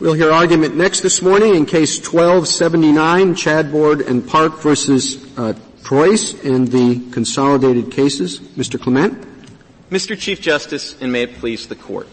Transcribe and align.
We'll 0.00 0.14
hear 0.14 0.32
argument 0.32 0.76
next 0.76 1.00
this 1.02 1.20
morning 1.20 1.54
in 1.54 1.66
Case 1.66 1.98
1279, 1.98 3.34
Chadbourne 3.34 4.00
and 4.08 4.26
Parke 4.26 4.58
versus 4.58 5.22
uh, 5.38 5.52
Troice 5.84 6.32
in 6.42 6.64
the 6.64 7.06
consolidated 7.10 7.92
cases. 7.92 8.40
Mr. 8.40 8.80
Clement? 8.80 9.22
Mr. 9.90 10.18
Chief 10.18 10.40
Justice, 10.40 10.96
and 11.02 11.12
may 11.12 11.24
it 11.24 11.34
please 11.34 11.66
the 11.66 11.76
Court. 11.76 12.08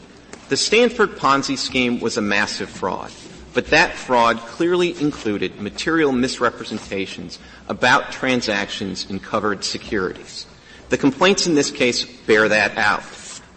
The 0.50 0.58
Stanford 0.58 1.12
Ponzi 1.12 1.57
scheme 1.57 2.02
was 2.02 2.18
a 2.18 2.21
massive 2.21 2.70
fraud, 2.70 3.09
but 3.54 3.68
that 3.68 3.93
fraud 3.93 4.39
clearly 4.39 4.99
included 4.99 5.61
material 5.61 6.11
misrepresentations 6.11 7.39
about 7.69 8.11
transactions 8.11 9.09
in 9.09 9.21
covered 9.21 9.63
securities. 9.63 10.45
The 10.89 10.97
complaints 10.97 11.47
in 11.47 11.55
this 11.55 11.71
case 11.71 12.04
bear 12.04 12.49
that 12.49 12.77
out. 12.77 13.04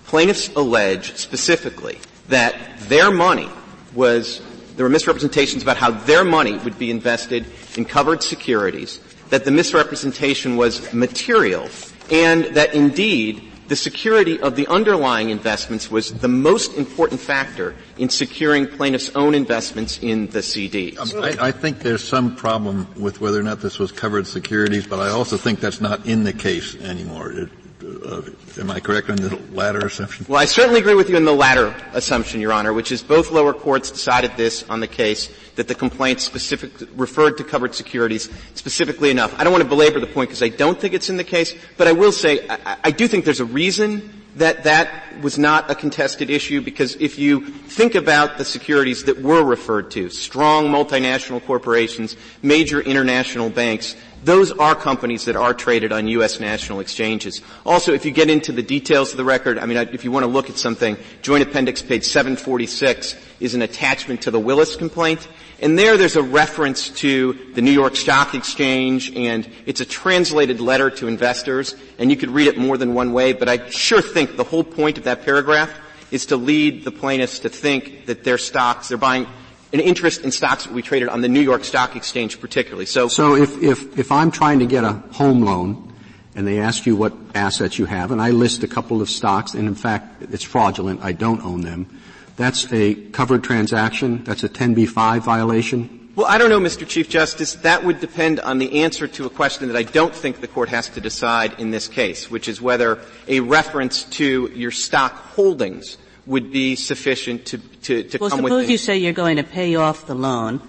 Plaintiffs 0.06 0.54
allege 0.54 1.16
specifically 1.16 1.98
that 2.28 2.54
their 2.82 3.10
money 3.10 3.48
was, 3.94 4.40
there 4.76 4.84
were 4.84 4.90
misrepresentations 4.90 5.62
about 5.62 5.76
how 5.76 5.90
their 5.90 6.24
money 6.24 6.56
would 6.58 6.78
be 6.78 6.90
invested 6.90 7.46
in 7.76 7.84
covered 7.84 8.22
securities, 8.22 9.00
that 9.30 9.44
the 9.44 9.50
misrepresentation 9.50 10.56
was 10.56 10.92
material, 10.92 11.68
and 12.10 12.44
that 12.56 12.74
indeed 12.74 13.50
the 13.70 13.76
security 13.76 14.40
of 14.40 14.56
the 14.56 14.66
underlying 14.66 15.30
investments 15.30 15.92
was 15.92 16.12
the 16.14 16.26
most 16.26 16.74
important 16.74 17.20
factor 17.20 17.76
in 17.98 18.08
securing 18.08 18.66
plaintiffs' 18.66 19.14
own 19.14 19.32
investments 19.32 20.00
in 20.02 20.26
the 20.30 20.42
CD. 20.42 20.98
Um, 20.98 21.08
I, 21.22 21.36
I, 21.40 21.52
think 21.52 21.78
there's 21.78 22.02
some 22.02 22.34
problem 22.34 22.88
with 23.00 23.20
whether 23.20 23.38
or 23.38 23.44
not 23.44 23.60
this 23.60 23.78
was 23.78 23.92
covered 23.92 24.26
securities, 24.26 24.88
but 24.88 24.98
I 24.98 25.10
also 25.10 25.36
think 25.36 25.60
that's 25.60 25.80
not 25.80 26.04
in 26.04 26.24
the 26.24 26.32
case 26.32 26.74
anymore. 26.82 27.30
It, 27.30 27.48
uh, 27.82 28.22
am 28.60 28.70
I 28.70 28.80
correct 28.80 29.10
on 29.10 29.16
the 29.16 29.36
latter 29.52 29.80
assumption? 29.86 30.26
Well, 30.28 30.40
I 30.40 30.44
certainly 30.44 30.80
agree 30.80 30.94
with 30.94 31.08
you 31.08 31.16
on 31.16 31.24
the 31.24 31.32
latter 31.32 31.74
assumption, 31.92 32.40
Your 32.40 32.52
Honor, 32.52 32.72
which 32.72 32.92
is 32.92 33.02
both 33.02 33.30
lower 33.30 33.52
courts 33.52 33.90
decided 33.90 34.32
this 34.36 34.68
on 34.68 34.80
the 34.80 34.86
case 34.86 35.32
that 35.56 35.68
the 35.68 35.74
complaint 35.74 36.20
specific, 36.20 36.72
referred 36.96 37.38
to 37.38 37.44
covered 37.44 37.74
securities 37.74 38.30
specifically 38.54 39.10
enough. 39.10 39.38
I 39.38 39.44
don't 39.44 39.52
want 39.52 39.62
to 39.64 39.68
belabor 39.68 40.00
the 40.00 40.06
point 40.06 40.28
because 40.30 40.42
I 40.42 40.48
don't 40.48 40.78
think 40.78 40.94
it's 40.94 41.10
in 41.10 41.16
the 41.16 41.24
case, 41.24 41.54
but 41.76 41.86
I 41.86 41.92
will 41.92 42.12
say 42.12 42.46
I, 42.48 42.76
I 42.84 42.90
do 42.90 43.08
think 43.08 43.24
there's 43.24 43.40
a 43.40 43.44
reason 43.44 44.19
that 44.40 44.64
that 44.64 45.20
was 45.20 45.36
not 45.38 45.70
a 45.70 45.74
contested 45.74 46.30
issue 46.30 46.62
because 46.62 46.96
if 46.96 47.18
you 47.18 47.46
think 47.46 47.94
about 47.94 48.38
the 48.38 48.44
securities 48.44 49.04
that 49.04 49.20
were 49.20 49.44
referred 49.44 49.90
to, 49.90 50.08
strong 50.08 50.68
multinational 50.68 51.44
corporations, 51.44 52.16
major 52.42 52.80
international 52.80 53.50
banks, 53.50 53.94
those 54.24 54.50
are 54.52 54.74
companies 54.74 55.26
that 55.26 55.36
are 55.36 55.52
traded 55.52 55.92
on 55.92 56.08
U.S. 56.08 56.40
national 56.40 56.80
exchanges. 56.80 57.42
Also, 57.66 57.92
if 57.92 58.06
you 58.06 58.10
get 58.12 58.30
into 58.30 58.50
the 58.50 58.62
details 58.62 59.10
of 59.10 59.18
the 59.18 59.24
record, 59.24 59.58
I 59.58 59.66
mean, 59.66 59.76
if 59.92 60.04
you 60.04 60.10
want 60.10 60.24
to 60.24 60.30
look 60.30 60.48
at 60.48 60.56
something, 60.56 60.96
Joint 61.20 61.42
Appendix 61.42 61.82
page 61.82 62.04
746 62.04 63.16
is 63.40 63.54
an 63.54 63.60
attachment 63.60 64.22
to 64.22 64.30
the 64.30 64.40
Willis 64.40 64.74
complaint. 64.74 65.28
And 65.60 65.78
there 65.78 65.98
there's 65.98 66.16
a 66.16 66.22
reference 66.22 66.88
to 67.00 67.34
the 67.54 67.60
New 67.60 67.70
York 67.70 67.94
Stock 67.94 68.34
Exchange 68.34 69.14
and 69.14 69.48
it's 69.66 69.82
a 69.82 69.84
translated 69.84 70.58
letter 70.58 70.88
to 70.92 71.06
investors 71.06 71.74
and 71.98 72.10
you 72.10 72.16
could 72.16 72.30
read 72.30 72.46
it 72.46 72.56
more 72.56 72.78
than 72.78 72.94
one 72.94 73.12
way, 73.12 73.34
but 73.34 73.48
I 73.48 73.68
sure 73.68 74.00
think 74.00 74.36
the 74.36 74.44
whole 74.44 74.64
point 74.64 74.96
of 74.96 75.04
that 75.04 75.22
paragraph 75.22 75.70
is 76.10 76.26
to 76.26 76.36
lead 76.36 76.84
the 76.84 76.90
plaintiffs 76.90 77.40
to 77.40 77.50
think 77.50 78.06
that 78.06 78.24
their 78.24 78.38
stocks, 78.38 78.88
they're 78.88 78.98
buying 78.98 79.26
an 79.74 79.80
interest 79.80 80.22
in 80.22 80.32
stocks 80.32 80.64
that 80.64 80.72
we 80.72 80.80
traded 80.80 81.10
on 81.10 81.20
the 81.20 81.28
New 81.28 81.40
York 81.40 81.64
Stock 81.64 81.94
Exchange 81.94 82.40
particularly. 82.40 82.86
So, 82.86 83.08
so 83.08 83.36
if, 83.36 83.62
if, 83.62 83.98
if 83.98 84.10
I'm 84.10 84.30
trying 84.30 84.60
to 84.60 84.66
get 84.66 84.84
a 84.84 84.94
home 85.12 85.42
loan 85.42 85.92
and 86.34 86.46
they 86.46 86.58
ask 86.58 86.86
you 86.86 86.96
what 86.96 87.12
assets 87.34 87.78
you 87.78 87.84
have 87.84 88.12
and 88.12 88.20
I 88.20 88.30
list 88.30 88.62
a 88.64 88.68
couple 88.68 89.02
of 89.02 89.10
stocks 89.10 89.52
and 89.52 89.68
in 89.68 89.74
fact 89.74 90.22
it's 90.22 90.42
fraudulent, 90.42 91.02
I 91.02 91.12
don't 91.12 91.42
own 91.42 91.60
them, 91.60 92.00
that's 92.40 92.72
a 92.72 92.94
covered 93.12 93.44
transaction, 93.44 94.24
that's 94.24 94.42
a 94.42 94.48
10b5 94.48 95.20
violation, 95.20 96.00
well, 96.16 96.26
I 96.26 96.38
don't 96.38 96.50
know, 96.50 96.60
Mr. 96.60 96.86
Chief 96.86 97.08
Justice. 97.08 97.54
That 97.54 97.84
would 97.84 98.00
depend 98.00 98.40
on 98.40 98.58
the 98.58 98.82
answer 98.82 99.06
to 99.06 99.26
a 99.26 99.30
question 99.30 99.68
that 99.68 99.76
I 99.76 99.84
don't 99.84 100.14
think 100.14 100.40
the 100.40 100.48
court 100.48 100.68
has 100.68 100.88
to 100.90 101.00
decide 101.00 101.58
in 101.58 101.70
this 101.70 101.86
case, 101.86 102.28
which 102.28 102.48
is 102.48 102.60
whether 102.60 102.98
a 103.28 103.40
reference 103.40 104.04
to 104.18 104.50
your 104.52 104.72
stock 104.72 105.12
holdings 105.12 105.96
would 106.26 106.52
be 106.52 106.74
sufficient 106.74 107.46
to, 107.46 107.58
to, 107.58 108.02
to 108.02 108.18
well, 108.18 108.28
come 108.28 108.40
suppose 108.40 108.68
you 108.68 108.76
say 108.76 108.98
you're 108.98 109.12
going 109.12 109.36
to 109.36 109.44
pay 109.44 109.76
off 109.76 110.06
the 110.06 110.14
loan 110.14 110.60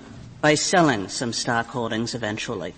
by 0.42 0.56
selling 0.56 1.08
some 1.10 1.34
stock 1.34 1.68
holdings 1.68 2.14
eventually. 2.14 2.74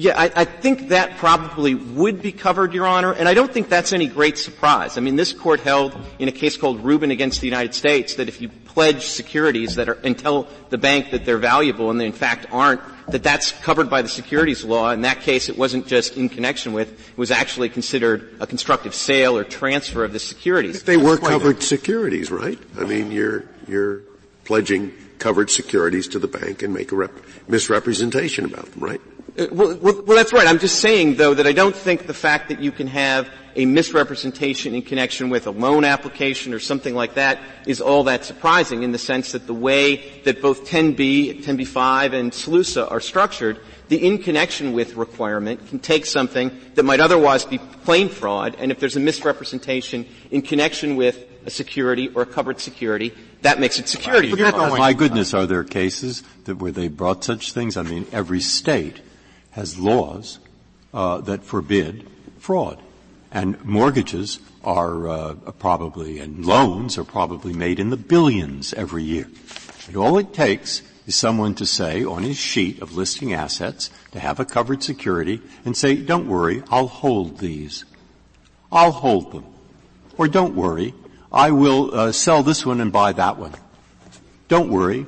Yeah, 0.00 0.16
I, 0.16 0.30
I, 0.32 0.44
think 0.44 0.90
that 0.90 1.16
probably 1.16 1.74
would 1.74 2.22
be 2.22 2.30
covered, 2.30 2.72
Your 2.72 2.86
Honor, 2.86 3.12
and 3.12 3.28
I 3.28 3.34
don't 3.34 3.52
think 3.52 3.68
that's 3.68 3.92
any 3.92 4.06
great 4.06 4.38
surprise. 4.38 4.96
I 4.96 5.00
mean, 5.00 5.16
this 5.16 5.32
court 5.32 5.58
held 5.58 5.98
in 6.20 6.28
a 6.28 6.32
case 6.32 6.56
called 6.56 6.84
Rubin 6.84 7.10
against 7.10 7.40
the 7.40 7.48
United 7.48 7.74
States 7.74 8.14
that 8.14 8.28
if 8.28 8.40
you 8.40 8.48
pledge 8.48 9.08
securities 9.08 9.74
that 9.74 9.88
are, 9.88 9.98
and 10.04 10.16
tell 10.16 10.46
the 10.70 10.78
bank 10.78 11.10
that 11.10 11.24
they're 11.24 11.36
valuable 11.36 11.90
and 11.90 12.00
they 12.00 12.06
in 12.06 12.12
fact 12.12 12.46
aren't, 12.52 12.80
that 13.08 13.24
that's 13.24 13.50
covered 13.50 13.90
by 13.90 14.02
the 14.02 14.08
securities 14.08 14.62
law. 14.62 14.92
In 14.92 15.00
that 15.00 15.22
case, 15.22 15.48
it 15.48 15.58
wasn't 15.58 15.88
just 15.88 16.16
in 16.16 16.28
connection 16.28 16.74
with, 16.74 16.92
it 16.92 17.18
was 17.18 17.32
actually 17.32 17.68
considered 17.68 18.36
a 18.38 18.46
constructive 18.46 18.94
sale 18.94 19.36
or 19.36 19.42
transfer 19.42 20.04
of 20.04 20.12
the 20.12 20.20
securities. 20.20 20.76
If 20.76 20.84
they 20.84 20.96
were 20.96 21.18
covered 21.18 21.60
securities, 21.60 22.30
right? 22.30 22.60
I 22.78 22.84
mean, 22.84 23.10
you're, 23.10 23.46
you're 23.66 24.02
pledging 24.44 24.92
covered 25.18 25.50
securities 25.50 26.06
to 26.06 26.20
the 26.20 26.28
bank 26.28 26.62
and 26.62 26.72
make 26.72 26.92
a 26.92 26.94
rep- 26.94 27.18
misrepresentation 27.48 28.44
about 28.44 28.70
them, 28.70 28.84
right? 28.84 29.00
Uh, 29.38 29.46
well, 29.52 29.76
well, 29.76 30.02
well, 30.04 30.16
that's 30.16 30.32
right. 30.32 30.48
I'm 30.48 30.58
just 30.58 30.80
saying, 30.80 31.14
though, 31.14 31.32
that 31.32 31.46
I 31.46 31.52
don't 31.52 31.74
think 31.74 32.06
the 32.06 32.14
fact 32.14 32.48
that 32.48 32.60
you 32.60 32.72
can 32.72 32.88
have 32.88 33.30
a 33.54 33.66
misrepresentation 33.66 34.74
in 34.74 34.82
connection 34.82 35.30
with 35.30 35.46
a 35.46 35.50
loan 35.50 35.84
application 35.84 36.52
or 36.52 36.58
something 36.58 36.94
like 36.94 37.14
that 37.14 37.38
is 37.66 37.80
all 37.80 38.04
that 38.04 38.24
surprising 38.24 38.82
in 38.82 38.92
the 38.92 38.98
sense 38.98 39.32
that 39.32 39.46
the 39.46 39.54
way 39.54 40.20
that 40.24 40.42
both 40.42 40.68
10b, 40.68 41.44
10b5 41.44 42.12
and 42.14 42.32
SLUSA 42.32 42.90
are 42.90 43.00
structured, 43.00 43.60
the 43.88 44.04
in 44.04 44.18
connection 44.18 44.72
with 44.72 44.96
requirement 44.96 45.66
can 45.68 45.78
take 45.78 46.04
something 46.04 46.50
that 46.74 46.82
might 46.82 47.00
otherwise 47.00 47.44
be 47.44 47.58
plain 47.58 48.08
fraud, 48.08 48.56
and 48.58 48.70
if 48.70 48.80
there's 48.80 48.96
a 48.96 49.00
misrepresentation 49.00 50.04
in 50.30 50.42
connection 50.42 50.96
with 50.96 51.24
a 51.46 51.50
security 51.50 52.08
or 52.14 52.22
a 52.22 52.26
covered 52.26 52.60
security, 52.60 53.14
that 53.42 53.60
makes 53.60 53.78
it 53.78 53.88
security. 53.88 54.34
My 54.34 54.92
goodness, 54.92 55.32
are 55.32 55.46
there 55.46 55.64
cases 55.64 56.22
that 56.44 56.56
where 56.56 56.72
they 56.72 56.88
brought 56.88 57.24
such 57.24 57.52
things? 57.52 57.76
I 57.76 57.82
mean, 57.82 58.06
every 58.12 58.40
state 58.40 59.00
has 59.58 59.76
laws 59.76 60.38
uh, 60.94 61.18
that 61.22 61.42
forbid 61.42 62.06
fraud. 62.38 62.80
And 63.32 63.62
mortgages 63.64 64.38
are 64.62 65.08
uh, 65.08 65.34
probably, 65.58 66.20
and 66.20 66.46
loans 66.46 66.96
are 66.96 67.04
probably 67.04 67.52
made 67.52 67.80
in 67.80 67.90
the 67.90 67.96
billions 67.96 68.72
every 68.72 69.02
year. 69.02 69.28
And 69.88 69.96
all 69.96 70.16
it 70.16 70.32
takes 70.32 70.82
is 71.08 71.16
someone 71.16 71.56
to 71.56 71.66
say 71.66 72.04
on 72.04 72.22
his 72.22 72.36
sheet 72.36 72.80
of 72.80 72.94
listing 72.96 73.34
assets 73.34 73.90
to 74.12 74.20
have 74.20 74.38
a 74.38 74.44
covered 74.44 74.84
security 74.84 75.42
and 75.64 75.76
say, 75.76 75.96
don't 75.96 76.28
worry, 76.28 76.62
I'll 76.70 76.86
hold 76.86 77.38
these. 77.38 77.84
I'll 78.70 78.92
hold 78.92 79.32
them. 79.32 79.44
Or 80.16 80.28
don't 80.28 80.54
worry, 80.54 80.94
I 81.32 81.50
will 81.50 81.92
uh, 81.92 82.12
sell 82.12 82.44
this 82.44 82.64
one 82.64 82.80
and 82.80 82.92
buy 82.92 83.12
that 83.12 83.38
one. 83.38 83.54
Don't 84.46 84.70
worry, 84.70 85.04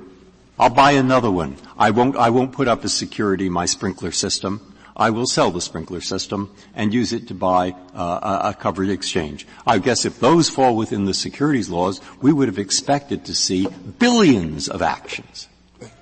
I'll 0.61 0.69
buy 0.69 0.93
another 0.93 1.31
one. 1.31 1.57
I 1.79 1.91
won't, 1.91 2.17
I 2.17 2.29
won't 2.29 2.53
put 2.53 2.69
up 2.69 2.85
as 2.85 2.93
security 2.93 3.49
my 3.49 3.65
sprinkler 3.65 4.13
system. 4.13 4.75
I 4.95 5.09
will 5.09 5.25
sell 5.25 5.51
the 5.51 5.63
sprinkler 5.63 6.03
system 6.03 6.55
and 6.75 6.93
use 6.93 7.15
it 7.15 7.29
to 7.29 7.35
buy 7.35 7.75
uh, 7.95 8.41
a, 8.45 8.49
a 8.51 8.55
covered 8.55 8.91
exchange. 8.91 9.47
I 9.67 9.79
guess 9.79 10.05
if 10.05 10.21
those 10.21 10.51
fall 10.51 10.77
within 10.77 11.07
the 11.07 11.15
securities 11.15 11.71
laws, 11.71 12.03
we 12.21 12.31
would 12.31 12.49
have 12.49 12.59
expected 12.59 13.25
to 13.25 13.35
see 13.35 13.69
billions 13.99 14.69
of 14.69 14.83
actions. 14.83 15.49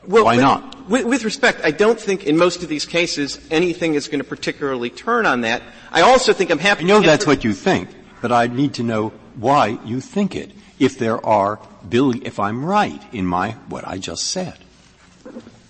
Well, 0.05 0.25
Why 0.25 0.35
not? 0.35 0.89
With, 0.89 1.05
with, 1.05 1.23
respect, 1.23 1.61
I 1.63 1.71
don't 1.71 2.01
think 2.01 2.27
in 2.27 2.37
most 2.37 2.65
of 2.65 2.69
these 2.69 2.85
cases 2.85 3.39
anything 3.53 3.95
is 3.95 4.09
going 4.09 4.19
to 4.19 4.25
particularly 4.25 4.91
turn 4.91 5.25
on 5.25 5.43
that. 5.43 5.63
I 5.93 6.01
also 6.01 6.33
think 6.33 6.51
I'm 6.51 6.59
happy. 6.59 6.83
I 6.83 6.89
know 6.89 7.01
that's 7.01 7.29
what 7.29 7.45
you 7.45 7.53
think, 7.53 7.91
but 8.21 8.33
I 8.33 8.49
need 8.49 8.75
to 8.75 8.83
know 8.83 9.11
why 9.37 9.79
you 9.85 10.01
think 10.01 10.35
it. 10.35 10.51
If 10.81 10.99
there 10.99 11.25
are 11.25 11.61
billion, 11.91 12.27
if 12.27 12.39
I'm 12.39 12.65
right 12.65 13.03
in 13.13 13.27
my 13.27 13.53
what 13.69 13.87
I 13.87 13.99
just 13.99 14.29
said. 14.29 14.57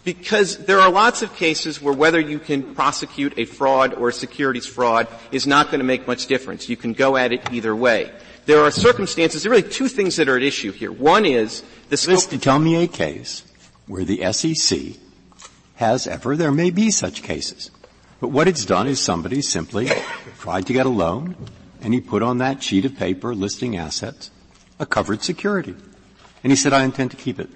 Because 0.05 0.59
there 0.65 0.81
are 0.81 0.91
lots 0.91 1.23
of 1.23 1.35
cases 1.35 1.83
where 1.83 1.93
whether 1.93 2.19
you 2.19 2.39
can 2.39 2.75
prosecute 2.75 3.35
a 3.37 3.45
fraud 3.45 3.95
or 3.95 4.09
a 4.09 4.13
securities 4.13 4.67
fraud 4.67 5.07
is 5.33 5.47
not 5.47 5.67
going 5.67 5.81
to 5.81 5.85
make 5.85 6.07
much 6.07 6.27
difference. 6.27 6.69
You 6.69 6.77
can 6.77 6.95
go 6.95 7.17
at 7.17 7.33
it 7.33 7.53
either 7.53 7.77
way. 7.77 8.11
There 8.47 8.63
are 8.63 8.71
circumstances, 8.71 9.43
there 9.43 9.53
are 9.53 9.57
really 9.57 9.69
two 9.69 9.89
things 9.89 10.17
that 10.17 10.29
are 10.29 10.37
at 10.37 10.43
issue 10.43 10.73
here. 10.73 10.91
One 10.91 11.27
is 11.27 11.63
the 11.91 11.99
scope. 11.99 12.41
Tell 12.41 12.59
me 12.59 12.83
a 12.83 12.89
case 12.89 13.45
where 13.87 14.05
the 14.05 14.33
SEC 14.33 14.97
has 15.75 16.07
ever, 16.07 16.37
there 16.37 16.53
may 16.53 16.71
be 16.71 16.91
such 16.91 17.23
cases, 17.23 17.71
but 18.21 18.29
what 18.29 18.49
it's 18.49 18.65
done 18.65 18.87
is 18.87 18.99
somebody 18.99 19.43
simply 19.43 19.91
tried 20.39 20.67
to 20.67 20.73
get 20.73 20.87
a 20.87 20.89
loan 20.89 21.37
and 21.83 21.93
he 21.93 22.01
put 22.01 22.23
on 22.23 22.39
that 22.39 22.63
sheet 22.63 22.85
of 22.85 22.97
paper 22.97 23.35
listing 23.35 23.77
assets 23.77 24.31
a 24.79 24.87
covered 24.87 25.23
security. 25.23 25.75
And 26.43 26.53
he 26.53 26.57
said, 26.57 26.73
I 26.73 26.85
intend 26.85 27.11
to 27.13 27.17
keep 27.17 27.41
it. 27.41 27.49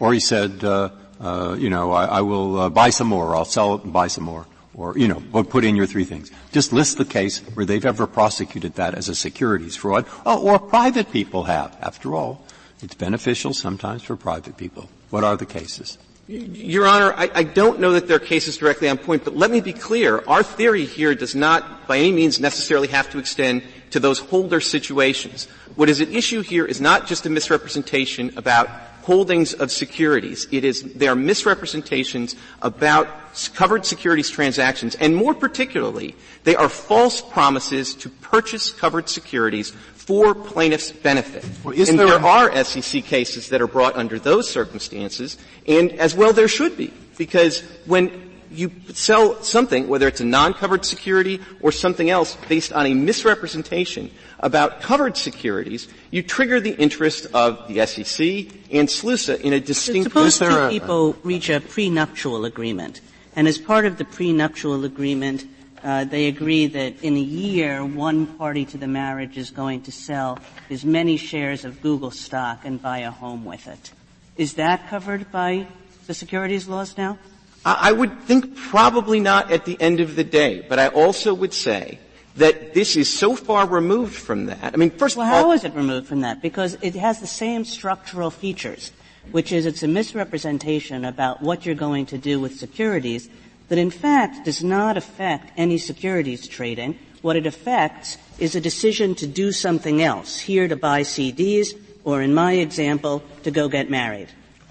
Or 0.00 0.12
he 0.12 0.20
said, 0.20 0.64
uh, 0.64 0.90
uh, 1.20 1.56
you 1.58 1.70
know, 1.70 1.92
I, 1.92 2.04
I 2.06 2.20
will 2.20 2.58
uh, 2.58 2.68
buy 2.70 2.90
some 2.90 3.08
more, 3.08 3.28
or 3.28 3.36
I'll 3.36 3.44
sell 3.44 3.74
it 3.74 3.84
and 3.84 3.92
buy 3.92 4.06
some 4.06 4.24
more, 4.24 4.46
or 4.74 4.96
you 4.96 5.08
know, 5.08 5.20
put 5.44 5.64
in 5.64 5.76
your 5.76 5.86
three 5.86 6.04
things. 6.04 6.30
Just 6.52 6.72
list 6.72 6.98
the 6.98 7.04
case 7.04 7.40
where 7.54 7.66
they've 7.66 7.84
ever 7.84 8.06
prosecuted 8.06 8.74
that 8.74 8.94
as 8.94 9.08
a 9.08 9.14
securities 9.14 9.76
fraud, 9.76 10.06
oh, 10.24 10.40
or 10.40 10.58
private 10.58 11.10
people 11.10 11.44
have. 11.44 11.76
After 11.80 12.14
all, 12.14 12.44
It's 12.80 12.94
beneficial 12.94 13.54
sometimes 13.54 14.02
for 14.02 14.16
private 14.16 14.56
people. 14.56 14.88
What 15.10 15.24
are 15.24 15.36
the 15.36 15.46
cases? 15.46 15.98
Your 16.28 16.86
Honor, 16.86 17.14
I, 17.16 17.30
I, 17.34 17.42
don't 17.42 17.80
know 17.80 17.92
that 17.92 18.06
there 18.06 18.16
are 18.16 18.20
cases 18.20 18.58
directly 18.58 18.86
on 18.86 18.98
point, 18.98 19.24
but 19.24 19.34
let 19.34 19.50
me 19.50 19.62
be 19.62 19.72
clear. 19.72 20.22
Our 20.26 20.42
theory 20.42 20.84
here 20.84 21.14
does 21.14 21.34
not, 21.34 21.88
by 21.88 21.96
any 21.96 22.12
means, 22.12 22.38
necessarily 22.38 22.88
have 22.88 23.08
to 23.12 23.18
extend 23.18 23.62
to 23.92 24.00
those 24.00 24.18
holder 24.18 24.60
situations. 24.60 25.46
What 25.74 25.88
is 25.88 26.02
at 26.02 26.08
issue 26.08 26.42
here 26.42 26.66
is 26.66 26.82
not 26.82 27.06
just 27.06 27.24
a 27.24 27.30
misrepresentation 27.30 28.36
about 28.36 28.68
holdings 29.04 29.54
of 29.54 29.72
securities. 29.72 30.46
It 30.52 30.64
is, 30.64 30.82
they 30.82 31.08
are 31.08 31.16
misrepresentations 31.16 32.36
about 32.60 33.08
covered 33.54 33.86
securities 33.86 34.28
transactions, 34.28 34.96
and 34.96 35.16
more 35.16 35.32
particularly, 35.32 36.14
they 36.44 36.56
are 36.56 36.68
false 36.68 37.22
promises 37.22 37.94
to 37.94 38.10
purchase 38.10 38.70
covered 38.70 39.08
securities 39.08 39.72
for 40.08 40.34
plaintiff's 40.34 40.90
benefit. 40.90 41.44
Well, 41.62 41.78
and 41.78 41.98
there, 41.98 42.06
there 42.06 42.18
are 42.18 42.64
SEC 42.64 43.04
cases 43.04 43.50
that 43.50 43.60
are 43.60 43.66
brought 43.66 43.94
under 43.94 44.18
those 44.18 44.48
circumstances, 44.48 45.36
and 45.66 45.92
as 46.00 46.14
well 46.14 46.32
there 46.32 46.48
should 46.48 46.78
be, 46.78 46.94
because 47.18 47.60
when 47.84 48.32
you 48.50 48.72
sell 48.94 49.42
something, 49.42 49.86
whether 49.86 50.08
it's 50.08 50.22
a 50.22 50.24
non-covered 50.24 50.86
security 50.86 51.42
or 51.60 51.70
something 51.72 52.08
else, 52.08 52.38
based 52.48 52.72
on 52.72 52.86
a 52.86 52.94
misrepresentation 52.94 54.10
about 54.40 54.80
covered 54.80 55.18
securities, 55.18 55.88
you 56.10 56.22
trigger 56.22 56.58
the 56.58 56.74
interest 56.76 57.26
of 57.34 57.68
the 57.68 57.84
SEC 57.84 58.48
and 58.72 58.88
SLUSA 58.88 59.42
in 59.42 59.52
a 59.52 59.60
distinct. 59.60 60.04
Suppose 60.04 60.38
two 60.38 60.70
people 60.70 61.16
reach 61.22 61.50
a 61.50 61.60
prenuptial 61.60 62.46
agreement, 62.46 63.02
and 63.36 63.46
as 63.46 63.58
part 63.58 63.84
of 63.84 63.98
the 63.98 64.06
prenuptial 64.06 64.86
agreement, 64.86 65.44
uh, 65.82 66.04
they 66.04 66.26
agree 66.26 66.66
that 66.66 67.02
in 67.02 67.16
a 67.16 67.20
year, 67.20 67.84
one 67.84 68.26
party 68.26 68.64
to 68.66 68.78
the 68.78 68.86
marriage 68.86 69.36
is 69.36 69.50
going 69.50 69.82
to 69.82 69.92
sell 69.92 70.38
as 70.70 70.84
many 70.84 71.16
shares 71.16 71.64
of 71.64 71.80
Google 71.82 72.10
stock 72.10 72.64
and 72.64 72.80
buy 72.80 72.98
a 72.98 73.10
home 73.10 73.44
with 73.44 73.66
it. 73.66 73.92
Is 74.36 74.54
that 74.54 74.88
covered 74.88 75.30
by 75.32 75.66
the 76.06 76.14
securities 76.14 76.68
laws 76.68 76.96
now? 76.96 77.18
I 77.64 77.92
would 77.92 78.20
think 78.22 78.56
probably 78.56 79.20
not 79.20 79.50
at 79.50 79.64
the 79.64 79.80
end 79.80 80.00
of 80.00 80.16
the 80.16 80.24
day, 80.24 80.64
but 80.68 80.78
I 80.78 80.88
also 80.88 81.34
would 81.34 81.52
say 81.52 81.98
that 82.36 82.72
this 82.72 82.96
is 82.96 83.12
so 83.12 83.34
far 83.34 83.66
removed 83.66 84.14
from 84.14 84.46
that. 84.46 84.72
I 84.72 84.76
mean, 84.76 84.90
first 84.90 85.16
well, 85.16 85.26
of 85.26 85.32
all, 85.32 85.42
how 85.50 85.52
is 85.52 85.64
it 85.64 85.74
removed 85.74 86.06
from 86.06 86.20
that? 86.20 86.40
Because 86.40 86.78
it 86.80 86.94
has 86.94 87.20
the 87.20 87.26
same 87.26 87.64
structural 87.64 88.30
features, 88.30 88.92
which 89.32 89.52
is 89.52 89.66
it's 89.66 89.82
a 89.82 89.88
misrepresentation 89.88 91.04
about 91.04 91.42
what 91.42 91.66
you're 91.66 91.74
going 91.74 92.06
to 92.06 92.18
do 92.18 92.40
with 92.40 92.56
securities 92.56 93.28
that 93.68 93.78
in 93.78 93.90
fact 93.90 94.44
does 94.44 94.62
not 94.62 94.96
affect 94.96 95.52
any 95.56 95.78
securities 95.78 96.46
trading. 96.46 96.98
What 97.22 97.36
it 97.36 97.46
affects 97.46 98.16
is 98.38 98.54
a 98.54 98.60
decision 98.60 99.14
to 99.16 99.26
do 99.26 99.52
something 99.52 100.02
else, 100.02 100.38
here 100.38 100.68
to 100.68 100.76
buy 100.76 101.02
CDs, 101.02 101.68
or 102.04 102.22
in 102.22 102.34
my 102.34 102.52
example, 102.52 103.22
to 103.42 103.50
go 103.50 103.68
get 103.68 103.90
married. 103.90 104.28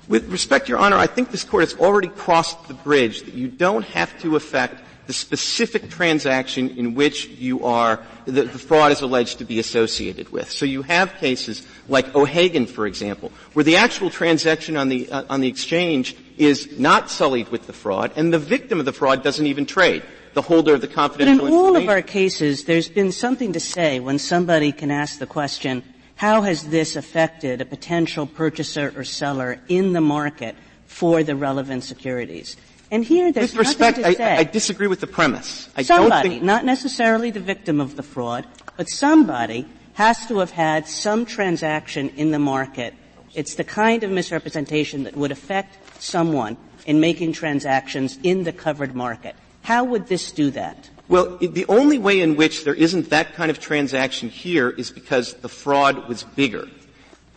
With 0.07 0.29
respect, 0.31 0.69
Your 0.69 0.79
Honor, 0.79 0.95
I 0.95 1.07
think 1.07 1.31
this 1.31 1.43
Court 1.43 1.63
has 1.63 1.77
already 1.79 2.07
crossed 2.07 2.67
the 2.67 2.73
bridge 2.73 3.23
that 3.23 3.33
you 3.33 3.49
don't 3.49 3.83
have 3.83 4.17
to 4.21 4.37
affect 4.37 4.81
the 5.07 5.13
specific 5.13 5.89
transaction 5.89 6.69
in 6.77 6.93
which 6.93 7.27
you 7.27 7.63
are, 7.63 8.01
the, 8.25 8.43
the, 8.43 8.59
fraud 8.59 8.91
is 8.91 9.01
alleged 9.01 9.37
to 9.39 9.45
be 9.45 9.57
associated 9.57 10.29
with. 10.31 10.51
So 10.51 10.65
you 10.65 10.81
have 10.81 11.15
cases 11.15 11.65
like 11.87 12.13
O'Hagan, 12.13 12.65
for 12.67 12.85
example, 12.85 13.31
where 13.53 13.63
the 13.63 13.77
actual 13.77 14.09
transaction 14.09 14.75
on 14.75 14.89
the, 14.89 15.09
uh, 15.09 15.23
on 15.29 15.39
the 15.39 15.47
exchange 15.47 16.15
is 16.37 16.79
not 16.79 17.09
sullied 17.09 17.49
with 17.49 17.67
the 17.67 17.73
fraud, 17.73 18.11
and 18.15 18.33
the 18.33 18.39
victim 18.39 18.79
of 18.79 18.85
the 18.85 18.93
fraud 18.93 19.23
doesn't 19.23 19.47
even 19.47 19.65
trade. 19.65 20.03
The 20.33 20.41
holder 20.41 20.75
of 20.75 20.81
the 20.81 20.87
confidential 20.87 21.45
But 21.45 21.51
in 21.51 21.57
all 21.57 21.75
of 21.75 21.89
our 21.89 22.03
cases, 22.03 22.65
there's 22.65 22.89
been 22.89 23.11
something 23.11 23.53
to 23.53 23.59
say 23.59 23.99
when 23.99 24.19
somebody 24.19 24.71
can 24.71 24.91
ask 24.91 25.17
the 25.17 25.25
question, 25.25 25.83
how 26.15 26.41
has 26.41 26.69
this 26.69 26.95
affected 26.95 27.61
a 27.61 27.65
potential 27.65 28.27
purchaser 28.27 28.93
or 28.95 29.03
seller 29.03 29.59
in 29.67 29.93
the 29.93 30.01
market 30.01 30.55
for 30.85 31.23
the 31.23 31.35
relevant 31.35 31.83
securities? 31.83 32.55
And 32.91 33.03
here 33.03 33.31
there's 33.31 33.51
With 33.53 33.67
respect, 33.67 33.99
I, 33.99 34.37
I, 34.37 34.43
disagree 34.43 34.87
with 34.87 35.01
the 35.01 35.07
premise. 35.07 35.69
I 35.75 35.81
somebody, 35.81 36.29
think... 36.29 36.43
not 36.43 36.65
necessarily 36.65 37.31
the 37.31 37.39
victim 37.39 37.81
of 37.81 37.95
the 37.95 38.03
fraud, 38.03 38.47
but 38.77 38.89
somebody 38.89 39.67
has 39.93 40.25
to 40.27 40.39
have 40.39 40.51
had 40.51 40.87
some 40.87 41.25
transaction 41.25 42.09
in 42.09 42.31
the 42.31 42.39
market. 42.39 42.93
It's 43.33 43.55
the 43.55 43.63
kind 43.63 44.03
of 44.03 44.11
misrepresentation 44.11 45.03
that 45.03 45.17
would 45.17 45.31
affect 45.31 45.77
someone 46.01 46.57
in 46.85 46.99
making 46.99 47.33
transactions 47.33 48.17
in 48.23 48.43
the 48.43 48.53
covered 48.53 48.95
market. 48.95 49.35
How 49.61 49.83
would 49.83 50.07
this 50.07 50.31
do 50.31 50.51
that? 50.51 50.89
Well, 51.09 51.37
the 51.37 51.65
only 51.67 51.97
way 51.97 52.21
in 52.21 52.35
which 52.35 52.63
there 52.63 52.73
isn't 52.73 53.09
that 53.11 53.33
kind 53.33 53.49
of 53.49 53.59
transaction 53.59 54.29
here 54.29 54.69
is 54.69 54.91
because 54.91 55.33
the 55.35 55.49
fraud 55.49 56.07
was 56.07 56.23
bigger. 56.23 56.67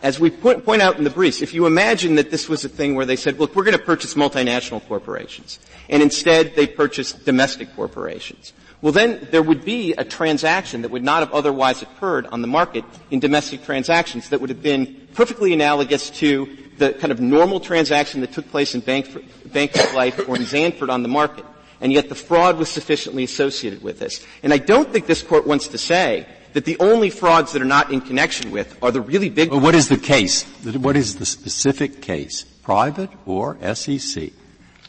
As 0.03 0.19
we 0.19 0.29
point, 0.29 0.65
point 0.65 0.81
out 0.81 0.97
in 0.97 1.03
the 1.03 1.09
briefs, 1.09 1.41
if 1.41 1.53
you 1.53 1.67
imagine 1.67 2.15
that 2.15 2.31
this 2.31 2.49
was 2.49 2.65
a 2.65 2.69
thing 2.69 2.95
where 2.95 3.05
they 3.05 3.15
said, 3.15 3.39
look, 3.39 3.55
we're 3.55 3.63
going 3.63 3.77
to 3.77 3.83
purchase 3.83 4.15
multinational 4.15 4.85
corporations, 4.87 5.59
and 5.89 6.01
instead 6.01 6.55
they 6.55 6.65
purchased 6.65 7.23
domestic 7.23 7.73
corporations, 7.75 8.51
well 8.81 8.91
then 8.91 9.27
there 9.29 9.43
would 9.43 9.63
be 9.63 9.93
a 9.93 10.03
transaction 10.03 10.81
that 10.81 10.89
would 10.89 11.03
not 11.03 11.19
have 11.19 11.31
otherwise 11.31 11.81
occurred 11.81 12.25
on 12.27 12.41
the 12.41 12.47
market 12.47 12.83
in 13.11 13.19
domestic 13.19 13.63
transactions 13.63 14.29
that 14.29 14.41
would 14.41 14.49
have 14.49 14.63
been 14.63 15.07
perfectly 15.13 15.53
analogous 15.53 16.09
to 16.09 16.57
the 16.81 16.93
kind 16.93 17.11
of 17.11 17.21
normal 17.21 17.59
transaction 17.59 18.21
that 18.21 18.33
took 18.33 18.49
place 18.49 18.73
in 18.73 18.81
Bank, 18.81 19.07
of 19.07 19.93
Life 19.93 20.27
or 20.27 20.35
in 20.35 20.41
Zandford 20.41 20.89
on 20.89 21.03
the 21.03 21.07
market. 21.07 21.45
And 21.79 21.93
yet 21.93 22.09
the 22.09 22.15
fraud 22.15 22.57
was 22.57 22.69
sufficiently 22.69 23.23
associated 23.23 23.81
with 23.81 23.99
this. 23.99 24.25
And 24.43 24.53
I 24.53 24.57
don't 24.57 24.91
think 24.91 25.05
this 25.05 25.23
court 25.23 25.47
wants 25.47 25.67
to 25.69 25.77
say 25.77 26.27
that 26.53 26.65
the 26.65 26.77
only 26.79 27.09
frauds 27.09 27.53
that 27.53 27.61
are 27.61 27.65
not 27.65 27.91
in 27.91 28.01
connection 28.01 28.51
with 28.51 28.77
are 28.83 28.91
the 28.91 29.01
really 29.01 29.29
big. 29.29 29.51
Well, 29.51 29.61
what 29.61 29.75
is 29.75 29.87
the 29.89 29.97
case? 29.97 30.43
What 30.63 30.97
is 30.97 31.15
the 31.15 31.25
specific 31.25 32.01
case, 32.01 32.43
private 32.43 33.09
or 33.25 33.57
SEC, 33.73 34.31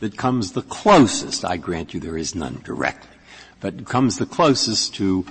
that 0.00 0.16
comes 0.16 0.52
the 0.52 0.62
closest? 0.62 1.44
I 1.44 1.56
grant 1.56 1.94
you 1.94 2.00
there 2.00 2.18
is 2.18 2.34
none 2.34 2.60
directly, 2.64 3.16
but 3.60 3.86
comes 3.86 4.18
the 4.18 4.26
closest 4.26 4.94
to 4.96 5.24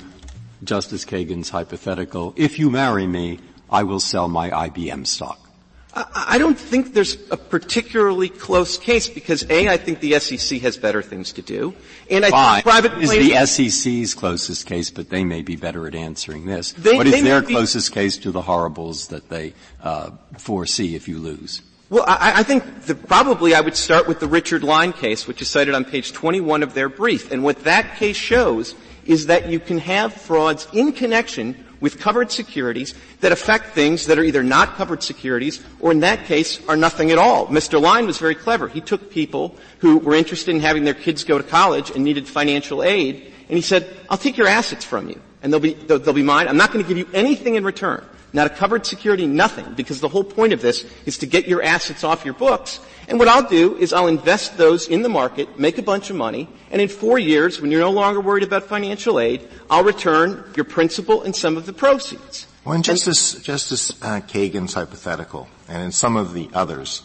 Justice 0.63 1.05
Kagan's 1.05 1.49
hypothetical. 1.49 2.33
If 2.37 2.59
you 2.59 2.69
marry 2.69 3.07
me, 3.07 3.39
I 3.69 3.83
will 3.83 3.99
sell 3.99 4.27
my 4.27 4.49
IBM 4.49 5.05
stock. 5.05 5.50
I 5.93 6.37
don't 6.37 6.57
think 6.57 6.93
there's 6.93 7.17
a 7.31 7.37
particularly 7.37 8.29
close 8.29 8.77
case 8.77 9.09
because 9.09 9.43
A, 9.49 9.67
I 9.67 9.75
think 9.75 9.99
the 9.99 10.17
SEC 10.19 10.61
has 10.61 10.77
better 10.77 11.01
things 11.01 11.33
to 11.33 11.41
do, 11.41 11.73
and 12.09 12.23
I 12.23 12.29
Fine. 12.29 12.53
think 12.53 12.63
private 12.63 12.97
is 12.99 13.09
the 13.09 13.45
SEC's 13.45 14.13
closest 14.13 14.67
case, 14.67 14.89
but 14.89 15.09
they 15.09 15.25
may 15.25 15.41
be 15.41 15.57
better 15.57 15.87
at 15.87 15.95
answering 15.95 16.45
this. 16.45 16.71
They, 16.73 16.95
what 16.95 17.07
is 17.07 17.21
their 17.21 17.41
closest 17.41 17.91
case 17.91 18.17
to 18.19 18.31
the 18.31 18.41
horribles 18.41 19.07
that 19.07 19.27
they 19.27 19.53
uh, 19.83 20.11
foresee 20.37 20.95
if 20.95 21.09
you 21.09 21.19
lose? 21.19 21.61
Well, 21.89 22.05
I, 22.07 22.39
I 22.39 22.43
think 22.43 22.83
the, 22.83 22.95
probably 22.95 23.53
I 23.53 23.59
would 23.59 23.75
start 23.75 24.07
with 24.07 24.21
the 24.21 24.27
Richard 24.27 24.63
Line 24.63 24.93
case, 24.93 25.27
which 25.27 25.41
is 25.41 25.49
cited 25.49 25.75
on 25.75 25.83
page 25.83 26.13
21 26.13 26.63
of 26.63 26.73
their 26.73 26.87
brief, 26.87 27.33
and 27.33 27.43
what 27.43 27.65
that 27.65 27.97
case 27.97 28.15
shows 28.15 28.75
is 29.05 29.25
that 29.25 29.49
you 29.49 29.59
can 29.59 29.77
have 29.79 30.13
frauds 30.13 30.69
in 30.71 30.93
connection 30.93 31.65
with 31.81 31.99
covered 31.99 32.31
securities 32.31 32.93
that 33.19 33.31
affect 33.31 33.73
things 33.75 34.05
that 34.05 34.17
are 34.17 34.23
either 34.23 34.43
not 34.43 34.75
covered 34.75 35.03
securities 35.03 35.61
or 35.79 35.91
in 35.91 35.99
that 35.99 36.25
case 36.25 36.65
are 36.69 36.77
nothing 36.77 37.11
at 37.11 37.17
all. 37.17 37.47
Mr. 37.47 37.81
Line 37.81 38.05
was 38.05 38.17
very 38.17 38.35
clever. 38.35 38.67
He 38.67 38.79
took 38.79 39.11
people 39.11 39.57
who 39.79 39.97
were 39.97 40.15
interested 40.15 40.55
in 40.55 40.61
having 40.61 40.85
their 40.85 40.93
kids 40.93 41.23
go 41.23 41.37
to 41.37 41.43
college 41.43 41.91
and 41.91 42.03
needed 42.03 42.27
financial 42.27 42.83
aid 42.83 43.33
and 43.49 43.57
he 43.57 43.61
said, 43.61 43.93
I'll 44.09 44.17
take 44.17 44.37
your 44.37 44.47
assets 44.47 44.85
from 44.85 45.09
you 45.09 45.19
and 45.41 45.51
they'll 45.51 45.59
be, 45.59 45.73
they'll, 45.73 45.99
they'll 45.99 46.13
be 46.13 46.23
mine. 46.23 46.47
I'm 46.47 46.57
not 46.57 46.71
going 46.71 46.85
to 46.85 46.87
give 46.87 46.97
you 46.97 47.09
anything 47.13 47.55
in 47.55 47.63
return. 47.65 48.05
Not 48.33 48.47
a 48.47 48.49
covered 48.49 48.85
security, 48.85 49.27
nothing, 49.27 49.73
because 49.75 49.99
the 49.99 50.07
whole 50.07 50.23
point 50.23 50.53
of 50.53 50.61
this 50.61 50.85
is 51.05 51.17
to 51.17 51.25
get 51.25 51.47
your 51.47 51.61
assets 51.61 52.03
off 52.03 52.23
your 52.23 52.33
books. 52.33 52.79
And 53.09 53.19
what 53.19 53.27
I'll 53.27 53.47
do 53.47 53.77
is 53.77 53.91
I'll 53.91 54.07
invest 54.07 54.57
those 54.57 54.87
in 54.87 55.01
the 55.01 55.09
market, 55.09 55.59
make 55.59 55.77
a 55.77 55.81
bunch 55.81 56.09
of 56.09 56.15
money, 56.15 56.47
and 56.71 56.81
in 56.81 56.87
four 56.87 57.19
years, 57.19 57.59
when 57.59 57.71
you're 57.71 57.81
no 57.81 57.91
longer 57.91 58.21
worried 58.21 58.43
about 58.43 58.63
financial 58.63 59.19
aid, 59.19 59.47
I'll 59.69 59.83
return 59.83 60.45
your 60.55 60.63
principal 60.63 61.23
and 61.23 61.35
some 61.35 61.57
of 61.57 61.65
the 61.65 61.73
proceeds. 61.73 62.47
Well, 62.63 62.75
in 62.75 62.83
Justice, 62.83 63.41
Justice 63.41 63.91
uh, 64.01 64.21
Kagan's 64.21 64.75
hypothetical, 64.75 65.49
and 65.67 65.83
in 65.83 65.91
some 65.91 66.15
of 66.15 66.33
the 66.33 66.49
others, 66.53 67.01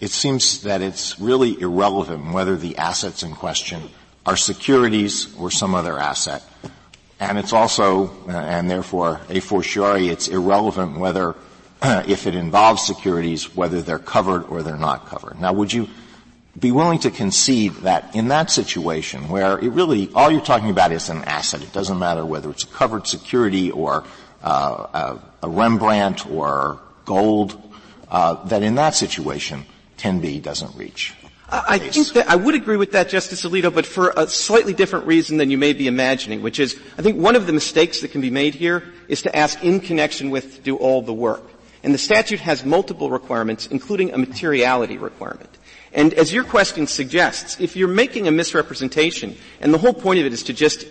it 0.00 0.10
seems 0.10 0.62
that 0.62 0.80
it's 0.80 1.20
really 1.20 1.60
irrelevant 1.60 2.32
whether 2.32 2.56
the 2.56 2.78
assets 2.78 3.22
in 3.22 3.34
question 3.34 3.90
are 4.24 4.36
securities 4.36 5.36
or 5.36 5.50
some 5.50 5.74
other 5.74 5.98
asset. 5.98 6.42
And 7.22 7.38
it's 7.38 7.52
also, 7.52 8.08
uh, 8.26 8.32
and 8.32 8.68
therefore 8.68 9.20
a 9.28 9.38
fortiori, 9.38 10.08
it's 10.08 10.26
irrelevant 10.26 10.98
whether, 10.98 11.36
uh, 11.80 12.02
if 12.08 12.26
it 12.26 12.34
involves 12.34 12.84
securities, 12.84 13.54
whether 13.54 13.80
they're 13.80 14.00
covered 14.00 14.42
or 14.46 14.64
they're 14.64 14.76
not 14.76 15.06
covered. 15.06 15.40
Now 15.40 15.52
would 15.52 15.72
you 15.72 15.88
be 16.58 16.72
willing 16.72 16.98
to 16.98 17.12
concede 17.12 17.74
that 17.82 18.16
in 18.16 18.26
that 18.28 18.50
situation 18.50 19.28
where 19.28 19.56
it 19.60 19.68
really, 19.68 20.10
all 20.16 20.32
you're 20.32 20.40
talking 20.40 20.68
about 20.68 20.90
is 20.90 21.10
an 21.10 21.22
asset, 21.22 21.62
it 21.62 21.72
doesn't 21.72 21.96
matter 21.96 22.26
whether 22.26 22.50
it's 22.50 22.64
a 22.64 22.66
covered 22.66 23.06
security 23.06 23.70
or 23.70 24.02
uh, 24.42 25.18
a, 25.40 25.46
a, 25.46 25.48
Rembrandt 25.48 26.26
or 26.26 26.80
gold, 27.04 27.56
uh, 28.08 28.42
that 28.46 28.64
in 28.64 28.74
that 28.74 28.96
situation, 28.96 29.64
10b 29.98 30.42
doesn't 30.42 30.74
reach. 30.74 31.14
I 31.54 31.78
think 31.78 32.14
that 32.14 32.30
I 32.30 32.36
would 32.36 32.54
agree 32.54 32.78
with 32.78 32.92
that, 32.92 33.10
Justice 33.10 33.44
Alito, 33.44 33.72
but 33.72 33.84
for 33.84 34.14
a 34.16 34.26
slightly 34.26 34.72
different 34.72 35.06
reason 35.06 35.36
than 35.36 35.50
you 35.50 35.58
may 35.58 35.74
be 35.74 35.86
imagining, 35.86 36.40
which 36.40 36.58
is 36.58 36.80
I 36.96 37.02
think 37.02 37.18
one 37.18 37.36
of 37.36 37.46
the 37.46 37.52
mistakes 37.52 38.00
that 38.00 38.10
can 38.10 38.22
be 38.22 38.30
made 38.30 38.54
here 38.54 38.82
is 39.06 39.20
to 39.22 39.36
ask 39.36 39.62
in 39.62 39.80
connection 39.80 40.30
with 40.30 40.56
to 40.56 40.60
do 40.62 40.76
all 40.76 41.02
the 41.02 41.12
work. 41.12 41.42
And 41.82 41.92
the 41.92 41.98
statute 41.98 42.40
has 42.40 42.64
multiple 42.64 43.10
requirements, 43.10 43.66
including 43.66 44.14
a 44.14 44.18
materiality 44.18 44.96
requirement. 44.96 45.50
And 45.92 46.14
as 46.14 46.32
your 46.32 46.44
question 46.44 46.86
suggests, 46.86 47.60
if 47.60 47.76
you're 47.76 47.88
making 47.88 48.26
a 48.28 48.30
misrepresentation, 48.30 49.36
and 49.60 49.74
the 49.74 49.78
whole 49.78 49.92
point 49.92 50.20
of 50.20 50.26
it 50.26 50.32
is 50.32 50.44
to 50.44 50.54
just 50.54 50.86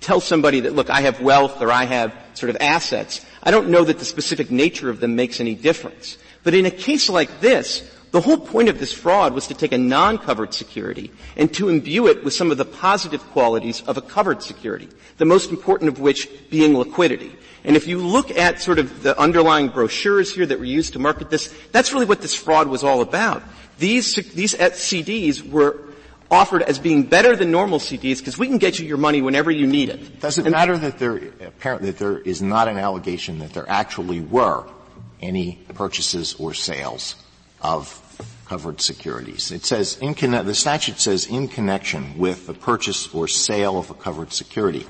tell 0.00 0.20
somebody 0.20 0.60
that, 0.60 0.74
look, 0.74 0.88
I 0.88 1.00
have 1.00 1.20
wealth 1.20 1.60
or 1.60 1.72
I 1.72 1.84
have 1.84 2.14
sort 2.34 2.50
of 2.50 2.58
assets, 2.60 3.26
I 3.42 3.50
don't 3.50 3.70
know 3.70 3.82
that 3.82 3.98
the 3.98 4.04
specific 4.04 4.52
nature 4.52 4.88
of 4.88 5.00
them 5.00 5.16
makes 5.16 5.40
any 5.40 5.56
difference. 5.56 6.16
But 6.44 6.54
in 6.54 6.64
a 6.64 6.70
case 6.70 7.08
like 7.08 7.40
this, 7.40 7.82
the 8.10 8.20
whole 8.20 8.38
point 8.38 8.68
of 8.68 8.80
this 8.80 8.92
fraud 8.92 9.34
was 9.34 9.46
to 9.46 9.54
take 9.54 9.72
a 9.72 9.78
non-covered 9.78 10.52
security 10.52 11.12
and 11.36 11.52
to 11.54 11.68
imbue 11.68 12.08
it 12.08 12.24
with 12.24 12.34
some 12.34 12.50
of 12.50 12.58
the 12.58 12.64
positive 12.64 13.22
qualities 13.30 13.82
of 13.82 13.96
a 13.96 14.02
covered 14.02 14.42
security, 14.42 14.88
the 15.18 15.24
most 15.24 15.50
important 15.50 15.88
of 15.88 16.00
which 16.00 16.28
being 16.50 16.76
liquidity. 16.76 17.36
And 17.62 17.76
if 17.76 17.86
you 17.86 17.98
look 17.98 18.30
at 18.30 18.60
sort 18.60 18.78
of 18.78 19.02
the 19.02 19.18
underlying 19.18 19.68
brochures 19.68 20.34
here 20.34 20.46
that 20.46 20.58
were 20.58 20.64
used 20.64 20.94
to 20.94 20.98
market 20.98 21.30
this, 21.30 21.54
that's 21.70 21.92
really 21.92 22.06
what 22.06 22.20
this 22.20 22.34
fraud 22.34 22.66
was 22.66 22.82
all 22.82 23.00
about. 23.00 23.42
These, 23.78 24.14
these 24.34 24.54
CDs 24.54 25.48
were 25.48 25.78
offered 26.30 26.62
as 26.62 26.78
being 26.78 27.04
better 27.04 27.36
than 27.36 27.50
normal 27.50 27.78
CDs 27.78 28.18
because 28.18 28.38
we 28.38 28.48
can 28.48 28.58
get 28.58 28.78
you 28.78 28.86
your 28.86 28.96
money 28.96 29.22
whenever 29.22 29.50
you 29.50 29.66
need 29.66 29.88
it. 29.88 30.20
Does 30.20 30.38
it 30.38 30.46
and 30.46 30.52
matter 30.52 30.76
that 30.78 30.98
there, 30.98 31.16
apparently, 31.40 31.90
that 31.90 31.98
there 31.98 32.18
is 32.18 32.42
not 32.42 32.66
an 32.66 32.78
allegation 32.78 33.38
that 33.40 33.52
there 33.52 33.68
actually 33.68 34.20
were 34.20 34.64
any 35.20 35.58
purchases 35.74 36.34
or 36.34 36.54
sales 36.54 37.14
of 37.62 37.96
covered 38.46 38.80
securities? 38.80 39.50
It 39.52 39.64
says 39.64 39.96
in 39.98 40.14
conne- 40.14 40.46
the 40.46 40.54
statute 40.54 40.98
says 40.98 41.26
in 41.26 41.48
connection 41.48 42.18
with 42.18 42.46
the 42.46 42.54
purchase 42.54 43.12
or 43.14 43.28
sale 43.28 43.78
of 43.78 43.90
a 43.90 43.94
covered 43.94 44.32
security. 44.32 44.86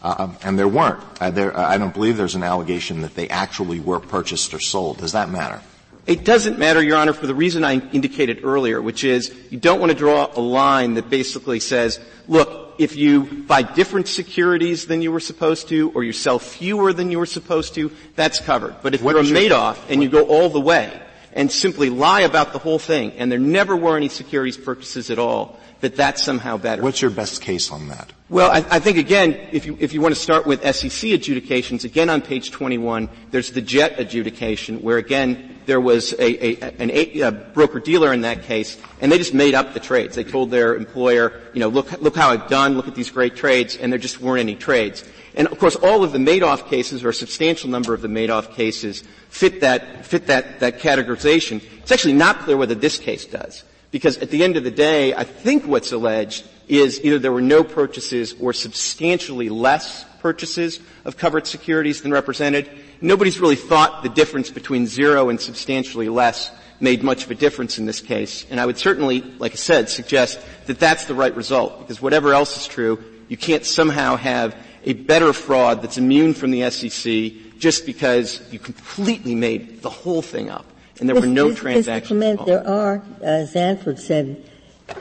Uh, 0.00 0.32
and 0.44 0.58
there 0.58 0.68
weren't. 0.68 1.02
Uh, 1.20 1.30
there, 1.30 1.56
uh, 1.56 1.68
I 1.68 1.76
don't 1.76 1.92
believe 1.92 2.16
there's 2.16 2.36
an 2.36 2.44
allegation 2.44 3.02
that 3.02 3.14
they 3.16 3.28
actually 3.28 3.80
were 3.80 3.98
purchased 3.98 4.54
or 4.54 4.60
sold. 4.60 4.98
Does 4.98 5.12
that 5.12 5.28
matter? 5.28 5.60
It 6.06 6.24
doesn't 6.24 6.58
matter, 6.58 6.82
Your 6.82 6.96
Honor, 6.96 7.12
for 7.12 7.26
the 7.26 7.34
reason 7.34 7.64
I 7.64 7.86
indicated 7.90 8.40
earlier, 8.42 8.80
which 8.80 9.04
is 9.04 9.34
you 9.50 9.58
don't 9.58 9.80
want 9.80 9.92
to 9.92 9.98
draw 9.98 10.30
a 10.34 10.40
line 10.40 10.94
that 10.94 11.10
basically 11.10 11.60
says, 11.60 12.00
look, 12.28 12.76
if 12.78 12.96
you 12.96 13.24
buy 13.24 13.62
different 13.62 14.08
securities 14.08 14.86
than 14.86 15.02
you 15.02 15.12
were 15.12 15.20
supposed 15.20 15.68
to, 15.68 15.90
or 15.90 16.04
you 16.04 16.12
sell 16.12 16.38
fewer 16.38 16.92
than 16.92 17.10
you 17.10 17.18
were 17.18 17.26
supposed 17.26 17.74
to, 17.74 17.90
that's 18.14 18.40
covered. 18.40 18.76
But 18.82 18.94
if 18.94 19.02
what 19.02 19.16
you're 19.16 19.36
a 19.36 19.40
Madoff 19.50 19.78
and 19.90 20.02
you 20.02 20.08
go 20.08 20.24
all 20.26 20.48
the 20.48 20.60
way 20.60 20.98
and 21.38 21.52
simply 21.52 21.88
lie 21.88 22.22
about 22.22 22.52
the 22.52 22.58
whole 22.58 22.80
thing, 22.80 23.12
and 23.12 23.30
there 23.30 23.38
never 23.38 23.76
were 23.76 23.96
any 23.96 24.08
securities 24.08 24.56
purchases 24.56 25.08
at 25.08 25.20
all, 25.20 25.56
that 25.80 25.94
that's 25.94 26.20
somehow 26.20 26.56
better. 26.56 26.82
What's 26.82 27.00
your 27.00 27.12
best 27.12 27.42
case 27.42 27.70
on 27.70 27.86
that? 27.88 28.12
Well, 28.28 28.50
I, 28.50 28.56
I, 28.68 28.80
think 28.80 28.98
again, 28.98 29.38
if 29.52 29.64
you, 29.64 29.76
if 29.78 29.92
you 29.94 30.00
want 30.00 30.16
to 30.16 30.20
start 30.20 30.48
with 30.48 30.66
SEC 30.74 31.10
adjudications, 31.10 31.84
again 31.84 32.10
on 32.10 32.22
page 32.22 32.50
21, 32.50 33.08
there's 33.30 33.52
the 33.52 33.62
Jett 33.62 34.00
adjudication, 34.00 34.82
where 34.82 34.96
again, 34.96 35.60
there 35.66 35.80
was 35.80 36.12
a, 36.14 36.64
a, 36.64 36.74
an, 36.80 36.90
a 36.90 37.30
broker-dealer 37.30 38.12
in 38.12 38.22
that 38.22 38.42
case, 38.42 38.76
and 39.00 39.12
they 39.12 39.18
just 39.18 39.32
made 39.32 39.54
up 39.54 39.74
the 39.74 39.80
trades. 39.80 40.16
They 40.16 40.24
told 40.24 40.50
their 40.50 40.74
employer, 40.74 41.40
you 41.54 41.60
know, 41.60 41.68
look, 41.68 42.02
look 42.02 42.16
how 42.16 42.30
I've 42.30 42.48
done, 42.48 42.74
look 42.74 42.88
at 42.88 42.96
these 42.96 43.10
great 43.10 43.36
trades, 43.36 43.76
and 43.76 43.92
there 43.92 43.98
just 44.00 44.20
weren't 44.20 44.40
any 44.40 44.56
trades. 44.56 45.04
And 45.38 45.46
of 45.46 45.58
course, 45.58 45.76
all 45.76 46.02
of 46.02 46.12
the 46.12 46.18
Madoff 46.18 46.68
cases, 46.68 47.04
or 47.04 47.10
a 47.10 47.14
substantial 47.14 47.70
number 47.70 47.94
of 47.94 48.02
the 48.02 48.08
Madoff 48.08 48.54
cases, 48.54 49.04
fit 49.30 49.60
that, 49.60 50.04
fit 50.04 50.26
that, 50.26 50.58
that 50.60 50.80
categorization. 50.80 51.62
It's 51.78 51.92
actually 51.92 52.14
not 52.14 52.40
clear 52.40 52.56
whether 52.56 52.74
this 52.74 52.98
case 52.98 53.24
does. 53.24 53.62
Because 53.92 54.18
at 54.18 54.30
the 54.30 54.42
end 54.42 54.56
of 54.56 54.64
the 54.64 54.70
day, 54.70 55.14
I 55.14 55.24
think 55.24 55.64
what's 55.64 55.92
alleged 55.92 56.44
is 56.66 57.00
either 57.02 57.18
there 57.18 57.32
were 57.32 57.40
no 57.40 57.64
purchases 57.64 58.34
or 58.40 58.52
substantially 58.52 59.48
less 59.48 60.04
purchases 60.20 60.80
of 61.04 61.16
covered 61.16 61.46
securities 61.46 62.02
than 62.02 62.10
represented. 62.12 62.68
Nobody's 63.00 63.38
really 63.38 63.56
thought 63.56 64.02
the 64.02 64.08
difference 64.08 64.50
between 64.50 64.86
zero 64.86 65.28
and 65.28 65.40
substantially 65.40 66.08
less 66.08 66.50
made 66.80 67.02
much 67.02 67.24
of 67.24 67.30
a 67.30 67.34
difference 67.34 67.78
in 67.78 67.86
this 67.86 68.00
case. 68.00 68.44
And 68.50 68.60
I 68.60 68.66
would 68.66 68.76
certainly, 68.76 69.20
like 69.38 69.52
I 69.52 69.56
said, 69.56 69.88
suggest 69.88 70.40
that 70.66 70.80
that's 70.80 71.04
the 71.04 71.14
right 71.14 71.34
result. 71.34 71.78
Because 71.78 72.02
whatever 72.02 72.34
else 72.34 72.56
is 72.56 72.66
true, 72.66 73.02
you 73.28 73.36
can't 73.36 73.64
somehow 73.64 74.16
have 74.16 74.56
a 74.84 74.92
better 74.92 75.32
fraud 75.32 75.82
that's 75.82 75.98
immune 75.98 76.34
from 76.34 76.50
the 76.50 76.70
SEC 76.70 77.58
just 77.58 77.86
because 77.86 78.40
you 78.52 78.58
completely 78.58 79.34
made 79.34 79.82
the 79.82 79.90
whole 79.90 80.22
thing 80.22 80.48
up 80.48 80.64
and 81.00 81.08
there 81.08 81.16
were 81.16 81.26
no 81.26 81.54
transactions. 81.54 82.20
Mr. 82.20 82.36
Clement, 82.36 82.46
there 82.46 82.66
are, 82.66 82.96
uh, 83.22 83.46
Zandford 83.46 83.98
said 83.98 84.44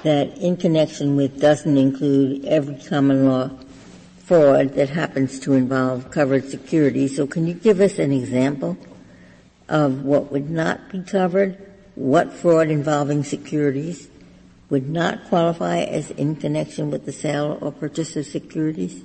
that 0.04 0.38
in 0.38 0.58
connection 0.58 1.16
with 1.16 1.40
doesn't 1.40 1.78
include 1.78 2.46
every 2.46 2.76
common 2.76 3.28
law 3.28 3.50
fraud 4.26 4.74
that 4.74 4.90
happens 4.90 5.40
to 5.40 5.54
involve 5.54 6.12
covered 6.12 6.50
securities. 6.50 7.16
So 7.16 7.26
can 7.26 7.48
you 7.48 7.54
give 7.54 7.80
us 7.80 7.98
an 7.98 8.12
example 8.12 8.78
of 9.70 10.04
what 10.04 10.32
would 10.32 10.50
not 10.50 10.92
be 10.92 11.02
covered? 11.02 11.58
What 11.96 12.34
fraud 12.34 12.70
involving 12.70 13.24
securities 13.24 14.10
would 14.70 14.90
not 14.90 15.26
qualify 15.30 15.80
as 15.80 16.12
in 16.12 16.36
connection 16.36 16.92
with 16.92 17.06
the 17.06 17.14
sale 17.14 17.58
or 17.62 17.72
purchase 17.72 18.16
of 18.16 18.26
securities? 18.26 19.02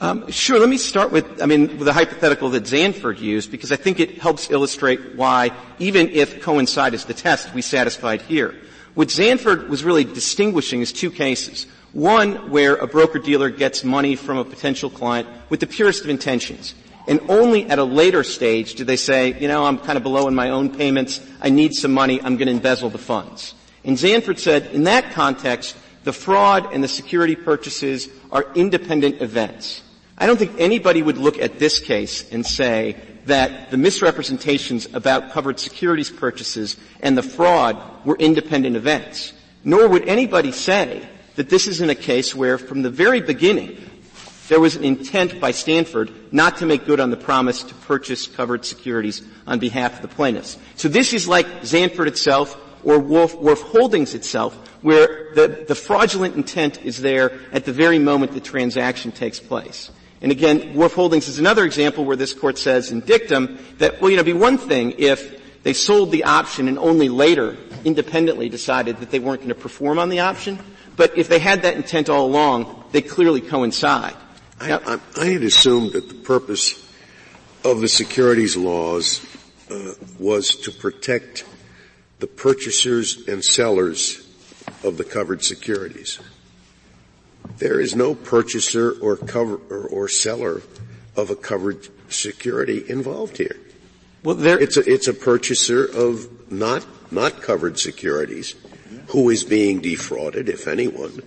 Um, 0.00 0.30
sure. 0.30 0.60
Let 0.60 0.68
me 0.68 0.78
start 0.78 1.10
with, 1.10 1.42
I 1.42 1.46
mean, 1.46 1.76
with 1.76 1.86
the 1.86 1.92
hypothetical 1.92 2.50
that 2.50 2.62
Zandford 2.64 3.18
used, 3.18 3.50
because 3.50 3.72
I 3.72 3.76
think 3.76 3.98
it 3.98 4.18
helps 4.18 4.48
illustrate 4.48 5.16
why, 5.16 5.50
even 5.80 6.08
if 6.10 6.40
coincide 6.40 6.94
is 6.94 7.04
the 7.04 7.14
test, 7.14 7.52
we 7.52 7.62
satisfied 7.62 8.22
here. 8.22 8.54
What 8.94 9.08
Zandford 9.08 9.68
was 9.68 9.82
really 9.82 10.04
distinguishing 10.04 10.82
is 10.82 10.92
two 10.92 11.10
cases. 11.10 11.66
One 11.92 12.50
where 12.50 12.76
a 12.76 12.86
broker-dealer 12.86 13.50
gets 13.50 13.82
money 13.82 14.14
from 14.14 14.38
a 14.38 14.44
potential 14.44 14.88
client 14.88 15.28
with 15.48 15.58
the 15.58 15.66
purest 15.66 16.04
of 16.04 16.10
intentions. 16.10 16.76
And 17.08 17.20
only 17.28 17.66
at 17.66 17.80
a 17.80 17.84
later 17.84 18.22
stage 18.22 18.74
do 18.74 18.84
they 18.84 18.96
say, 18.96 19.40
you 19.40 19.48
know, 19.48 19.64
I'm 19.64 19.78
kind 19.78 19.96
of 19.96 20.04
below 20.04 20.28
in 20.28 20.34
my 20.34 20.50
own 20.50 20.76
payments, 20.76 21.20
I 21.40 21.48
need 21.48 21.74
some 21.74 21.92
money, 21.92 22.20
I'm 22.22 22.36
going 22.36 22.46
to 22.46 22.52
embezzle 22.52 22.90
the 22.90 22.98
funds. 22.98 23.54
And 23.82 23.96
Zandford 23.96 24.38
said, 24.38 24.66
in 24.66 24.84
that 24.84 25.12
context, 25.12 25.76
the 26.04 26.12
fraud 26.12 26.72
and 26.72 26.84
the 26.84 26.88
security 26.88 27.34
purchases 27.34 28.08
are 28.30 28.46
independent 28.54 29.22
events. 29.22 29.82
I 30.20 30.26
don't 30.26 30.36
think 30.36 30.58
anybody 30.58 31.00
would 31.00 31.16
look 31.16 31.38
at 31.38 31.60
this 31.60 31.78
case 31.78 32.28
and 32.32 32.44
say 32.44 32.96
that 33.26 33.70
the 33.70 33.76
misrepresentations 33.76 34.88
about 34.92 35.30
covered 35.30 35.60
securities 35.60 36.10
purchases 36.10 36.76
and 37.00 37.16
the 37.16 37.22
fraud 37.22 37.80
were 38.04 38.16
independent 38.16 38.74
events. 38.74 39.32
Nor 39.62 39.86
would 39.88 40.08
anybody 40.08 40.50
say 40.50 41.08
that 41.36 41.48
this 41.48 41.68
isn't 41.68 41.88
a 41.88 41.94
case 41.94 42.34
where 42.34 42.58
from 42.58 42.82
the 42.82 42.90
very 42.90 43.20
beginning 43.20 43.78
there 44.48 44.58
was 44.58 44.74
an 44.74 44.82
intent 44.82 45.40
by 45.40 45.52
Stanford 45.52 46.10
not 46.32 46.56
to 46.56 46.66
make 46.66 46.84
good 46.84 46.98
on 46.98 47.10
the 47.10 47.16
promise 47.16 47.62
to 47.62 47.74
purchase 47.74 48.26
covered 48.26 48.64
securities 48.64 49.22
on 49.46 49.60
behalf 49.60 49.96
of 49.96 50.02
the 50.02 50.08
plaintiffs. 50.08 50.58
So 50.74 50.88
this 50.88 51.12
is 51.12 51.28
like 51.28 51.46
Zandford 51.60 52.08
itself 52.08 52.60
or 52.82 52.98
Wharf, 52.98 53.36
Wharf 53.36 53.60
Holdings 53.60 54.14
itself, 54.14 54.54
where 54.82 55.32
the, 55.34 55.64
the 55.68 55.74
fraudulent 55.74 56.34
intent 56.34 56.82
is 56.82 57.00
there 57.00 57.38
at 57.52 57.66
the 57.66 57.72
very 57.72 57.98
moment 57.98 58.32
the 58.32 58.40
transaction 58.40 59.12
takes 59.12 59.38
place. 59.38 59.90
And 60.20 60.32
again, 60.32 60.74
Wharf 60.74 60.94
Holdings 60.94 61.28
is 61.28 61.38
another 61.38 61.64
example 61.64 62.04
where 62.04 62.16
this 62.16 62.34
court 62.34 62.58
says 62.58 62.90
in 62.90 63.00
dictum 63.00 63.58
that, 63.78 64.00
well, 64.00 64.10
you 64.10 64.16
know, 64.16 64.22
it'd 64.22 64.34
be 64.34 64.38
one 64.38 64.58
thing 64.58 64.94
if 64.98 65.62
they 65.62 65.72
sold 65.72 66.10
the 66.10 66.24
option 66.24 66.68
and 66.68 66.78
only 66.78 67.08
later 67.08 67.56
independently 67.84 68.48
decided 68.48 68.98
that 68.98 69.10
they 69.10 69.18
weren't 69.18 69.40
going 69.40 69.50
to 69.50 69.54
perform 69.54 69.98
on 69.98 70.08
the 70.08 70.20
option. 70.20 70.58
But 70.96 71.16
if 71.16 71.28
they 71.28 71.38
had 71.38 71.62
that 71.62 71.76
intent 71.76 72.08
all 72.08 72.26
along, 72.26 72.84
they 72.90 73.02
clearly 73.02 73.40
coincide. 73.40 74.16
I, 74.60 74.72
I, 74.72 74.98
I 75.16 75.26
had 75.26 75.42
assumed 75.44 75.92
that 75.92 76.08
the 76.08 76.14
purpose 76.14 76.84
of 77.64 77.80
the 77.80 77.88
securities 77.88 78.56
laws 78.56 79.24
uh, 79.70 79.92
was 80.18 80.56
to 80.62 80.72
protect 80.72 81.44
the 82.18 82.26
purchasers 82.26 83.28
and 83.28 83.44
sellers 83.44 84.26
of 84.82 84.96
the 84.96 85.04
covered 85.04 85.44
securities. 85.44 86.18
There 87.58 87.80
is 87.80 87.96
no 87.96 88.14
purchaser 88.14 88.92
or 89.00 89.16
cover 89.16 89.60
or, 89.70 89.88
or 89.88 90.08
seller 90.08 90.62
of 91.16 91.30
a 91.30 91.36
covered 91.36 91.88
security 92.08 92.84
involved 92.88 93.36
here. 93.36 93.56
Well, 94.22 94.36
there, 94.36 94.58
it's 94.58 94.76
a, 94.76 94.90
it's 94.90 95.08
a 95.08 95.14
purchaser 95.14 95.84
of 95.84 96.50
not, 96.50 96.86
not 97.12 97.42
covered 97.42 97.78
securities 97.78 98.54
who 99.08 99.30
is 99.30 99.44
being 99.44 99.80
defrauded, 99.80 100.48
if 100.48 100.66
anyone. 100.68 101.22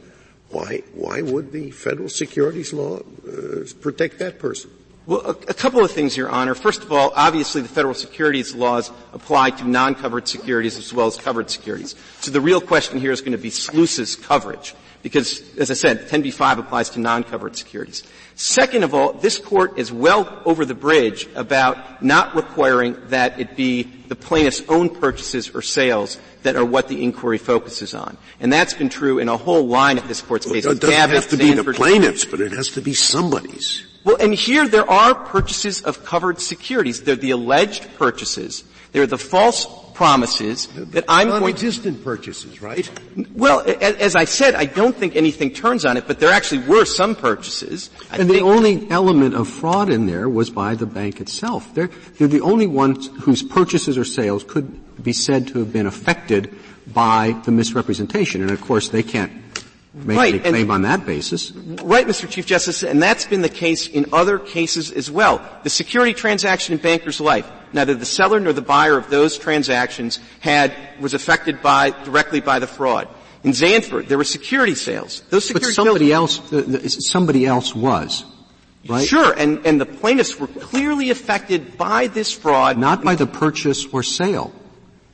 Why, 0.49 0.83
why 0.93 1.21
would 1.21 1.51
the 1.51 1.71
federal 1.71 2.09
securities 2.09 2.73
law 2.73 2.99
uh, 2.99 3.63
protect 3.79 4.19
that 4.19 4.39
person? 4.39 4.69
Well, 5.05 5.21
a, 5.21 5.29
a, 5.31 5.53
couple 5.53 5.83
of 5.83 5.91
things, 5.91 6.15
Your 6.15 6.29
Honor. 6.29 6.53
First 6.53 6.83
of 6.83 6.91
all, 6.91 7.11
obviously 7.15 7.61
the 7.61 7.69
federal 7.69 7.93
securities 7.93 8.53
laws 8.53 8.91
apply 9.13 9.51
to 9.51 9.67
non-covered 9.67 10.27
securities 10.27 10.77
as 10.77 10.93
well 10.93 11.07
as 11.07 11.17
covered 11.17 11.49
securities. 11.49 11.95
So 12.19 12.31
the 12.31 12.41
real 12.41 12.61
question 12.61 12.99
here 12.99 13.11
is 13.11 13.21
going 13.21 13.31
to 13.31 13.37
be 13.37 13.49
SLUSA's 13.49 14.15
coverage 14.15 14.75
because, 15.01 15.57
as 15.57 15.71
I 15.71 15.73
said, 15.73 16.07
10b-5 16.07 16.59
applies 16.59 16.89
to 16.91 16.99
non-covered 16.99 17.55
securities. 17.55 18.03
Second 18.35 18.83
of 18.83 18.93
all, 18.93 19.13
this 19.13 19.37
court 19.37 19.77
is 19.77 19.91
well 19.91 20.41
over 20.45 20.65
the 20.65 20.73
bridge 20.73 21.27
about 21.35 22.01
not 22.01 22.35
requiring 22.35 22.97
that 23.07 23.39
it 23.39 23.55
be 23.55 23.83
the 24.07 24.15
plaintiff's 24.15 24.63
own 24.67 24.89
purchases 24.89 25.49
or 25.53 25.61
sales 25.61 26.17
that 26.43 26.55
are 26.55 26.65
what 26.65 26.87
the 26.87 27.03
inquiry 27.03 27.37
focuses 27.37 27.93
on. 27.93 28.17
And 28.39 28.51
that's 28.51 28.73
been 28.73 28.89
true 28.89 29.19
in 29.19 29.29
a 29.29 29.37
whole 29.37 29.67
line 29.67 29.97
of 29.97 30.07
this 30.07 30.21
court's 30.21 30.45
cases. 30.45 30.65
Well, 30.65 30.75
it 30.75 30.81
doesn't 30.81 31.09
have 31.11 31.29
to 31.29 31.37
be 31.37 31.53
the 31.53 31.63
plaintiffs, 31.63 32.25
but 32.25 32.41
it 32.41 32.51
has 32.51 32.69
to 32.71 32.81
be 32.81 32.93
somebody's. 32.93 33.85
Well, 34.03 34.17
and 34.19 34.33
here 34.33 34.67
there 34.67 34.89
are 34.89 35.13
purchases 35.13 35.83
of 35.83 36.03
covered 36.03 36.41
securities. 36.41 37.01
They're 37.01 37.15
the 37.15 37.31
alleged 37.31 37.95
purchases. 37.95 38.63
They're 38.91 39.07
the 39.07 39.17
false 39.17 39.67
promises 40.01 40.65
that 40.67 41.05
I'm 41.07 41.27
going 41.27 41.41
to. 41.41 41.45
Non-existent 41.45 42.03
purchases, 42.03 42.59
right? 42.59 42.89
Well, 43.35 43.63
as 43.79 44.15
I 44.15 44.25
said, 44.25 44.55
I 44.55 44.65
don't 44.65 44.95
think 44.95 45.15
anything 45.15 45.53
turns 45.53 45.85
on 45.85 45.95
it, 45.95 46.07
but 46.07 46.19
there 46.19 46.31
actually 46.31 46.65
were 46.67 46.85
some 46.85 47.15
purchases. 47.15 47.91
I 48.09 48.17
and 48.17 48.27
the 48.27 48.41
only 48.41 48.89
element 48.89 49.35
of 49.35 49.47
fraud 49.47 49.89
in 49.91 50.07
there 50.07 50.27
was 50.27 50.49
by 50.49 50.73
the 50.73 50.87
bank 50.87 51.21
itself. 51.21 51.71
They're, 51.75 51.91
they're 52.17 52.27
the 52.27 52.41
only 52.41 52.65
ones 52.65 53.09
whose 53.21 53.43
purchases 53.43 53.95
or 53.95 54.03
sales 54.03 54.43
could 54.43 55.03
be 55.03 55.13
said 55.13 55.47
to 55.49 55.59
have 55.59 55.71
been 55.71 55.85
affected 55.85 56.51
by 56.87 57.39
the 57.45 57.51
misrepresentation. 57.51 58.41
And 58.41 58.49
of 58.49 58.59
course, 58.59 58.89
they 58.89 59.03
can't 59.03 59.31
make 59.31 59.50
Right, 59.93 60.35
and- 60.35 60.43
claim 60.43 60.71
on 60.71 60.83
that 60.83 61.05
basis. 61.05 61.51
Right, 61.51 62.07
Mr. 62.07 62.29
Chief 62.29 62.45
Justice, 62.45 62.81
and 62.83 63.01
that's 63.01 63.25
been 63.25 63.41
the 63.41 63.49
case 63.49 63.87
in 63.87 64.05
other 64.13 64.39
cases 64.39 64.89
as 64.91 65.11
well. 65.11 65.41
The 65.63 65.69
security 65.69 66.13
transaction 66.13 66.73
in 66.73 66.79
Banker's 66.79 67.19
Life, 67.19 67.49
neither 67.73 67.93
the 67.93 68.05
seller 68.05 68.39
nor 68.39 68.53
the 68.53 68.61
buyer 68.61 68.97
of 68.97 69.09
those 69.09 69.37
transactions 69.37 70.19
had, 70.39 70.73
was 71.01 71.13
affected 71.13 71.61
by, 71.61 71.89
directly 72.05 72.39
by 72.39 72.59
the 72.59 72.67
fraud. 72.67 73.09
In 73.43 73.51
Zandford, 73.51 74.07
there 74.07 74.17
were 74.17 74.23
security 74.23 74.75
sales. 74.75 75.23
Those 75.29 75.51
But 75.51 75.63
security 75.63 75.73
somebody 75.73 76.09
sales, 76.09 76.39
else, 76.39 76.49
the, 76.51 76.61
the, 76.61 76.89
somebody 76.89 77.45
else 77.45 77.75
was, 77.75 78.23
right? 78.87 79.05
Sure, 79.05 79.33
and, 79.33 79.65
and 79.65 79.81
the 79.81 79.85
plaintiffs 79.85 80.39
were 80.39 80.47
clearly 80.47 81.09
affected 81.09 81.77
by 81.77 82.07
this 82.07 82.31
fraud. 82.31 82.77
Not 82.77 83.03
by 83.03 83.15
the 83.15 83.27
purchase 83.27 83.85
or 83.91 84.03
sale, 84.03 84.53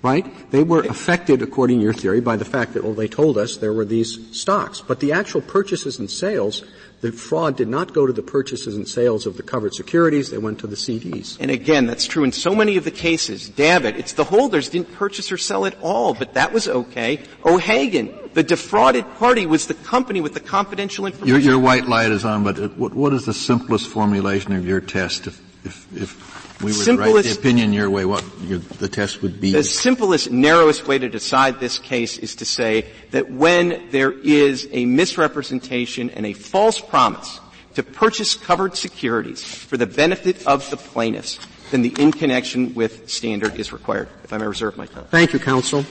right? 0.07 0.51
They 0.51 0.63
were 0.63 0.81
affected, 0.81 1.41
according 1.41 1.79
to 1.79 1.83
your 1.83 1.93
theory, 1.93 2.21
by 2.21 2.37
the 2.37 2.45
fact 2.45 2.73
that, 2.73 2.83
well, 2.83 2.93
they 2.93 3.07
told 3.07 3.37
us 3.37 3.57
there 3.57 3.73
were 3.73 3.85
these 3.85 4.19
stocks. 4.35 4.81
But 4.81 4.99
the 4.99 5.11
actual 5.11 5.41
purchases 5.41 5.99
and 5.99 6.09
sales, 6.09 6.63
the 7.01 7.11
fraud 7.11 7.57
did 7.57 7.67
not 7.67 7.93
go 7.93 8.07
to 8.07 8.13
the 8.13 8.23
purchases 8.23 8.75
and 8.75 8.87
sales 8.87 9.25
of 9.25 9.35
the 9.37 9.43
covered 9.43 9.73
securities, 9.73 10.31
they 10.31 10.37
went 10.37 10.59
to 10.59 10.67
the 10.67 10.75
CDs. 10.75 11.37
And 11.39 11.51
again, 11.51 11.85
that's 11.85 12.05
true 12.05 12.23
in 12.23 12.31
so 12.31 12.55
many 12.55 12.77
of 12.77 12.85
the 12.85 12.91
cases. 12.91 13.49
Dabit, 13.49 13.97
it's 13.97 14.13
the 14.13 14.23
holders 14.23 14.69
didn't 14.69 14.93
purchase 14.93 15.31
or 15.31 15.37
sell 15.37 15.65
at 15.65 15.77
all, 15.81 16.13
but 16.13 16.33
that 16.35 16.53
was 16.53 16.67
okay. 16.67 17.19
O'Hagan, 17.45 18.13
the 18.33 18.43
defrauded 18.43 19.05
party 19.15 19.45
was 19.45 19.67
the 19.67 19.73
company 19.73 20.21
with 20.21 20.33
the 20.33 20.39
confidential 20.39 21.05
information. 21.05 21.41
Your, 21.41 21.51
your 21.51 21.59
white 21.59 21.87
light 21.87 22.11
is 22.11 22.23
on, 22.23 22.43
but 22.43 22.77
what, 22.77 22.93
what 22.93 23.13
is 23.13 23.25
the 23.25 23.33
simplest 23.33 23.87
formulation 23.87 24.53
of 24.53 24.65
your 24.65 24.79
test? 24.79 25.27
If, 25.27 25.65
if, 25.65 25.97
if 25.97 26.36
we 26.61 26.71
were 26.71 26.83
to 26.83 26.97
write 26.97 27.13
the 27.13 27.23
Simplest- 27.23 27.39
opinion 27.39 27.73
your 27.73 27.89
way, 27.89 28.05
what 28.05 28.23
your, 28.41 28.59
the 28.59 28.87
test 28.87 29.21
would 29.21 29.39
be? 29.39 29.51
The 29.51 29.63
simplest, 29.63 30.31
narrowest 30.31 30.87
way 30.87 30.97
to 30.97 31.09
decide 31.09 31.59
this 31.59 31.79
case 31.79 32.17
is 32.17 32.35
to 32.35 32.45
say 32.45 32.87
that 33.11 33.29
when 33.31 33.89
there 33.91 34.11
is 34.11 34.67
a 34.71 34.85
misrepresentation 34.85 36.09
and 36.09 36.25
a 36.25 36.33
false 36.33 36.79
promise 36.79 37.39
to 37.75 37.83
purchase 37.83 38.33
covered 38.33 38.75
securities 38.75 39.43
for 39.43 39.77
the 39.77 39.85
benefit 39.85 40.45
of 40.47 40.67
the 40.71 40.77
plaintiffs, 40.77 41.39
then 41.71 41.81
the 41.83 41.93
in 41.99 42.11
connection 42.11 42.73
with 42.73 43.09
standard 43.09 43.59
is 43.59 43.71
required. 43.71 44.09
If 44.23 44.33
I 44.33 44.37
may 44.37 44.47
reserve 44.47 44.77
my 44.77 44.87
time. 44.87 45.05
Thank 45.05 45.33
you, 45.33 45.39
counsel. 45.39 45.85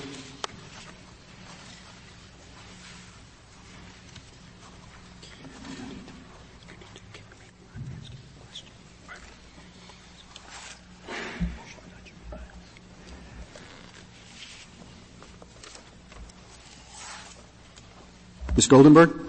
Ms. 18.57 18.69
Goldenberg? 18.69 19.27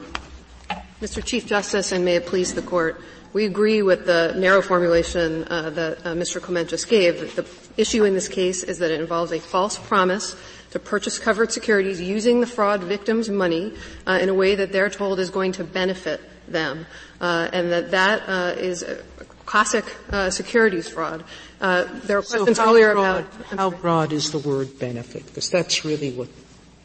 Mr. 1.02 1.24
Chief 1.24 1.46
Justice, 1.46 1.92
and 1.92 2.06
may 2.06 2.16
it 2.16 2.26
please 2.26 2.54
the 2.54 2.62
Court, 2.62 3.02
we 3.34 3.44
agree 3.44 3.82
with 3.82 4.06
the 4.06 4.34
narrow 4.38 4.62
formulation 4.62 5.44
uh, 5.50 5.70
that 5.70 5.98
uh, 6.00 6.14
Mr. 6.14 6.42
Clement 6.42 6.70
just 6.70 6.88
gave. 6.88 7.36
The 7.36 7.46
issue 7.76 8.06
in 8.06 8.14
this 8.14 8.30
case 8.30 8.64
is 8.64 8.80
that 8.80 8.90
it 8.90 9.02
involves 9.02 9.34
a 9.34 9.40
false 9.40 9.78
promise 9.78 10.36
to 10.72 10.80
purchase 10.80 11.20
covered 11.20 11.52
securities 11.52 12.00
using 12.00 12.40
the 12.40 12.48
fraud 12.48 12.82
victim's 12.84 13.30
money 13.30 13.74
uh, 14.08 14.18
in 14.22 14.30
a 14.30 14.34
way 14.34 14.56
that 14.56 14.72
they're 14.72 14.90
told 14.90 15.20
is 15.20 15.30
going 15.30 15.52
to 15.54 15.66
benefit 15.66 16.22
them, 16.48 16.86
uh, 17.20 17.50
and 17.52 17.70
that 17.70 17.92
that 17.92 18.24
uh, 18.30 18.56
is 18.58 18.82
a 18.82 19.04
classic 19.46 19.84
uh, 20.10 20.30
securities 20.30 20.88
fraud. 20.88 21.26
Uh, 21.60 21.84
there 22.06 22.18
were 22.18 22.24
questions 22.24 22.58
how 22.58 22.70
earlier 22.70 22.94
broad, 22.94 23.20
about 23.20 23.60
how 23.60 23.70
broad 23.72 24.14
is 24.14 24.32
the 24.32 24.40
word 24.40 24.80
benefit? 24.80 25.26
Because 25.26 25.50
that's 25.50 25.84
really 25.84 26.12
what 26.12 26.30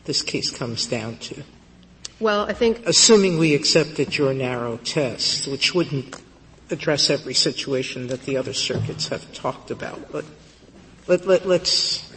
this 0.05 0.23
case 0.23 0.51
comes 0.51 0.87
down 0.87 1.19
to. 1.19 1.45
Well, 2.23 2.49
I 2.49 2.53
think 2.53 2.87
Assuming 2.87 3.39
we 3.39 3.55
accepted 3.55 4.17
your 4.17 4.33
narrow 4.33 4.77
test, 4.79 5.49
which 5.49 5.75
wouldn't 5.75 6.17
address 6.71 7.11
every 7.11 7.35
situation 7.35 8.07
that 8.07 8.23
the 8.23 8.37
other 8.37 8.53
circuits 8.53 9.09
have 9.09 9.33
talked 9.33 9.71
about, 9.71 10.11
but 10.13 10.25
let, 11.07 11.27
let, 11.27 11.47
let's 11.47 12.11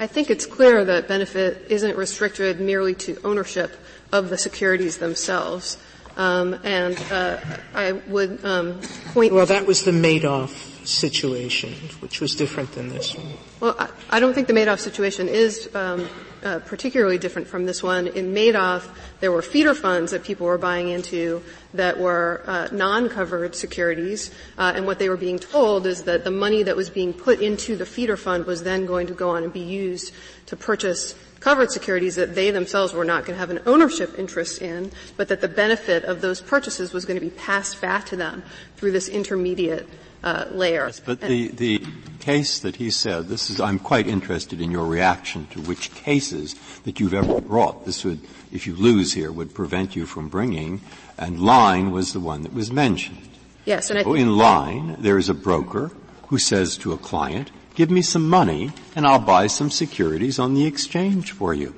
I 0.00 0.06
think 0.06 0.28
it's 0.28 0.44
clear 0.44 0.84
that 0.84 1.08
benefit 1.08 1.66
isn't 1.70 1.96
restricted 1.96 2.60
merely 2.60 2.94
to 2.96 3.18
ownership 3.24 3.72
of 4.12 4.28
the 4.28 4.36
securities 4.36 4.98
themselves. 4.98 5.78
Um, 6.16 6.58
and 6.62 6.98
uh, 7.10 7.40
I 7.74 7.92
would 7.92 8.44
um, 8.44 8.80
point. 9.12 9.32
Well, 9.32 9.46
that 9.46 9.66
was 9.66 9.84
the 9.84 9.90
Madoff 9.90 10.86
situation, 10.86 11.72
which 12.00 12.20
was 12.20 12.34
different 12.34 12.72
than 12.72 12.88
this 12.88 13.16
one. 13.16 13.26
Well, 13.60 13.76
I, 13.78 13.88
I 14.10 14.20
don't 14.20 14.34
think 14.34 14.46
the 14.46 14.52
Madoff 14.52 14.78
situation 14.78 15.28
is 15.28 15.74
um, 15.74 16.08
uh, 16.44 16.60
particularly 16.60 17.18
different 17.18 17.48
from 17.48 17.66
this 17.66 17.82
one. 17.82 18.06
In 18.06 18.34
Madoff, 18.34 18.88
there 19.20 19.32
were 19.32 19.42
feeder 19.42 19.74
funds 19.74 20.12
that 20.12 20.22
people 20.22 20.46
were 20.46 20.58
buying 20.58 20.88
into 20.88 21.42
that 21.72 21.98
were 21.98 22.42
uh, 22.46 22.68
non-covered 22.70 23.54
securities, 23.54 24.30
uh, 24.58 24.72
and 24.76 24.86
what 24.86 24.98
they 24.98 25.08
were 25.08 25.16
being 25.16 25.38
told 25.38 25.86
is 25.86 26.04
that 26.04 26.24
the 26.24 26.30
money 26.30 26.62
that 26.62 26.76
was 26.76 26.90
being 26.90 27.12
put 27.12 27.40
into 27.40 27.76
the 27.76 27.86
feeder 27.86 28.16
fund 28.16 28.46
was 28.46 28.62
then 28.62 28.86
going 28.86 29.06
to 29.06 29.14
go 29.14 29.30
on 29.30 29.42
and 29.42 29.52
be 29.52 29.60
used 29.60 30.12
to 30.46 30.56
purchase 30.56 31.14
covered 31.40 31.70
securities 31.70 32.16
that 32.16 32.34
they 32.34 32.50
themselves 32.50 32.94
were 32.94 33.04
not 33.04 33.26
going 33.26 33.34
to 33.34 33.38
have 33.38 33.50
an 33.50 33.60
ownership 33.66 34.18
interest 34.18 34.62
in, 34.62 34.90
but 35.18 35.28
that 35.28 35.42
the 35.42 35.48
benefit 35.48 36.02
of 36.04 36.22
those 36.22 36.40
purchases 36.40 36.94
was 36.94 37.04
going 37.04 37.20
to 37.20 37.24
be 37.24 37.30
passed 37.30 37.82
back 37.82 38.06
to 38.06 38.16
them 38.16 38.42
through 38.76 38.90
this 38.90 39.08
intermediate 39.08 39.86
uh, 40.24 40.46
layer. 40.50 40.86
Yes, 40.86 41.00
but 41.00 41.20
the, 41.20 41.48
the 41.48 41.84
case 42.18 42.58
that 42.60 42.76
he 42.76 42.90
said, 42.90 43.28
this 43.28 43.50
is, 43.50 43.60
I'm 43.60 43.78
quite 43.78 44.08
interested 44.08 44.60
in 44.60 44.70
your 44.70 44.86
reaction 44.86 45.46
to 45.48 45.60
which 45.60 45.94
cases 45.94 46.54
that 46.84 46.98
you've 46.98 47.14
ever 47.14 47.40
brought. 47.40 47.84
This 47.84 48.04
would, 48.04 48.20
if 48.50 48.66
you 48.66 48.74
lose 48.74 49.12
here, 49.12 49.30
would 49.30 49.54
prevent 49.54 49.94
you 49.94 50.06
from 50.06 50.28
bringing, 50.28 50.80
and 51.18 51.40
line 51.40 51.90
was 51.90 52.14
the 52.14 52.20
one 52.20 52.42
that 52.42 52.54
was 52.54 52.72
mentioned. 52.72 53.28
Yes, 53.66 53.90
and 53.90 53.98
I 53.98 54.02
So 54.02 54.14
in 54.14 54.36
line, 54.36 54.96
there 54.98 55.18
is 55.18 55.28
a 55.28 55.34
broker 55.34 55.92
who 56.28 56.38
says 56.38 56.78
to 56.78 56.92
a 56.92 56.98
client, 56.98 57.50
give 57.74 57.90
me 57.90 58.02
some 58.02 58.28
money 58.28 58.72
and 58.96 59.06
I'll 59.06 59.18
buy 59.18 59.46
some 59.46 59.70
securities 59.70 60.38
on 60.38 60.54
the 60.54 60.66
exchange 60.66 61.32
for 61.32 61.52
you. 61.52 61.74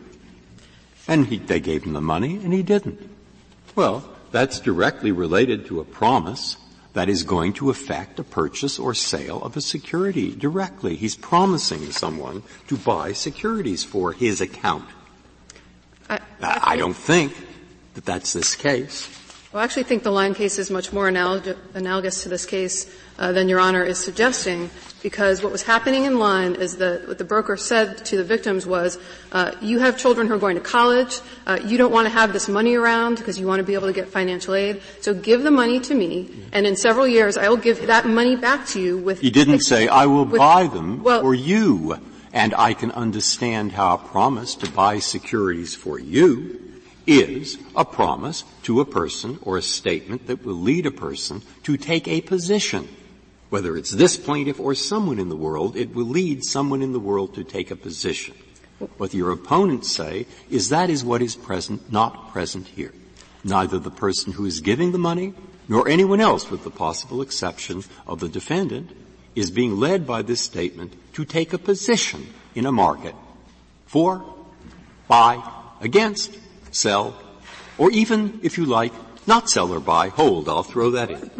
And 1.08 1.26
he, 1.26 1.38
they 1.38 1.60
gave 1.60 1.84
him 1.84 1.92
the 1.92 2.00
money 2.00 2.36
and 2.36 2.52
he 2.52 2.62
didn't. 2.62 3.10
Well, 3.74 4.08
that's 4.30 4.60
directly 4.60 5.12
related 5.12 5.66
to 5.66 5.80
a 5.80 5.84
promise 5.84 6.56
that 6.96 7.10
is 7.10 7.24
going 7.24 7.52
to 7.52 7.68
affect 7.68 8.18
a 8.18 8.24
purchase 8.24 8.78
or 8.78 8.94
sale 8.94 9.42
of 9.42 9.54
a 9.54 9.60
security 9.60 10.34
directly. 10.34 10.96
He's 10.96 11.14
promising 11.14 11.92
someone 11.92 12.42
to 12.68 12.78
buy 12.78 13.12
securities 13.12 13.84
for 13.84 14.14
his 14.14 14.40
account. 14.40 14.88
I, 16.08 16.20
I 16.40 16.76
don't 16.78 16.96
think 16.96 17.36
that 17.92 18.06
that's 18.06 18.32
this 18.32 18.54
case. 18.54 19.12
Well, 19.52 19.60
I 19.60 19.64
actually 19.64 19.82
think 19.82 20.04
the 20.04 20.10
line 20.10 20.32
case 20.32 20.58
is 20.58 20.70
much 20.70 20.90
more 20.90 21.08
analog- 21.08 21.58
analogous 21.74 22.22
to 22.22 22.30
this 22.30 22.46
case 22.46 22.90
uh, 23.18 23.30
than 23.32 23.50
Your 23.50 23.60
Honor 23.60 23.84
is 23.84 23.98
suggesting, 23.98 24.70
because 25.06 25.40
what 25.40 25.52
was 25.52 25.62
happening 25.62 26.04
in 26.04 26.18
line 26.18 26.56
is 26.56 26.78
that 26.78 27.06
what 27.06 27.16
the 27.16 27.22
broker 27.22 27.56
said 27.56 28.04
to 28.04 28.16
the 28.16 28.24
victims 28.24 28.66
was, 28.66 28.98
uh, 29.30 29.52
"You 29.62 29.78
have 29.78 29.96
children 29.96 30.26
who 30.26 30.34
are 30.34 30.44
going 30.46 30.56
to 30.56 30.66
college. 30.78 31.20
Uh, 31.46 31.60
you 31.64 31.78
don't 31.78 31.92
want 31.92 32.06
to 32.10 32.12
have 32.20 32.32
this 32.32 32.48
money 32.48 32.74
around 32.74 33.18
because 33.18 33.38
you 33.38 33.46
want 33.46 33.60
to 33.60 33.62
be 33.62 33.74
able 33.74 33.86
to 33.86 33.92
get 33.92 34.08
financial 34.08 34.52
aid. 34.56 34.82
So 35.00 35.14
give 35.14 35.44
the 35.44 35.52
money 35.52 35.78
to 35.78 35.94
me, 35.94 36.26
and 36.50 36.66
in 36.66 36.74
several 36.74 37.06
years, 37.06 37.38
I 37.38 37.48
will 37.48 37.62
give 37.68 37.86
that 37.86 38.08
money 38.08 38.34
back 38.34 38.66
to 38.74 38.80
you 38.80 38.98
with." 38.98 39.20
He 39.20 39.30
didn't 39.30 39.60
say, 39.60 39.86
I 39.86 40.06
will 40.06 40.24
with- 40.24 40.40
buy 40.40 40.66
them 40.66 41.04
well, 41.04 41.20
for 41.20 41.36
you. 41.36 41.94
And 42.32 42.52
I 42.58 42.74
can 42.74 42.90
understand 42.90 43.78
how 43.78 43.94
a 43.94 43.98
promise 43.98 44.56
to 44.56 44.68
buy 44.68 44.98
securities 44.98 45.76
for 45.76 46.00
you 46.00 46.58
is 47.06 47.58
a 47.76 47.84
promise 47.84 48.42
to 48.64 48.80
a 48.80 48.84
person 48.84 49.38
or 49.42 49.56
a 49.56 49.62
statement 49.62 50.26
that 50.26 50.44
will 50.44 50.60
lead 50.60 50.84
a 50.84 50.90
person 50.90 51.42
to 51.62 51.76
take 51.76 52.08
a 52.08 52.20
position. 52.22 52.88
Whether 53.48 53.76
it's 53.76 53.92
this 53.92 54.16
plaintiff 54.16 54.58
or 54.58 54.74
someone 54.74 55.18
in 55.18 55.28
the 55.28 55.36
world, 55.36 55.76
it 55.76 55.94
will 55.94 56.06
lead 56.06 56.44
someone 56.44 56.82
in 56.82 56.92
the 56.92 57.00
world 57.00 57.34
to 57.34 57.44
take 57.44 57.70
a 57.70 57.76
position. 57.76 58.34
What 58.98 59.14
your 59.14 59.30
opponents 59.30 59.90
say 59.90 60.26
is 60.50 60.68
that 60.68 60.90
is 60.90 61.04
what 61.04 61.22
is 61.22 61.36
present, 61.36 61.90
not 61.90 62.32
present 62.32 62.66
here. 62.68 62.92
Neither 63.44 63.78
the 63.78 63.90
person 63.90 64.32
who 64.32 64.44
is 64.44 64.60
giving 64.60 64.92
the 64.92 64.98
money 64.98 65.32
nor 65.68 65.88
anyone 65.88 66.20
else 66.20 66.50
with 66.50 66.64
the 66.64 66.70
possible 66.70 67.22
exception 67.22 67.84
of 68.06 68.20
the 68.20 68.28
defendant 68.28 68.90
is 69.34 69.50
being 69.50 69.76
led 69.76 70.06
by 70.06 70.22
this 70.22 70.40
statement 70.40 70.94
to 71.14 71.24
take 71.24 71.52
a 71.52 71.58
position 71.58 72.26
in 72.54 72.66
a 72.66 72.72
market 72.72 73.14
for, 73.86 74.24
buy, 75.08 75.42
against, 75.80 76.36
sell, 76.72 77.16
or 77.78 77.90
even, 77.90 78.40
if 78.42 78.58
you 78.58 78.64
like, 78.64 78.92
Not 79.26 79.50
sell 79.50 79.72
or 79.72 79.80
buy, 79.80 80.08
hold. 80.08 80.48
I'll 80.48 80.62
throw 80.62 80.90
that 80.92 81.10
in. 81.10 81.30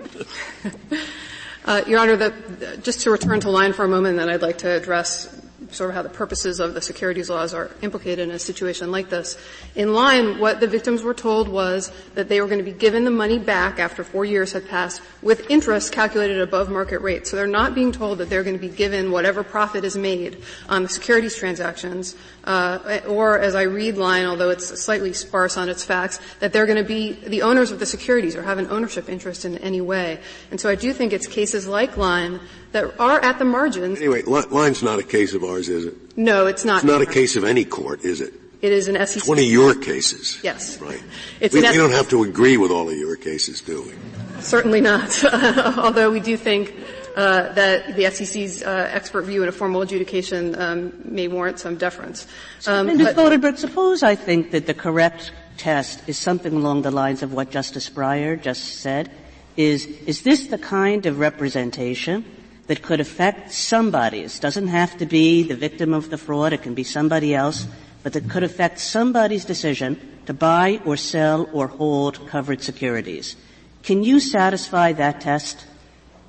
Uh, 1.67 1.83
Your 1.89 1.99
Honor, 1.99 2.17
the, 2.17 2.79
just 2.83 3.01
to 3.01 3.11
return 3.11 3.41
to 3.41 3.51
line 3.51 3.73
for 3.73 3.85
a 3.85 3.89
moment, 3.89 4.13
and 4.13 4.21
then 4.21 4.29
I'd 4.29 4.43
like 4.43 4.59
to 4.59 4.71
address 4.71 5.27
sort 5.71 5.91
of 5.91 5.97
how 5.97 6.03
the 6.03 6.09
purposes 6.09 6.61
of 6.61 6.75
the 6.75 6.81
securities 6.81 7.31
laws 7.31 7.55
are 7.55 7.71
implicated 7.83 8.29
in 8.29 8.35
a 8.35 8.39
situation 8.39 8.91
like 8.91 9.11
this. 9.11 9.39
In 9.75 9.95
line, 9.95 10.39
what 10.39 10.61
the 10.61 10.67
victims 10.67 11.03
were 11.03 11.15
told 11.15 11.49
was 11.49 11.93
that 12.15 12.29
they 12.29 12.41
were 12.41 12.47
going 12.47 12.59
to 12.59 12.65
be 12.65 12.73
given 12.73 13.05
the 13.05 13.11
money 13.11 13.39
back 13.39 13.79
after 13.79 14.05
four 14.05 14.25
years 14.25 14.53
had 14.53 14.69
passed 14.69 15.01
with 15.23 15.51
interest 15.51 15.93
calculated 15.93 16.41
above 16.41 16.71
market 16.71 17.01
rate. 17.01 17.27
So 17.27 17.37
they're 17.37 17.47
not 17.47 17.75
being 17.75 17.93
told 17.93 18.19
that 18.19 18.29
they're 18.29 18.45
going 18.45 18.59
to 18.59 18.61
be 18.61 18.75
given 18.75 19.11
whatever 19.11 19.43
profit 19.43 19.85
is 19.85 19.97
made 19.97 20.43
on 20.69 20.83
the 20.83 20.89
securities 20.89 21.37
transactions, 21.37 22.17
uh, 22.45 23.01
or 23.09 23.39
as 23.39 23.55
I 23.55 23.63
read 23.63 23.97
line, 23.97 24.27
although 24.27 24.51
it's 24.51 24.81
slightly 24.81 25.13
sparse 25.13 25.57
on 25.57 25.69
its 25.69 25.85
facts, 25.85 26.21
that 26.41 26.53
they're 26.53 26.67
going 26.67 26.83
to 26.83 26.85
be 26.85 27.13
the 27.13 27.43
owners 27.43 27.71
of 27.71 27.79
the 27.79 27.87
securities 27.87 28.37
or 28.37 28.43
have 28.43 28.59
an 28.59 28.69
ownership 28.69 29.09
interest 29.09 29.45
in 29.45 29.59
any 29.59 29.81
way. 29.81 30.21
And 30.51 30.61
so 30.61 30.69
I 30.69 30.75
do 30.75 30.93
think 30.93 31.13
it's 31.13 31.27
cases 31.27 31.67
like 31.67 31.97
line 31.97 32.41
that 32.77 33.01
are 33.01 33.19
at 33.21 33.39
the 33.39 33.45
margins. 33.45 33.99
Anyway, 33.99 34.23
line's 34.23 34.83
not 34.83 34.99
a 34.99 35.03
case 35.03 35.33
of 35.33 35.43
ours, 35.43 35.71
is 35.71 35.87
it? 35.87 36.19
No, 36.19 36.47
it's 36.47 36.63
not. 36.63 36.85
It's 36.85 36.93
not 36.93 37.01
a 37.01 37.07
case 37.07 37.35
of 37.35 37.45
any 37.45 37.65
court, 37.65 38.05
is 38.05 38.21
it? 38.21 38.35
It 38.61 38.71
is 38.71 38.89
an 38.89 38.97
SEC. 38.97 39.17
It's 39.17 39.29
one 39.29 39.39
of 39.39 39.45
your 39.45 39.75
cases. 39.75 40.39
Yes. 40.43 40.79
Right. 40.79 41.03
It's 41.41 41.55
we, 41.55 41.63
we 41.63 41.77
don't 41.77 41.93
have 41.93 42.09
to 42.11 42.23
agree 42.25 42.57
with 42.57 42.71
all 42.71 42.89
of 42.89 42.97
your 42.97 43.17
cases, 43.17 43.61
do 43.63 43.83
we? 43.83 44.41
Certainly 44.41 44.83
not. 44.83 45.25
Although 45.79 46.11
we 46.11 46.21
do 46.21 46.37
think 46.37 46.75
uh, 47.17 47.53
that 47.55 47.97
the 47.97 48.11
SEC's 48.11 48.63
uh, 48.63 48.91
expert 48.93 49.23
view 49.23 49.43
in 49.43 49.49
a 49.49 49.53
formal 49.53 49.83
adjudication 49.83 50.55
um, 50.61 50.93
may 51.05 51.29
warrant 51.29 51.59
some 51.59 51.77
deference. 51.77 52.27
Um, 52.67 52.87
Ms. 52.87 53.15
Goldenberg, 53.15 53.57
suppose 53.57 54.03
I 54.03 54.17
think 54.17 54.51
that 54.51 54.67
the 54.67 54.75
correct 54.75 55.33
test 55.57 56.07
is 56.07 56.19
something 56.19 56.53
along 56.53 56.83
the 56.83 56.91
lines 56.91 57.23
of 57.23 57.33
what 57.33 57.51
Justice 57.51 57.89
Breyer 57.89 58.41
just 58.41 58.81
said. 58.81 59.11
Is 59.57 59.87
is 60.07 60.21
this 60.21 60.49
the 60.49 60.59
kind 60.59 61.07
of 61.07 61.19
representation 61.19 62.25
that 62.67 62.83
could 62.83 63.01
affect 63.01 63.53
somebody's, 63.53 64.39
doesn't 64.39 64.69
have 64.69 64.99
to 64.99 65.07
be 65.07 65.43
the 65.43 65.57
victim 65.57 65.95
of 65.95 66.11
the 66.11 66.19
fraud. 66.19 66.53
It 66.53 66.63
can 66.63 66.75
be 66.75 66.85
somebody 66.85 67.35
else, 67.35 67.67
but 68.03 68.13
that 68.13 68.29
could 68.29 68.43
affect 68.43 68.81
somebody's 68.81 69.45
decision 69.45 70.01
to 70.27 70.35
buy 70.35 70.81
or 70.85 70.97
sell 70.97 71.49
or 71.53 71.69
hold 71.69 72.27
covered 72.29 72.63
securities. 72.63 73.37
Can 73.83 74.03
you 74.03 74.19
satisfy 74.19 74.93
that 74.95 75.21
test? 75.21 75.65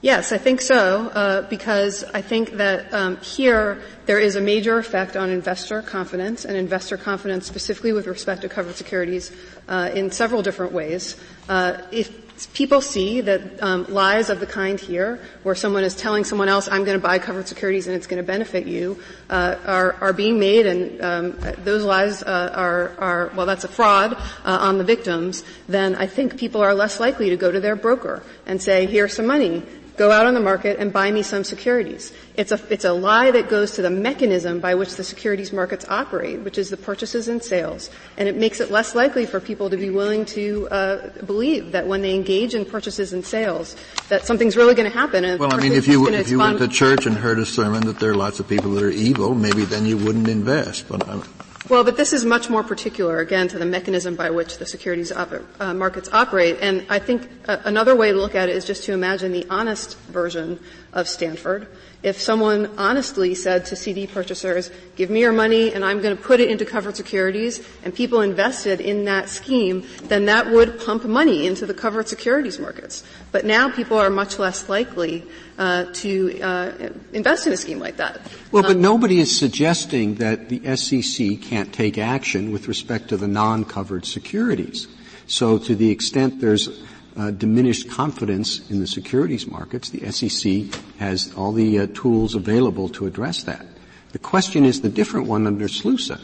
Yes, 0.01 0.31
I 0.31 0.37
think 0.37 0.61
so, 0.61 1.07
uh, 1.07 1.49
because 1.49 2.03
I 2.13 2.21
think 2.21 2.51
that 2.51 2.93
um, 2.93 3.17
here 3.17 3.81
there 4.05 4.19
is 4.19 4.35
a 4.35 4.41
major 4.41 4.77
effect 4.77 5.17
on 5.17 5.31
investor 5.31 5.81
confidence 5.81 6.45
and 6.45 6.55
investor 6.55 6.97
confidence 6.97 7.47
specifically 7.47 7.93
with 7.93 8.05
respect 8.05 8.41
to 8.41 8.49
covered 8.49 8.75
securities 8.75 9.31
uh, 9.67 9.89
in 9.95 10.11
several 10.11 10.43
different 10.43 10.71
ways. 10.71 11.15
Uh, 11.49 11.81
if 11.91 12.26
people 12.45 12.81
see 12.81 13.21
that 13.21 13.63
um, 13.63 13.85
lies 13.89 14.29
of 14.29 14.39
the 14.39 14.45
kind 14.45 14.79
here, 14.79 15.19
where 15.41 15.55
someone 15.55 15.83
is 15.83 15.95
telling 15.95 16.23
someone 16.23 16.49
else, 16.49 16.67
"I'm 16.67 16.83
going 16.83 16.97
to 16.97 17.01
buy 17.01 17.17
covered 17.17 17.47
securities 17.47 17.87
and 17.87 17.95
it's 17.95 18.05
going 18.05 18.21
to 18.21 18.27
benefit 18.27 18.67
you," 18.67 19.01
uh, 19.29 19.55
are 19.65 19.93
are 20.01 20.13
being 20.13 20.37
made, 20.37 20.67
and 20.67 21.01
um, 21.01 21.39
those 21.63 21.83
lies 21.83 22.21
uh, 22.21 22.51
are 22.53 22.91
are 22.99 23.31
well, 23.35 23.47
that's 23.47 23.63
a 23.63 23.67
fraud 23.67 24.13
uh, 24.13 24.57
on 24.61 24.77
the 24.77 24.83
victims. 24.83 25.43
Then 25.67 25.95
I 25.95 26.05
think 26.05 26.37
people 26.37 26.61
are 26.61 26.75
less 26.75 26.99
likely 26.99 27.31
to 27.31 27.37
go 27.37 27.51
to 27.51 27.59
their 27.59 27.75
broker 27.75 28.21
and 28.45 28.61
say, 28.61 28.85
"Here's 28.85 29.13
some 29.13 29.25
money." 29.25 29.63
Go 29.97 30.11
out 30.11 30.27
on 30.27 30.33
the 30.35 30.39
market 30.39 30.79
and 30.79 30.93
buy 30.93 31.11
me 31.11 31.23
some 31.23 31.43
securities. 31.43 32.13
It's 32.35 32.51
a, 32.51 32.61
it's 32.69 32.85
a 32.85 32.93
lie 32.93 33.31
that 33.31 33.49
goes 33.49 33.71
to 33.71 33.81
the 33.81 33.89
mechanism 33.89 34.59
by 34.59 34.75
which 34.75 34.95
the 34.95 35.03
securities 35.03 35.51
markets 35.51 35.85
operate, 35.89 36.41
which 36.41 36.57
is 36.57 36.69
the 36.69 36.77
purchases 36.77 37.27
and 37.27 37.43
sales. 37.43 37.89
And 38.15 38.29
it 38.29 38.37
makes 38.37 38.59
it 38.59 38.69
less 38.69 38.93
likely 38.93 39.25
for 39.25 39.39
people 39.39 39.69
to 39.71 39.77
be 39.77 39.89
willing 39.89 40.23
to 40.25 40.67
uh, 40.69 41.09
believe 41.23 41.71
that 41.71 41.87
when 41.87 42.01
they 42.01 42.13
engage 42.13 42.53
in 42.53 42.63
purchases 42.63 43.11
and 43.11 43.25
sales, 43.25 43.75
that 44.09 44.25
something's 44.25 44.55
really 44.55 44.75
going 44.75 44.89
to 44.89 44.95
happen. 44.95 45.25
And 45.25 45.39
well, 45.39 45.53
I 45.53 45.57
mean, 45.57 45.73
if 45.73 45.87
you 45.87 46.07
if 46.07 46.29
you 46.29 46.39
went 46.39 46.59
to 46.59 46.67
church 46.67 47.07
and 47.07 47.17
heard 47.17 47.39
a 47.39 47.45
sermon 47.45 47.85
that 47.87 47.99
there 47.99 48.11
are 48.11 48.15
lots 48.15 48.39
of 48.39 48.47
people 48.47 48.71
that 48.73 48.83
are 48.83 48.91
evil, 48.91 49.33
maybe 49.33 49.65
then 49.65 49.85
you 49.85 49.97
wouldn't 49.97 50.27
invest. 50.27 50.87
But 50.87 51.07
I'm, 51.09 51.23
well, 51.69 51.83
but 51.83 51.97
this 51.97 52.13
is 52.13 52.25
much 52.25 52.49
more 52.49 52.63
particular, 52.63 53.19
again, 53.19 53.47
to 53.49 53.57
the 53.57 53.65
mechanism 53.65 54.15
by 54.15 54.29
which 54.29 54.57
the 54.57 54.65
securities 54.65 55.11
op- 55.11 55.33
uh, 55.59 55.73
markets 55.73 56.09
operate. 56.11 56.57
And 56.61 56.85
I 56.89 56.99
think 56.99 57.29
uh, 57.47 57.57
another 57.65 57.95
way 57.95 58.11
to 58.11 58.17
look 58.17 58.35
at 58.35 58.49
it 58.49 58.55
is 58.55 58.65
just 58.65 58.83
to 58.85 58.93
imagine 58.93 59.31
the 59.31 59.45
honest 59.49 59.97
version 60.09 60.59
of 60.97 61.07
Stanford. 61.07 61.67
If 62.01 62.19
someone 62.19 62.71
honestly 62.77 63.35
said 63.35 63.65
to 63.67 63.75
CD 63.75 64.07
purchasers, 64.07 64.71
give 64.95 65.09
me 65.11 65.19
your 65.21 65.31
money 65.31 65.71
and 65.73 65.85
I'm 65.85 66.01
going 66.01 66.17
to 66.17 66.21
put 66.21 66.39
it 66.39 66.49
into 66.49 66.65
covered 66.65 66.95
securities, 66.95 67.65
and 67.83 67.93
people 67.93 68.21
invested 68.21 68.81
in 68.81 69.05
that 69.05 69.29
scheme, 69.29 69.85
then 70.03 70.25
that 70.25 70.49
would 70.49 70.79
pump 70.79 71.05
money 71.05 71.45
into 71.45 71.65
the 71.67 71.73
covered 71.73 72.07
securities 72.07 72.59
markets. 72.59 73.03
But 73.31 73.45
now 73.45 73.69
people 73.69 73.97
are 73.97 74.09
much 74.09 74.39
less 74.39 74.67
likely 74.69 75.23
uh, 75.59 75.85
to 75.93 76.41
uh, 76.41 76.89
invest 77.13 77.45
in 77.45 77.53
a 77.53 77.57
scheme 77.57 77.79
like 77.79 77.97
that. 77.97 78.19
Well, 78.51 78.63
but 78.63 78.77
um, 78.77 78.81
nobody 78.81 79.19
is 79.19 79.37
suggesting 79.37 80.15
that 80.15 80.49
the 80.49 80.75
SEC 80.75 81.41
can't 81.41 81.71
take 81.71 81.99
action 81.99 82.51
with 82.51 82.67
respect 82.67 83.09
to 83.09 83.17
the 83.17 83.27
non-covered 83.27 84.05
securities. 84.05 84.87
So 85.27 85.59
to 85.59 85.75
the 85.75 85.91
extent 85.91 86.41
there's 86.41 86.69
uh, 87.17 87.31
diminished 87.31 87.89
confidence 87.89 88.69
in 88.69 88.79
the 88.79 88.87
securities 88.87 89.47
markets, 89.47 89.89
the 89.89 90.11
SEC 90.11 90.73
has 90.99 91.33
all 91.35 91.51
the 91.51 91.79
uh, 91.79 91.87
tools 91.93 92.35
available 92.35 92.89
to 92.89 93.05
address 93.05 93.43
that. 93.43 93.65
The 94.11 94.19
question 94.19 94.65
is 94.65 94.81
the 94.81 94.89
different 94.89 95.27
one 95.27 95.47
under 95.47 95.67
SLUSA. 95.67 96.19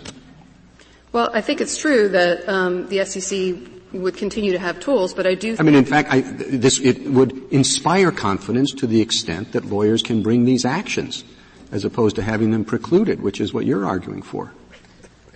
Well, 1.12 1.30
I 1.34 1.42
think 1.42 1.62
it's 1.62 1.78
true 1.78 2.10
that 2.10 2.48
um, 2.48 2.88
the 2.90 3.04
SEC 3.06 3.56
would 3.94 4.18
continue 4.18 4.52
to 4.52 4.60
have 4.60 4.80
tools, 4.80 5.14
but 5.14 5.28
I 5.28 5.36
do. 5.36 5.56
I 5.60 5.64
mean, 5.64 5.76
in 5.76 5.86
fact, 5.86 6.12
I, 6.12 6.22
this 6.22 6.80
it 6.80 7.04
would 7.06 7.32
inspire 7.52 8.12
confidence 8.12 8.72
to 8.74 8.88
the 8.88 9.02
extent 9.02 9.52
that 9.52 9.66
lawyers 9.66 10.02
can 10.02 10.24
bring 10.24 10.46
these 10.46 10.66
actions, 10.66 11.24
as 11.72 11.86
opposed 11.86 12.16
to 12.16 12.24
having 12.24 12.52
them 12.52 12.66
precluded, 12.66 13.22
which 13.22 13.40
is 13.40 13.54
what 13.54 13.66
you're 13.66 13.86
arguing 13.86 14.24
for. 14.24 14.52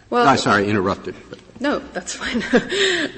Well, 0.10 0.38
sorry, 0.38 0.70
interrupted. 0.70 1.16
No, 1.60 1.80
that's 1.80 2.14
fine. 2.14 2.44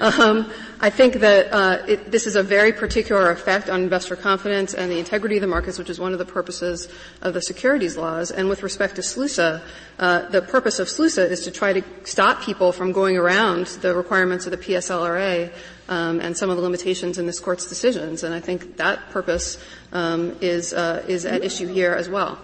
um, 0.00 0.50
I 0.80 0.88
think 0.88 1.14
that 1.16 1.52
uh, 1.52 1.84
it, 1.86 2.10
this 2.10 2.26
is 2.26 2.36
a 2.36 2.42
very 2.42 2.72
particular 2.72 3.30
effect 3.30 3.68
on 3.68 3.82
investor 3.82 4.16
confidence 4.16 4.72
and 4.72 4.90
the 4.90 4.98
integrity 4.98 5.36
of 5.36 5.42
the 5.42 5.46
markets, 5.46 5.78
which 5.78 5.90
is 5.90 6.00
one 6.00 6.14
of 6.14 6.18
the 6.18 6.24
purposes 6.24 6.88
of 7.20 7.34
the 7.34 7.42
securities 7.42 7.98
laws. 7.98 8.30
And 8.30 8.48
with 8.48 8.62
respect 8.62 8.96
to 8.96 9.02
SLUSA, 9.02 9.60
uh, 9.98 10.28
the 10.30 10.40
purpose 10.40 10.78
of 10.78 10.88
SLUSA 10.88 11.30
is 11.30 11.44
to 11.44 11.50
try 11.50 11.74
to 11.74 11.82
stop 12.04 12.40
people 12.40 12.72
from 12.72 12.92
going 12.92 13.18
around 13.18 13.66
the 13.66 13.94
requirements 13.94 14.46
of 14.46 14.52
the 14.52 14.58
PSLRA 14.58 15.52
um, 15.90 16.20
and 16.20 16.34
some 16.34 16.48
of 16.48 16.56
the 16.56 16.62
limitations 16.62 17.18
in 17.18 17.26
this 17.26 17.40
court's 17.40 17.68
decisions. 17.68 18.22
And 18.22 18.34
I 18.34 18.40
think 18.40 18.78
that 18.78 19.10
purpose 19.10 19.62
um, 19.92 20.38
is 20.40 20.72
uh, 20.72 21.04
is 21.06 21.26
at 21.26 21.44
issue 21.44 21.66
here 21.66 21.92
as 21.92 22.08
well. 22.08 22.38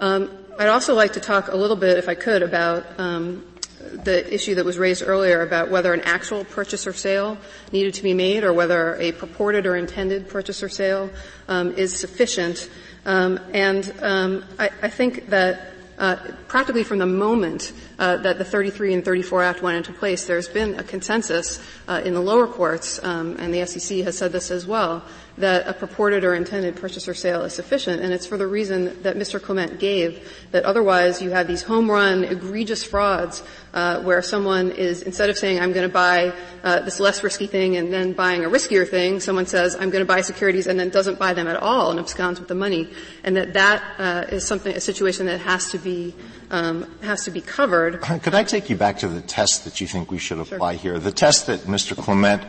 Um, 0.00 0.30
I'd 0.58 0.68
also 0.68 0.94
like 0.94 1.14
to 1.14 1.20
talk 1.20 1.48
a 1.48 1.56
little 1.56 1.76
bit, 1.76 1.96
if 1.96 2.10
I 2.10 2.14
could, 2.14 2.42
about 2.42 2.84
um, 2.98 3.46
the 3.80 4.32
issue 4.32 4.54
that 4.54 4.64
was 4.64 4.78
raised 4.78 5.02
earlier 5.06 5.42
about 5.42 5.70
whether 5.70 5.92
an 5.92 6.02
actual 6.02 6.44
purchase 6.44 6.86
or 6.86 6.92
sale 6.92 7.38
needed 7.72 7.94
to 7.94 8.02
be 8.02 8.14
made 8.14 8.44
or 8.44 8.52
whether 8.52 8.96
a 8.96 9.12
purported 9.12 9.66
or 9.66 9.76
intended 9.76 10.28
purchase 10.28 10.62
or 10.62 10.68
sale 10.68 11.10
um, 11.48 11.72
is 11.72 11.98
sufficient. 11.98 12.70
Um, 13.06 13.40
and 13.52 13.92
um, 14.02 14.44
I, 14.58 14.70
I, 14.82 14.88
think 14.88 15.30
that 15.30 15.72
uh, 15.98 16.16
practically 16.48 16.84
from 16.84 16.98
the 16.98 17.06
moment 17.06 17.72
uh, 18.00 18.16
that 18.16 18.38
the 18.38 18.44
33 18.44 18.94
and 18.94 19.04
34 19.04 19.42
Act 19.44 19.62
went 19.62 19.76
into 19.76 19.92
place, 19.92 20.26
there's 20.26 20.48
been 20.48 20.80
a 20.80 20.82
consensus 20.82 21.62
uh, 21.86 22.00
in 22.02 22.14
the 22.14 22.20
lower 22.20 22.46
courts, 22.46 22.98
um, 23.04 23.36
and 23.38 23.52
the 23.52 23.64
SEC 23.66 23.98
has 23.98 24.16
said 24.16 24.32
this 24.32 24.50
as 24.50 24.66
well, 24.66 25.04
that 25.36 25.68
a 25.68 25.74
purported 25.74 26.24
or 26.24 26.34
intended 26.34 26.76
purchase 26.76 27.06
or 27.06 27.14
sale 27.14 27.42
is 27.42 27.52
sufficient, 27.52 28.00
and 28.02 28.12
it's 28.12 28.26
for 28.26 28.38
the 28.38 28.46
reason 28.46 29.02
that 29.02 29.16
Mr. 29.16 29.40
Clement 29.40 29.78
gave, 29.78 30.26
that 30.50 30.64
otherwise 30.64 31.20
you 31.20 31.30
have 31.30 31.46
these 31.46 31.62
home 31.62 31.90
run, 31.90 32.24
egregious 32.24 32.82
frauds 32.82 33.42
uh, 33.74 34.02
where 34.02 34.22
someone 34.22 34.70
is, 34.70 35.02
instead 35.02 35.28
of 35.28 35.36
saying, 35.36 35.60
I'm 35.60 35.72
going 35.72 35.86
to 35.86 35.92
buy 35.92 36.32
uh, 36.64 36.80
this 36.80 37.00
less 37.00 37.22
risky 37.22 37.46
thing 37.46 37.76
and 37.76 37.92
then 37.92 38.14
buying 38.14 38.46
a 38.46 38.48
riskier 38.48 38.88
thing, 38.88 39.20
someone 39.20 39.46
says, 39.46 39.74
I'm 39.74 39.90
going 39.90 40.02
to 40.02 40.08
buy 40.08 40.22
securities 40.22 40.66
and 40.66 40.80
then 40.80 40.88
doesn't 40.88 41.18
buy 41.18 41.34
them 41.34 41.46
at 41.46 41.56
all 41.56 41.90
and 41.90 42.00
absconds 42.00 42.40
with 42.40 42.48
the 42.48 42.54
money, 42.54 42.88
and 43.24 43.36
that 43.36 43.52
that 43.52 43.82
uh, 43.98 44.24
is 44.34 44.46
something, 44.46 44.74
a 44.74 44.80
situation 44.80 45.26
that 45.26 45.40
has 45.40 45.70
to 45.72 45.78
be 45.78 46.14
um, 46.50 46.86
has 47.02 47.24
to 47.24 47.30
be 47.30 47.40
covered. 47.40 48.00
Could 48.00 48.34
I 48.34 48.44
take 48.44 48.70
you 48.70 48.76
back 48.76 48.98
to 48.98 49.08
the 49.08 49.20
test 49.20 49.64
that 49.64 49.80
you 49.80 49.86
think 49.86 50.10
we 50.10 50.18
should 50.18 50.38
apply 50.38 50.74
sure. 50.74 50.92
here? 50.92 50.98
The 50.98 51.12
test 51.12 51.46
that 51.46 51.60
Mr. 51.60 51.96
Clement 51.96 52.42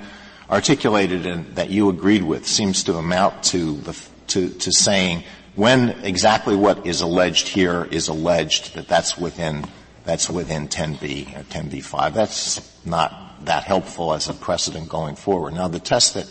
articulated 0.50 1.26
and 1.26 1.46
that 1.56 1.70
you 1.70 1.90
agreed 1.90 2.24
with 2.24 2.46
seems 2.46 2.84
to 2.86 2.98
amount 2.98 3.44
to, 3.44 3.78
the, 3.78 4.06
to, 4.28 4.50
to 4.50 4.72
saying 4.72 5.24
when 5.56 5.90
exactly 6.04 6.56
what 6.56 6.86
is 6.88 7.02
alleged 7.02 7.48
here 7.48 7.84
is 7.92 8.08
alleged 8.08 8.76
that 8.76 8.88
that's 8.88 9.18
within 9.18 9.66
that's 10.04 10.30
within 10.30 10.68
10b 10.68 11.38
or 11.38 11.44
10b5. 11.44 12.14
That's 12.14 12.86
not 12.86 13.46
that 13.46 13.64
helpful 13.64 14.14
as 14.14 14.30
a 14.30 14.34
precedent 14.34 14.90
going 14.90 15.16
forward. 15.16 15.54
Now, 15.54 15.68
the 15.68 15.80
test 15.80 16.16
that 16.16 16.28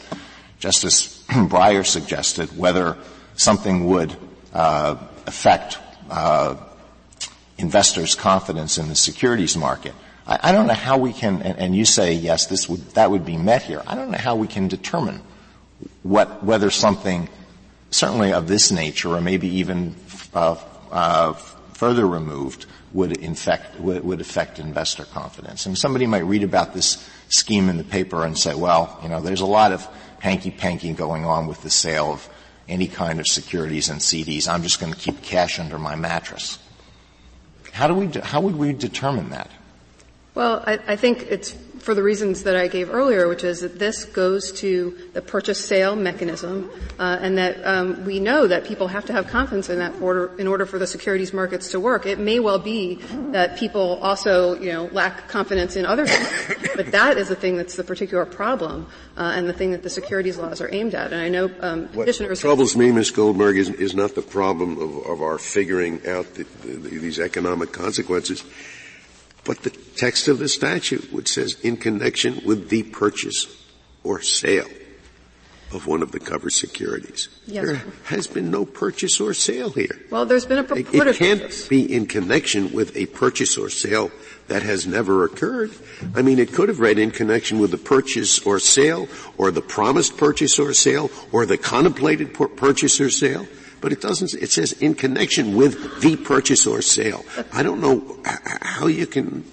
Justice 0.59 1.25
Breyer 1.29 1.87
suggested, 1.87 2.57
whether 2.57 2.99
something 3.37 3.87
would 3.87 4.15
uh, 4.53 4.97
affect 5.27 5.79
uh, 6.11 6.57
investors' 7.61 8.15
confidence 8.15 8.79
in 8.79 8.89
the 8.89 8.97
securities 8.97 9.57
market, 9.57 9.95
I, 10.27 10.39
I 10.45 10.53
don't 10.53 10.67
know 10.67 10.75
how 10.75 10.97
we 10.99 11.13
can, 11.13 11.43
and, 11.43 11.59
and, 11.59 11.77
you 11.77 11.85
say 11.85 12.15
yes, 12.15 12.47
this 12.47 12.69
would 12.69 12.81
that 12.91 13.11
would 13.11 13.25
be 13.25 13.37
met 13.37 13.63
here. 13.63 13.83
I 13.87 13.95
don't 13.95 14.11
know 14.11 14.19
how 14.19 14.37
we 14.37 14.49
can 14.49 14.69
determine 14.69 15.23
what 16.03 16.43
whether 16.43 16.71
something 16.71 17.29
certainly 17.91 18.33
of 18.33 18.49
this 18.49 18.71
nature, 18.71 19.11
or 19.11 19.21
maybe 19.21 19.49
even 19.49 19.95
uh, 20.35 20.57
uh, 20.91 21.33
further 21.75 22.07
removed, 22.07 22.67
would 22.93 23.17
infect 23.19 23.79
would, 23.81 24.05
would 24.05 24.21
affect 24.21 24.59
investor 24.59 25.05
confidence. 25.05 25.67
And 25.67 25.77
somebody 25.77 26.07
might 26.07 26.25
read 26.25 26.43
about 26.43 26.75
this 26.75 27.07
scheme 27.29 27.69
in 27.69 27.77
the 27.77 27.85
paper 27.85 28.25
and 28.25 28.37
say, 28.37 28.55
well, 28.55 28.99
you 29.03 29.09
know, 29.09 29.21
there's 29.21 29.41
a 29.41 29.47
lot 29.47 29.73
of 29.73 29.87
hanky-panky 30.21 30.93
going 30.93 31.25
on 31.25 31.47
with 31.47 31.63
the 31.63 31.71
sale 31.71 32.13
of 32.13 32.29
any 32.69 32.87
kind 32.87 33.19
of 33.19 33.27
securities 33.27 33.89
and 33.89 34.01
CDs. 34.01 34.49
I'm 34.49 34.63
just 34.63 34.81
going 34.81 34.93
to 34.93 34.99
keep 34.99 35.23
cash 35.23 35.59
under 35.59 35.79
my 35.79 35.97
mattress. 35.97 36.59
How 37.81 37.89
do 37.89 37.95
we, 37.95 38.09
how 38.21 38.43
would 38.43 38.57
we 38.57 38.75
determine 38.75 39.31
that? 39.31 39.49
Well, 40.35 40.63
I, 40.67 40.79
I 40.87 40.97
think 40.97 41.23
it's 41.31 41.57
for 41.81 41.95
the 41.95 42.03
reasons 42.03 42.43
that 42.45 42.57
I 42.57 42.69
gave 42.69 42.93
earlier, 42.93 43.27
which 43.27 43.43
is 43.43 43.61
that 43.61 43.79
this 43.79 44.05
goes 44.05 44.53
to 44.53 44.97
the 45.15 45.23
purchase 45.23 45.65
sale 45.65 45.97
mechanism, 45.97 46.71
uh, 46.99 47.19
and 47.21 47.39
that 47.39 47.65
um, 47.65 48.05
we 48.05 48.21
know 48.21 48.47
that 48.47 48.65
people 48.65 48.89
have 48.89 49.07
to 49.07 49.13
have 49.13 49.27
confidence 49.27 49.71
in 49.71 49.79
that 49.79 50.01
order 50.01 50.31
in 50.39 50.47
order 50.47 50.67
for 50.67 50.79
the 50.79 50.87
securities 50.87 51.33
markets 51.33 51.71
to 51.71 51.81
work. 51.81 52.07
It 52.07 52.19
may 52.19 52.39
well 52.39 52.59
be 52.59 52.97
that 53.33 53.57
people 53.57 53.99
also, 54.03 54.55
you 54.61 54.73
know, 54.73 54.85
lack 54.93 55.29
confidence 55.29 55.77
in 55.77 55.87
other 55.87 56.07
things, 56.07 56.69
but 56.77 56.93
that 56.93 57.17
is 57.17 57.29
the 57.29 57.37
thing 57.37 57.57
that's 57.57 57.77
the 57.77 57.85
particular 57.85 58.27
problem 58.27 58.87
uh, 59.17 59.33
and 59.35 59.49
the 59.49 59.53
thing 59.55 59.71
that 59.73 59.83
the 59.83 59.91
securities 59.91 60.37
laws 60.37 60.61
are 60.61 60.69
aimed 60.73 60.95
at. 60.95 61.13
And 61.13 61.21
I 61.21 61.29
know 61.29 61.51
um, 61.61 61.89
what 61.95 62.15
troubles 62.37 62.77
me, 62.77 62.93
Ms. 62.93 63.11
Goldberg, 63.11 63.57
is, 63.57 63.71
is 63.71 63.95
not 63.95 64.15
the 64.15 64.23
problem 64.23 64.79
of, 64.79 65.07
of 65.07 65.23
our 65.23 65.39
figuring 65.39 66.07
out 66.07 66.35
the, 66.35 66.45
the, 66.63 66.77
these 66.77 67.19
economic 67.19 67.73
consequences 67.73 68.45
but 69.45 69.63
the 69.63 69.71
text 69.71 70.29
of 70.29 70.39
the 70.39 70.49
statute, 70.49 71.13
which 71.13 71.29
says 71.29 71.59
in 71.61 71.77
connection 71.77 72.41
with 72.45 72.69
the 72.69 72.83
purchase 72.85 73.47
or 74.03 74.21
sale 74.21 74.69
of 75.73 75.87
one 75.87 76.03
of 76.03 76.11
the 76.11 76.19
covered 76.19 76.53
securities. 76.53 77.29
Yes. 77.47 77.65
There 77.65 77.83
has 78.07 78.27
been 78.27 78.51
no 78.51 78.65
purchase 78.65 79.21
or 79.21 79.35
sale 79.35 79.71
here. 79.71 80.01
Well, 80.11 80.27
there's 80.27 80.45
been 80.45 80.59
a 80.59 80.65
purported 80.65 81.15
It 81.15 81.17
can't 81.17 81.43
purchase. 81.43 81.69
be 81.69 81.95
in 81.95 82.07
connection 82.07 82.73
with 82.73 82.97
a 82.97 83.07
purchase 83.07 83.57
or 83.57 83.71
sale 83.71 84.11
that 84.49 84.63
has 84.63 84.87
never 84.87 85.25
occurred. 85.25 85.71
I 86.17 86.23
mean, 86.23 86.41
it 86.41 86.53
could 86.53 86.69
have 86.69 86.81
read 86.81 86.99
in 86.99 87.13
connection 87.13 87.61
with 87.61 87.71
the 87.71 87.79
purchase 87.79 88.41
or 88.41 88.59
sale, 88.59 89.09
or 89.39 89.53
the 89.53 89.63
promised 89.63 90.17
purchase 90.17 90.59
or 90.59 90.73
sale, 90.75 91.09
or 91.31 91.47
the 91.47 91.57
contemplated 91.57 92.35
purchase 92.35 93.01
or 93.01 93.11
sale 93.11 93.47
but 93.81 93.93
it 93.93 94.01
doesn't, 94.01 94.35
it 94.35 94.51
says 94.51 94.73
in 94.73 94.95
connection 94.95 95.57
with 95.57 96.01
the 96.01 96.17
purchase 96.17 96.67
or 96.67 96.83
sale. 96.83 97.25
I 97.53 97.63
don't 97.63 97.81
know 97.81 98.19
how 98.25 98.87
you 98.87 99.07
can 99.07 99.45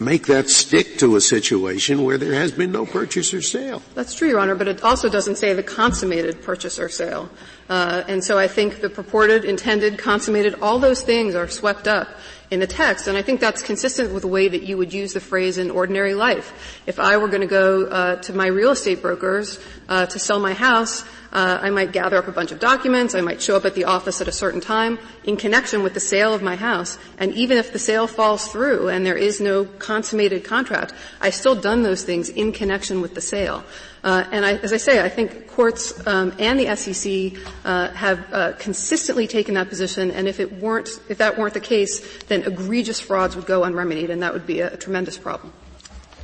make 0.00 0.26
that 0.26 0.48
stick 0.48 0.98
to 0.98 1.16
a 1.16 1.20
situation 1.20 2.04
where 2.04 2.18
there 2.18 2.34
has 2.34 2.52
been 2.52 2.70
no 2.70 2.86
purchase 2.86 3.34
or 3.34 3.42
sale. 3.42 3.82
That's 3.94 4.14
true, 4.14 4.28
Your 4.28 4.38
Honor, 4.38 4.54
but 4.54 4.68
it 4.68 4.82
also 4.84 5.08
doesn't 5.08 5.36
say 5.36 5.54
the 5.54 5.62
consummated 5.62 6.42
purchase 6.42 6.78
or 6.78 6.88
sale. 6.88 7.28
Uh, 7.68 8.04
and 8.06 8.22
so 8.22 8.38
I 8.38 8.46
think 8.46 8.80
the 8.80 8.90
purported, 8.90 9.44
intended, 9.44 9.98
consummated, 9.98 10.54
all 10.62 10.78
those 10.78 11.02
things 11.02 11.34
are 11.34 11.48
swept 11.48 11.88
up 11.88 12.08
in 12.50 12.60
the 12.60 12.66
text, 12.66 13.08
and 13.08 13.16
I 13.16 13.22
think 13.22 13.40
that's 13.40 13.60
consistent 13.60 14.12
with 14.14 14.22
the 14.22 14.28
way 14.28 14.48
that 14.48 14.62
you 14.62 14.78
would 14.78 14.92
use 14.92 15.12
the 15.12 15.20
phrase 15.20 15.58
in 15.58 15.70
ordinary 15.70 16.14
life. 16.14 16.82
If 16.86 16.98
I 16.98 17.18
were 17.18 17.28
going 17.28 17.42
to 17.42 17.46
go 17.46 17.84
uh, 17.84 18.16
to 18.22 18.32
my 18.32 18.46
real 18.46 18.70
estate 18.70 19.02
brokers 19.02 19.60
uh, 19.88 20.06
to 20.06 20.18
sell 20.18 20.40
my 20.40 20.54
house, 20.54 21.04
uh, 21.30 21.58
I 21.60 21.68
might 21.68 21.92
gather 21.92 22.16
up 22.16 22.26
a 22.26 22.32
bunch 22.32 22.52
of 22.52 22.58
documents. 22.58 23.14
I 23.14 23.20
might 23.20 23.42
show 23.42 23.54
up 23.54 23.66
at 23.66 23.74
the 23.74 23.84
office 23.84 24.22
at 24.22 24.28
a 24.28 24.32
certain 24.32 24.62
time 24.62 24.98
in 25.24 25.36
connection 25.36 25.82
with 25.82 25.92
the 25.92 26.00
sale 26.00 26.32
of 26.32 26.42
my 26.42 26.56
house. 26.56 26.98
And 27.18 27.34
even 27.34 27.58
if 27.58 27.72
the 27.72 27.78
sale 27.78 28.06
falls 28.06 28.48
through 28.48 28.88
and 28.88 29.04
there 29.04 29.16
is 29.16 29.40
no 29.40 29.66
consummated 29.66 30.44
contract, 30.44 30.94
I've 31.20 31.34
still 31.34 31.54
done 31.54 31.82
those 31.82 32.02
things 32.02 32.30
in 32.30 32.52
connection 32.52 33.02
with 33.02 33.14
the 33.14 33.20
sale. 33.20 33.62
Uh, 34.08 34.24
and 34.32 34.46
I, 34.46 34.54
as 34.54 34.72
I 34.72 34.78
say, 34.78 35.04
I 35.04 35.10
think 35.10 35.48
courts 35.48 36.06
um, 36.06 36.32
and 36.38 36.58
the 36.58 36.74
SEC 36.76 37.38
uh, 37.66 37.90
have 37.90 38.32
uh, 38.32 38.52
consistently 38.52 39.26
taken 39.26 39.52
that 39.56 39.68
position. 39.68 40.10
And 40.12 40.26
if 40.26 40.40
it 40.40 40.50
weren't, 40.50 40.88
if 41.10 41.18
that 41.18 41.36
weren't 41.36 41.52
the 41.52 41.60
case, 41.60 42.22
then 42.22 42.42
egregious 42.44 43.00
frauds 43.00 43.36
would 43.36 43.44
go 43.44 43.64
unremedied, 43.64 44.08
and 44.08 44.22
that 44.22 44.32
would 44.32 44.46
be 44.46 44.60
a, 44.60 44.72
a 44.72 44.76
tremendous 44.78 45.18
problem. 45.18 45.52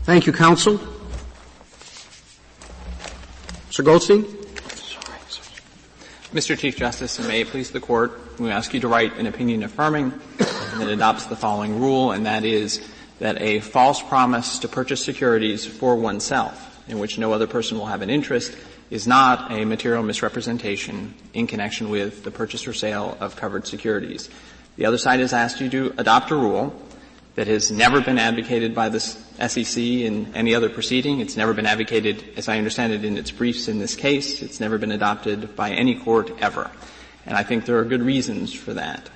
Thank 0.04 0.26
you, 0.26 0.32
counsel. 0.32 0.80
Mr. 3.68 3.84
Goldstein. 3.84 4.22
Mr. 6.32 6.58
Chief 6.58 6.78
Justice, 6.78 7.18
and 7.18 7.28
may 7.28 7.42
it 7.42 7.48
please 7.48 7.70
the 7.70 7.80
Court, 7.80 8.18
we 8.40 8.50
ask 8.50 8.72
you 8.72 8.80
to 8.80 8.88
write 8.88 9.14
an 9.18 9.26
opinion 9.26 9.62
affirming 9.62 10.10
that 10.38 10.88
adopts 10.88 11.26
the 11.26 11.36
following 11.36 11.78
rule, 11.78 12.12
and 12.12 12.24
that 12.24 12.46
is 12.46 12.80
that 13.18 13.38
a 13.42 13.60
false 13.60 14.02
promise 14.02 14.58
to 14.60 14.68
purchase 14.68 15.04
securities 15.04 15.66
for 15.66 15.94
oneself, 15.96 16.73
in 16.88 16.98
which 16.98 17.18
no 17.18 17.32
other 17.32 17.46
person 17.46 17.78
will 17.78 17.86
have 17.86 18.02
an 18.02 18.10
interest, 18.10 18.56
is 18.90 19.06
not 19.06 19.50
a 19.50 19.64
material 19.64 20.02
misrepresentation 20.02 21.14
in 21.32 21.46
connection 21.46 21.90
with 21.90 22.24
the 22.24 22.30
purchase 22.30 22.66
or 22.66 22.72
sale 22.72 23.16
of 23.20 23.36
covered 23.36 23.66
securities. 23.66 24.28
The 24.76 24.86
other 24.86 24.98
side 24.98 25.20
has 25.20 25.32
asked 25.32 25.60
you 25.60 25.68
to 25.70 25.94
adopt 25.98 26.30
a 26.30 26.36
rule 26.36 26.74
that 27.34 27.46
has 27.46 27.70
never 27.70 28.00
been 28.00 28.18
advocated 28.18 28.74
by 28.74 28.88
the 28.88 29.00
SEC 29.00 29.76
in 29.78 30.34
any 30.34 30.54
other 30.54 30.68
proceeding. 30.68 31.20
It's 31.20 31.36
never 31.36 31.52
been 31.52 31.66
advocated, 31.66 32.24
as 32.36 32.48
I 32.48 32.58
understand 32.58 32.92
it, 32.92 33.04
in 33.04 33.18
its 33.18 33.30
briefs 33.30 33.66
in 33.66 33.78
this 33.78 33.96
case. 33.96 34.42
It's 34.42 34.60
never 34.60 34.78
been 34.78 34.92
adopted 34.92 35.56
by 35.56 35.70
any 35.70 35.96
court 35.96 36.30
ever. 36.40 36.70
And 37.26 37.36
I 37.36 37.42
think 37.42 37.64
there 37.64 37.78
are 37.78 37.84
good 37.84 38.02
reasons 38.02 38.52
for 38.52 38.74
that. 38.74 39.10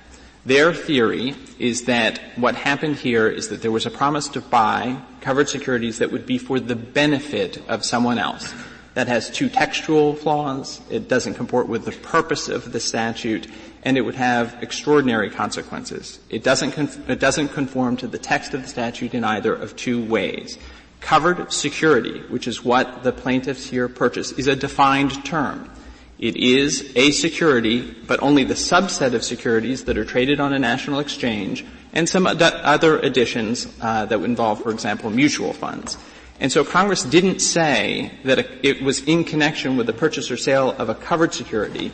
Their 0.49 0.73
theory 0.73 1.35
is 1.59 1.85
that 1.85 2.19
what 2.35 2.55
happened 2.55 2.95
here 2.95 3.27
is 3.27 3.49
that 3.49 3.61
there 3.61 3.71
was 3.71 3.85
a 3.85 3.91
promise 3.91 4.27
to 4.29 4.41
buy 4.41 4.99
covered 5.21 5.47
securities 5.47 5.99
that 5.99 6.11
would 6.11 6.25
be 6.25 6.39
for 6.39 6.59
the 6.59 6.75
benefit 6.75 7.61
of 7.69 7.85
someone 7.85 8.17
else. 8.17 8.51
That 8.95 9.07
has 9.07 9.29
two 9.29 9.47
textual 9.47 10.15
flaws. 10.15 10.81
It 10.89 11.07
doesn't 11.07 11.35
comport 11.35 11.67
with 11.67 11.85
the 11.85 11.91
purpose 11.91 12.49
of 12.49 12.71
the 12.71 12.79
statute 12.79 13.45
and 13.83 13.95
it 13.95 14.01
would 14.01 14.15
have 14.15 14.57
extraordinary 14.63 15.29
consequences. 15.29 16.17
It 16.31 16.43
doesn't, 16.43 16.71
conf- 16.71 17.07
it 17.07 17.19
doesn't 17.19 17.49
conform 17.49 17.97
to 17.97 18.07
the 18.07 18.17
text 18.17 18.55
of 18.55 18.63
the 18.63 18.67
statute 18.67 19.13
in 19.13 19.23
either 19.23 19.53
of 19.53 19.75
two 19.75 20.03
ways. 20.03 20.57
Covered 20.99 21.53
security, 21.53 22.21
which 22.21 22.47
is 22.47 22.65
what 22.65 23.03
the 23.03 23.11
plaintiffs 23.11 23.69
here 23.69 23.87
purchase, 23.87 24.31
is 24.31 24.47
a 24.47 24.55
defined 24.55 25.23
term. 25.23 25.69
It 26.19 26.35
is 26.35 26.91
a 26.95 27.11
security, 27.11 27.95
but 28.05 28.21
only 28.21 28.43
the 28.43 28.53
subset 28.53 29.13
of 29.13 29.23
securities 29.23 29.85
that 29.85 29.97
are 29.97 30.03
traded 30.03 30.41
on 30.41 30.51
a 30.51 30.59
national 30.59 30.99
exchange, 30.99 31.65
and 31.93 32.07
some 32.09 32.27
other 32.27 32.99
additions 32.99 33.67
uh, 33.81 34.05
that 34.05 34.19
would 34.19 34.29
involve, 34.29 34.61
for 34.61 34.71
example, 34.71 35.09
mutual 35.09 35.53
funds. 35.53 35.97
And 36.41 36.51
so 36.51 36.63
Congress 36.63 37.03
didn't 37.03 37.39
say 37.39 38.11
that 38.23 38.47
it 38.63 38.81
was 38.81 39.03
in 39.03 39.23
connection 39.23 39.77
with 39.77 39.87
the 39.87 39.93
purchase 39.93 40.29
or 40.29 40.37
sale 40.37 40.71
of 40.77 40.89
a 40.89 40.95
covered 40.95 41.33
security 41.33 41.91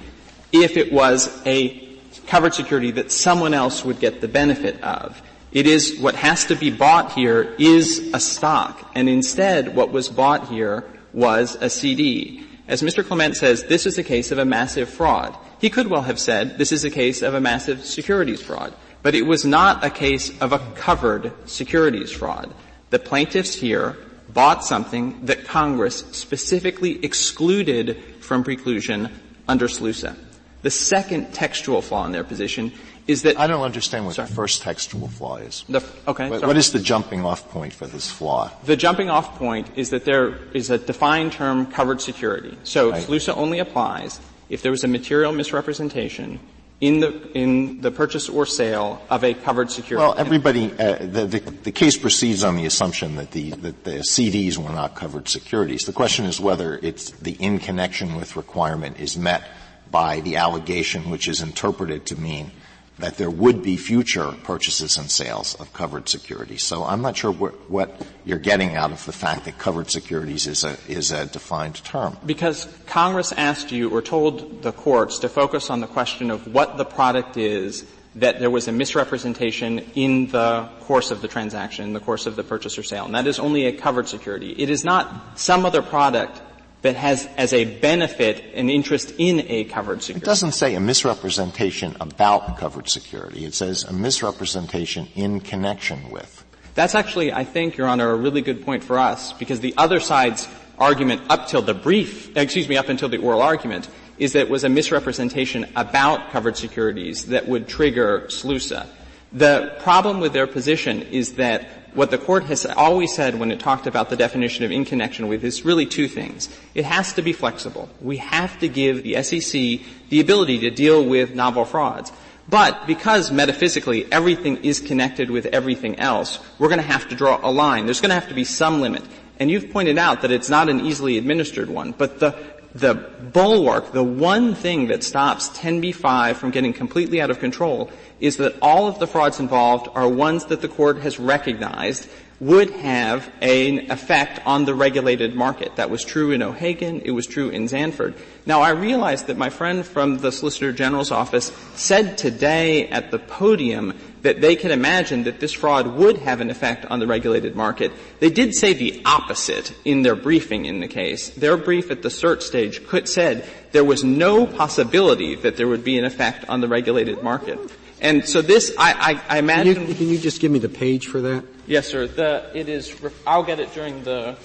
if 0.52 0.78
it 0.78 0.92
was 0.92 1.42
a 1.46 1.98
covered 2.28 2.54
security 2.54 2.92
that 2.92 3.12
someone 3.12 3.54
else 3.54 3.86
would 3.86 4.00
get 4.00 4.22
the 4.22 4.28
benefit 4.28 4.82
of. 4.84 5.22
It 5.52 5.68
is, 5.68 6.00
what 6.00 6.16
has 6.16 6.46
to 6.46 6.56
be 6.56 6.70
bought 6.70 7.14
here 7.14 7.56
is 7.58 8.12
a 8.14 8.20
stock, 8.20 8.92
and 8.96 9.08
instead 9.08 9.76
what 9.76 9.92
was 9.92 10.10
bought 10.10 10.48
here 10.48 10.84
was 11.14 11.56
a 11.62 11.70
CD. 11.70 12.44
As 12.67 12.82
Mr. 12.82 13.06
Clement 13.06 13.36
says, 13.36 13.63
this 13.65 13.86
is 13.86 13.97
a 13.97 14.04
case 14.04 14.32
of 14.32 14.39
a 14.39 14.45
massive 14.45 14.89
fraud. 14.89 15.38
He 15.60 15.69
could 15.69 15.88
well 15.88 16.01
have 16.01 16.19
said, 16.19 16.58
this 16.58 16.71
is 16.71 16.84
a 16.84 16.89
case 16.89 17.21
of 17.21 17.34
a 17.34 17.41
massive 17.41 17.86
securities 17.86 18.41
fraud. 18.41 18.73
But 19.04 19.13
it 19.13 19.21
was 19.21 19.45
not 19.45 19.84
a 19.84 19.89
case 19.91 20.32
of 20.41 20.51
a 20.51 20.60
covered 20.73 21.32
securities 21.47 22.12
fraud. 22.12 22.51
The 22.89 22.99
plaintiffs 22.99 23.54
here 23.54 23.97
bought 24.30 24.63
something 24.63 25.25
that 25.28 25.45
Congress 25.45 26.04
specifically 26.12 27.04
excluded 27.06 28.04
from 28.19 28.43
preclusion 28.43 29.12
under 29.47 29.67
SLUSA. 29.67 30.17
The 30.63 30.71
second 30.71 31.34
textual 31.34 31.84
flaw 31.84 32.06
in 32.08 32.12
their 32.12 32.23
position 32.23 32.71
is 33.08 33.22
that 33.22 33.39
I 33.39 33.48
don't 33.48 33.62
understand 33.62 34.06
what 34.06 34.15
sorry. 34.15 34.28
the 34.28 34.34
first 34.34 34.62
textual 34.62 35.08
flaw 35.08 35.38
is. 35.38 35.63
The, 35.70 35.84
okay. 36.08 36.30
What, 36.30 36.46
what 36.48 36.58
is 36.58 36.72
the 36.72 36.80
jumping 36.80 37.24
off 37.24 37.50
point 37.50 37.74
for 37.74 37.86
this 37.86 38.10
flaw? 38.10 38.52
The 38.63 38.76
jumping 38.76 39.10
off 39.10 39.38
point 39.38 39.70
is 39.76 39.91
that 39.91 40.06
there 40.06 40.36
is 40.54 40.70
a 40.70 40.78
defined 40.78 41.32
term 41.32 41.68
covered 41.68 42.02
security. 42.02 42.58
So 42.63 42.91
right. 42.91 43.04
SLUSA 43.04 43.36
only 43.38 43.60
applies 43.60 44.20
if 44.50 44.62
there 44.62 44.72
was 44.72 44.84
a 44.84 44.88
material 44.88 45.32
misrepresentation 45.32 46.39
in 46.82 47.00
the 47.00 47.32
in 47.34 47.80
the 47.82 47.91
purchase 47.91 48.28
or 48.28 48.46
sale 48.46 49.02
of 49.10 49.24
a 49.24 49.34
covered 49.34 49.72
security. 49.72 50.06
Well, 50.06 50.15
everybody, 50.18 50.72
uh, 50.74 50.98
the, 51.00 51.26
the, 51.26 51.39
the 51.39 51.72
case 51.72 51.98
proceeds 51.98 52.44
on 52.44 52.58
the 52.58 52.65
assumption 52.65 53.15
that 53.15 53.32
the 53.32 53.52
that 53.52 53.84
the 53.84 54.00
CDs 54.00 54.58
were 54.58 54.74
not 54.74 54.96
covered 54.96 55.30
securities. 55.30 55.86
The 55.86 55.94
question 55.94 56.26
is 56.26 56.39
whether 56.39 56.78
it's 56.82 57.12
the 57.12 57.34
in 57.34 57.60
connection 57.60 58.15
with 58.15 58.36
requirement 58.36 59.00
is 59.00 59.15
met 59.15 59.44
by 59.89 60.20
the 60.22 60.36
allegation 60.36 61.10
which 61.10 61.28
is 61.28 61.41
interpreted 61.41 62.08
to 62.08 62.20
mean 62.20 62.52
that 62.99 63.17
there 63.17 63.29
would 63.29 63.62
be 63.62 63.75
future 63.77 64.31
purchases 64.43 64.97
and 64.97 65.12
sales 65.12 65.55
of 65.55 65.71
covered 65.73 66.08
securities. 66.08 66.63
So 66.63 66.84
I'm 66.84 67.01
not 67.01 67.17
sure 67.17 67.34
wh- 67.34 67.69
what 67.69 68.01
you're 68.23 68.39
getting 68.39 68.75
out 68.75 68.91
of 68.91 69.05
the 69.05 69.12
fact 69.12 69.45
that 69.45 69.58
covered 69.58 69.91
securities 69.91 70.47
is 70.47 70.63
a, 70.63 70.77
is 70.88 71.12
a 71.12 71.25
defined 71.25 71.84
term. 71.84 72.17
Because 72.25 72.67
Congress 72.86 73.34
asked 73.34 73.71
you 73.71 73.89
or 73.89 74.01
told 74.01 74.62
the 74.62 74.71
courts 74.71 75.19
to 75.19 75.29
focus 75.29 75.69
on 75.69 75.81
the 75.81 75.88
question 75.88 76.31
of 76.31 76.53
what 76.53 76.77
the 76.77 76.86
product 76.86 77.38
is 77.38 77.86
that 78.15 78.39
there 78.39 78.49
was 78.49 78.69
a 78.69 78.71
misrepresentation 78.71 79.79
in 79.95 80.27
the 80.27 80.69
course 80.81 81.12
of 81.12 81.21
the 81.21 81.27
transaction, 81.27 81.84
in 81.86 81.93
the 81.93 81.99
course 81.99 82.25
of 82.25 82.38
the 82.38 82.43
purchase 82.43 82.77
or 82.77 82.84
sale. 82.84 83.05
And 83.05 83.15
that 83.15 83.27
is 83.27 83.39
only 83.39 83.65
a 83.65 83.73
covered 83.73 84.08
security. 84.08 84.51
It 84.58 84.69
is 84.69 84.86
not 84.86 85.38
some 85.38 85.65
other 85.65 85.81
product 85.81 86.41
that 86.86 86.95
has 86.95 87.28
as 87.36 87.52
a 87.52 87.65
benefit 87.65 88.43
an 88.54 88.69
interest 88.69 89.13
in 89.17 89.43
a 89.48 89.63
covered 89.63 90.04
security. 90.04 90.24
It 90.24 90.26
doesn't 90.26 90.52
say 90.52 90.76
a 90.76 90.80
misrepresentation 90.80 91.98
about 92.00 92.60
covered 92.60 92.88
security. 92.88 93.43
It 93.43 93.56
says 93.56 93.84
a 93.86 93.91
misrepresentation 93.91 95.08
in 95.15 95.39
connection 95.39 96.12
with. 96.12 96.45
That's 96.76 96.93
actually, 96.93 97.34
I 97.34 97.43
think, 97.43 97.76
Your 97.76 97.88
Honor, 97.88 98.12
a 98.12 98.15
really 98.15 98.41
good 98.41 98.63
point 98.63 98.84
for 98.84 99.00
us 99.00 99.34
because 99.34 99.62
the 99.62 99.74
other 99.78 100.00
side's 100.00 100.48
argument 100.78 101.24
up 101.30 101.48
till 101.48 101.63
the 101.63 101.74
brief, 101.74 102.38
excuse 102.38 102.69
me, 102.69 102.78
up 102.78 102.89
until 102.89 103.10
the 103.10 103.17
oral 103.17 103.41
argument 103.41 103.89
is 104.19 104.34
that 104.34 104.41
it 104.41 104.50
was 104.50 104.63
a 104.63 104.69
misrepresentation 104.69 105.65
about 105.76 106.30
covered 106.30 106.56
securities 106.56 107.26
that 107.28 107.48
would 107.48 107.67
trigger 107.67 108.26
SLUSA. 108.28 108.86
The 109.34 109.76
problem 109.80 110.19
with 110.19 110.34
their 110.34 110.48
position 110.48 111.02
is 111.02 111.34
that 111.34 111.85
what 111.95 112.12
the 112.12 112.17
court 112.17 112.43
has 112.43 112.65
always 112.65 113.15
said 113.15 113.39
when 113.39 113.51
it 113.51 113.60
talked 113.60 113.88
about 113.88 114.10
the 114.10 114.15
definition 114.15 114.65
of 114.65 114.71
in 114.71 114.86
connection 114.86 115.27
with 115.27 115.43
is 115.43 115.65
really 115.65 115.86
two 115.86 116.08
things. 116.08 116.49
It 116.73 116.86
has 116.86 117.13
to 117.13 117.21
be 117.21 117.34
flexible. 117.34 117.89
We 118.01 118.17
have 118.17 118.60
to 118.60 118.67
give 118.67 119.03
the 119.03 119.23
SEC 119.23 119.79
the 120.10 120.19
ability 120.19 120.60
to 120.60 120.69
deal 120.69 121.03
with 121.03 121.34
novel 121.34 121.65
frauds. 121.65 122.12
But 122.47 122.86
because 122.86 123.31
metaphysically 123.31 124.12
everything 124.12 124.58
is 124.58 124.79
connected 124.79 125.31
with 125.31 125.47
everything 125.47 125.97
else, 125.97 126.39
we're 126.60 126.67
going 126.67 126.81
to 126.81 126.86
have 126.86 127.10
to 127.10 127.15
draw 127.15 127.39
a 127.41 127.49
line. 127.49 127.86
There's 127.86 128.01
going 128.01 128.10
to 128.10 128.19
have 128.19 128.29
to 128.29 128.36
be 128.36 128.43
some 128.43 128.81
limit. 128.81 129.03
And 129.39 129.49
you've 129.49 129.71
pointed 129.71 129.97
out 129.97 130.21
that 130.21 130.31
it's 130.31 130.49
not 130.49 130.69
an 130.69 130.86
easily 130.86 131.17
administered 131.17 131.69
one, 131.69 131.91
but 131.91 132.19
the 132.19 132.36
the 132.76 132.94
bulwark, 133.32 133.94
the 133.94 134.04
one 134.04 134.54
thing 134.54 134.88
that 134.88 135.02
stops 135.02 135.50
10b5 135.50 136.36
from 136.36 136.52
getting 136.52 136.74
completely 136.74 137.22
out 137.22 137.32
of 137.32 137.40
control 137.40 137.90
is 138.20 138.36
that 138.38 138.54
all 138.62 138.88
of 138.88 139.00
the 139.00 139.08
frauds 139.08 139.40
involved 139.40 139.88
are 139.96 140.08
ones 140.08 140.46
that 140.46 140.62
the 140.62 140.68
court 140.68 140.98
has 141.00 141.18
recognized 141.18 142.08
would 142.42 142.70
have 142.72 143.32
an 143.42 143.90
effect 143.90 144.42
on 144.46 144.66
the 144.66 144.76
regulated 144.76 145.34
market. 145.34 145.78
That 145.78 145.90
was 145.90 146.04
true 146.04 146.32
in 146.32 146.42
O'Hagan. 146.42 147.02
It 147.02 147.12
was 147.12 147.26
true 147.26 147.48
in 147.48 147.68
Zandford. 147.68 148.14
Now, 148.46 148.62
I 148.62 148.72
realize 148.72 149.24
that 149.24 149.38
my 149.38 149.50
friend 149.50 149.86
from 149.86 150.18
the 150.18 150.34
Solicitor 150.34 150.74
General's 150.74 151.12
office 151.12 151.54
said 151.76 152.18
today 152.18 152.90
at 152.90 153.10
the 153.10 153.20
podium 153.20 153.98
that 154.26 154.42
they 154.42 154.56
can 154.56 154.72
imagine 154.72 155.24
that 155.26 155.40
this 155.40 155.54
fraud 155.54 155.86
would 155.86 156.18
have 156.18 156.42
an 156.42 156.50
effect 156.50 156.84
on 156.86 157.00
the 157.00 157.06
regulated 157.06 157.56
market. 157.56 157.92
They 158.20 158.32
did 158.32 158.56
say 158.56 158.74
the 158.74 159.04
opposite 159.06 159.72
in 159.86 160.02
their 160.02 160.16
briefing 160.16 160.66
in 160.66 160.80
the 160.80 160.88
case. 160.88 161.30
Their 161.30 161.58
brief 161.58 161.92
at 161.92 162.02
the 162.02 162.10
cert 162.10 162.42
stage 162.42 162.88
could, 162.88 163.08
said 163.08 163.48
there 163.72 163.84
was 163.84 164.04
no 164.04 164.48
possibility 164.48 165.36
that 165.36 165.58
there 165.58 165.68
would 165.68 165.84
be 165.84 166.00
an 166.00 166.06
effect 166.06 166.50
on 166.50 166.60
the 166.60 166.68
regulated 166.68 167.22
market. 167.22 167.60
And 168.02 168.28
so 168.28 168.42
this, 168.42 168.74
I, 168.80 169.22
I, 169.30 169.36
I 169.36 169.38
imagine. 169.38 169.76
Can 169.76 169.88
you, 169.90 169.94
can 169.94 170.10
you, 170.10 170.18
just 170.18 170.42
give 170.42 170.52
me 170.52 170.58
the 170.58 170.70
page 170.70 171.06
for 171.06 171.22
that? 171.22 171.46
Yes, 171.68 171.88
sir. 171.88 172.08
The, 172.08 172.50
it 172.56 172.68
is, 172.68 172.96
I'll 173.28 173.44
get 173.44 173.60
it 173.60 173.76
during 173.76 174.04
the, 174.04 174.38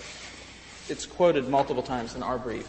it's 0.90 1.06
quoted 1.06 1.48
multiple 1.48 1.82
times 1.82 2.14
in 2.14 2.22
our 2.22 2.38
brief. 2.38 2.68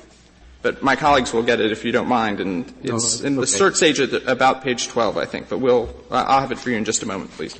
But 0.61 0.83
my 0.83 0.95
colleagues 0.95 1.33
will 1.33 1.43
get 1.43 1.59
it 1.59 1.71
if 1.71 1.83
you 1.83 1.91
don't 1.91 2.07
mind, 2.07 2.39
and 2.39 2.71
it's 2.83 3.21
no, 3.21 3.27
in 3.27 3.35
the 3.35 3.41
okay. 3.41 3.51
cert 3.51 3.75
stage 3.75 3.99
at 3.99 4.13
about 4.27 4.61
page 4.61 4.87
12, 4.87 5.17
I 5.17 5.25
think. 5.25 5.49
But 5.49 5.57
we'll, 5.57 5.89
I'll 6.11 6.41
have 6.41 6.51
it 6.51 6.59
for 6.59 6.69
you 6.69 6.77
in 6.77 6.85
just 6.85 7.01
a 7.01 7.07
moment, 7.07 7.31
please. 7.31 7.55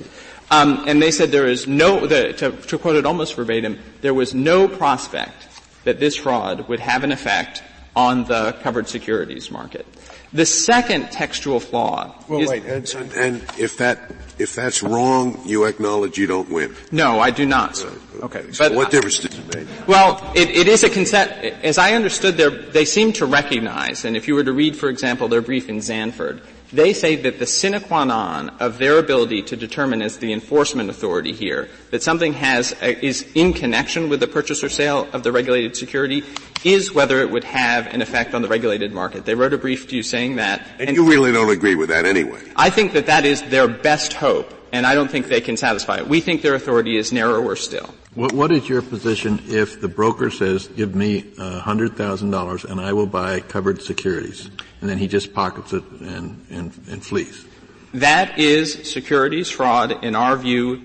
Um, 0.50 0.84
and 0.86 1.02
they 1.02 1.10
said 1.10 1.30
there 1.30 1.48
is 1.48 1.66
no, 1.66 2.06
the, 2.06 2.32
to, 2.34 2.52
to 2.52 2.78
quote 2.78 2.96
it 2.96 3.06
almost 3.06 3.34
verbatim, 3.34 3.78
there 4.02 4.14
was 4.14 4.34
no 4.34 4.68
prospect 4.68 5.48
that 5.84 5.98
this 5.98 6.16
fraud 6.16 6.68
would 6.68 6.78
have 6.78 7.02
an 7.02 7.10
effect 7.10 7.62
on 7.96 8.24
the 8.24 8.52
covered 8.62 8.88
securities 8.88 9.50
market. 9.50 9.86
The 10.32 10.46
second 10.46 11.10
textual 11.10 11.60
flaw 11.60 12.14
well, 12.26 12.40
is, 12.40 12.48
wait, 12.48 12.64
and, 12.64 13.12
and, 13.14 13.42
if 13.58 13.76
that 13.76 14.10
if 14.38 14.54
that's 14.54 14.82
wrong, 14.82 15.38
you 15.44 15.64
acknowledge 15.64 16.16
you 16.16 16.26
don't 16.26 16.48
win. 16.50 16.74
No, 16.90 17.20
I 17.20 17.30
do 17.30 17.44
not. 17.44 17.76
Sir. 17.76 17.92
Okay, 18.22 18.50
so 18.50 18.68
but 18.68 18.74
what 18.74 18.90
difference 18.90 19.18
does 19.18 19.38
it 19.38 19.54
make? 19.54 19.68
Well, 19.86 20.32
it, 20.34 20.48
it 20.48 20.68
is 20.68 20.84
a 20.84 20.90
consent. 20.90 21.30
As 21.62 21.76
I 21.76 21.92
understood, 21.92 22.38
they 22.72 22.86
seem 22.86 23.12
to 23.14 23.26
recognize, 23.26 24.06
and 24.06 24.16
if 24.16 24.26
you 24.26 24.34
were 24.34 24.44
to 24.44 24.52
read, 24.52 24.74
for 24.74 24.88
example, 24.88 25.28
their 25.28 25.42
brief 25.42 25.68
in 25.68 25.78
Zandford, 25.78 26.40
they 26.72 26.92
say 26.92 27.16
that 27.16 27.38
the 27.38 27.46
sine 27.46 27.80
qua 27.80 28.04
non 28.04 28.50
of 28.60 28.78
their 28.78 28.98
ability 28.98 29.42
to 29.42 29.56
determine 29.56 30.02
as 30.02 30.18
the 30.18 30.32
enforcement 30.32 30.90
authority 30.90 31.32
here 31.32 31.68
that 31.90 32.02
something 32.02 32.32
has 32.32 32.72
uh, 32.82 32.94
is 33.02 33.30
in 33.34 33.52
connection 33.52 34.08
with 34.08 34.20
the 34.20 34.26
purchase 34.26 34.64
or 34.64 34.68
sale 34.68 35.08
of 35.12 35.22
the 35.22 35.32
regulated 35.32 35.76
security 35.76 36.24
is 36.64 36.92
whether 36.92 37.20
it 37.20 37.30
would 37.30 37.44
have 37.44 37.86
an 37.88 38.02
effect 38.02 38.34
on 38.34 38.42
the 38.42 38.48
regulated 38.48 38.92
market. 38.92 39.24
They 39.24 39.34
wrote 39.34 39.52
a 39.52 39.58
brief 39.58 39.88
to 39.88 39.96
you 39.96 40.02
saying 40.02 40.36
that. 40.36 40.66
And, 40.78 40.88
and 40.88 40.96
you 40.96 41.08
really 41.08 41.32
don't 41.32 41.50
agree 41.50 41.74
with 41.74 41.88
that 41.88 42.06
anyway. 42.06 42.40
I 42.56 42.70
think 42.70 42.92
that 42.92 43.06
that 43.06 43.24
is 43.24 43.42
their 43.42 43.68
best 43.68 44.12
hope, 44.12 44.52
and 44.72 44.86
I 44.86 44.94
don't 44.94 45.10
think 45.10 45.26
they 45.26 45.40
can 45.40 45.56
satisfy 45.56 45.98
it. 45.98 46.06
We 46.06 46.20
think 46.20 46.42
their 46.42 46.54
authority 46.54 46.96
is 46.96 47.12
narrower 47.12 47.56
still. 47.56 47.94
What, 48.14 48.32
what 48.32 48.52
is 48.52 48.68
your 48.68 48.82
position 48.82 49.42
if 49.46 49.80
the 49.80 49.88
broker 49.88 50.30
says, 50.30 50.68
give 50.68 50.94
me 50.94 51.32
uh, 51.38 51.62
$100,000 51.62 52.64
and 52.64 52.80
I 52.80 52.92
will 52.92 53.06
buy 53.06 53.40
covered 53.40 53.82
securities? 53.82 54.50
And 54.82 54.90
then 54.90 54.98
he 54.98 55.06
just 55.06 55.32
pockets 55.32 55.72
it 55.72 55.84
and, 56.00 56.44
and, 56.50 56.78
and 56.90 57.06
flees. 57.06 57.46
That 57.94 58.38
is 58.38 58.90
securities 58.90 59.48
fraud 59.48 60.04
in 60.04 60.16
our 60.16 60.36
view, 60.36 60.82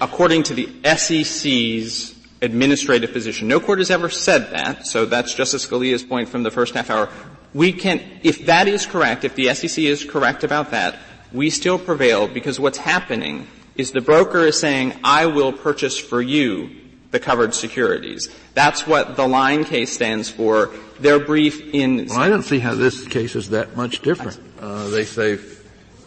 according 0.00 0.44
to 0.44 0.54
the 0.54 0.68
SEC's 0.96 2.18
administrative 2.40 3.12
position. 3.12 3.46
No 3.46 3.60
court 3.60 3.78
has 3.78 3.90
ever 3.90 4.08
said 4.08 4.50
that, 4.52 4.86
so 4.86 5.04
that's 5.04 5.34
Justice 5.34 5.66
Scalia's 5.66 6.02
point 6.02 6.30
from 6.30 6.42
the 6.42 6.50
first 6.50 6.74
half 6.74 6.88
hour. 6.88 7.10
We 7.52 7.72
can, 7.72 8.00
if 8.22 8.46
that 8.46 8.66
is 8.66 8.86
correct, 8.86 9.24
if 9.24 9.34
the 9.34 9.52
SEC 9.54 9.78
is 9.84 10.04
correct 10.04 10.42
about 10.42 10.70
that, 10.70 10.98
we 11.30 11.50
still 11.50 11.78
prevail 11.78 12.26
because 12.26 12.58
what's 12.58 12.78
happening 12.78 13.46
is 13.76 13.90
the 13.90 14.00
broker 14.00 14.46
is 14.46 14.58
saying, 14.58 14.94
I 15.04 15.26
will 15.26 15.52
purchase 15.52 15.98
for 15.98 16.22
you 16.22 16.70
the 17.14 17.20
covered 17.20 17.54
securities. 17.54 18.28
That's 18.54 18.86
what 18.88 19.16
the 19.16 19.26
line 19.26 19.64
case 19.64 19.92
stands 19.92 20.28
for. 20.28 20.70
Their 20.98 21.20
brief 21.20 21.72
in. 21.72 22.06
Well, 22.08 22.18
I 22.18 22.28
don't 22.28 22.42
see 22.42 22.58
how 22.58 22.74
this 22.74 23.06
case 23.06 23.36
is 23.36 23.50
that 23.50 23.76
much 23.76 24.02
different. 24.02 24.38
Uh, 24.60 24.88
they 24.88 25.04
say 25.04 25.38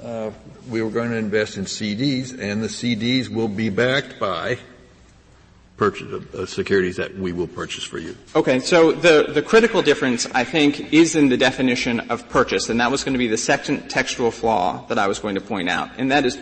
uh, 0.04 0.32
we 0.70 0.82
were 0.82 0.92
going 0.92 1.12
to 1.12 1.18
invest 1.18 1.58
in 1.58 1.64
CDs, 1.64 2.38
and 2.38 2.62
the 2.62 2.68
CDs 2.68 3.30
will 3.30 3.48
be 3.48 3.70
backed 3.70 4.20
by 4.20 4.60
purchase 5.78 6.12
uh, 6.34 6.46
securities 6.46 6.98
that 6.98 7.16
we 7.16 7.32
will 7.32 7.48
purchase 7.48 7.84
for 7.86 8.00
you. 8.00 8.18
Okay, 8.36 8.60
so 8.60 8.92
the 8.92 9.32
the 9.34 9.42
critical 9.42 9.82
difference, 9.82 10.28
I 10.34 10.44
think, 10.44 10.92
is 10.94 11.16
in 11.16 11.30
the 11.30 11.38
definition 11.38 12.02
of 12.12 12.28
purchase, 12.28 12.68
and 12.68 12.82
that 12.82 12.92
was 12.92 13.06
going 13.06 13.14
to 13.14 13.20
be 13.20 13.28
the 13.28 13.38
second 13.38 13.90
textual 13.90 14.32
flaw 14.32 14.86
that 14.88 15.00
I 15.00 15.08
was 15.08 15.20
going 15.20 15.36
to 15.36 15.42
point 15.42 15.70
out, 15.70 15.90
and 15.98 16.12
that 16.12 16.26
is 16.26 16.38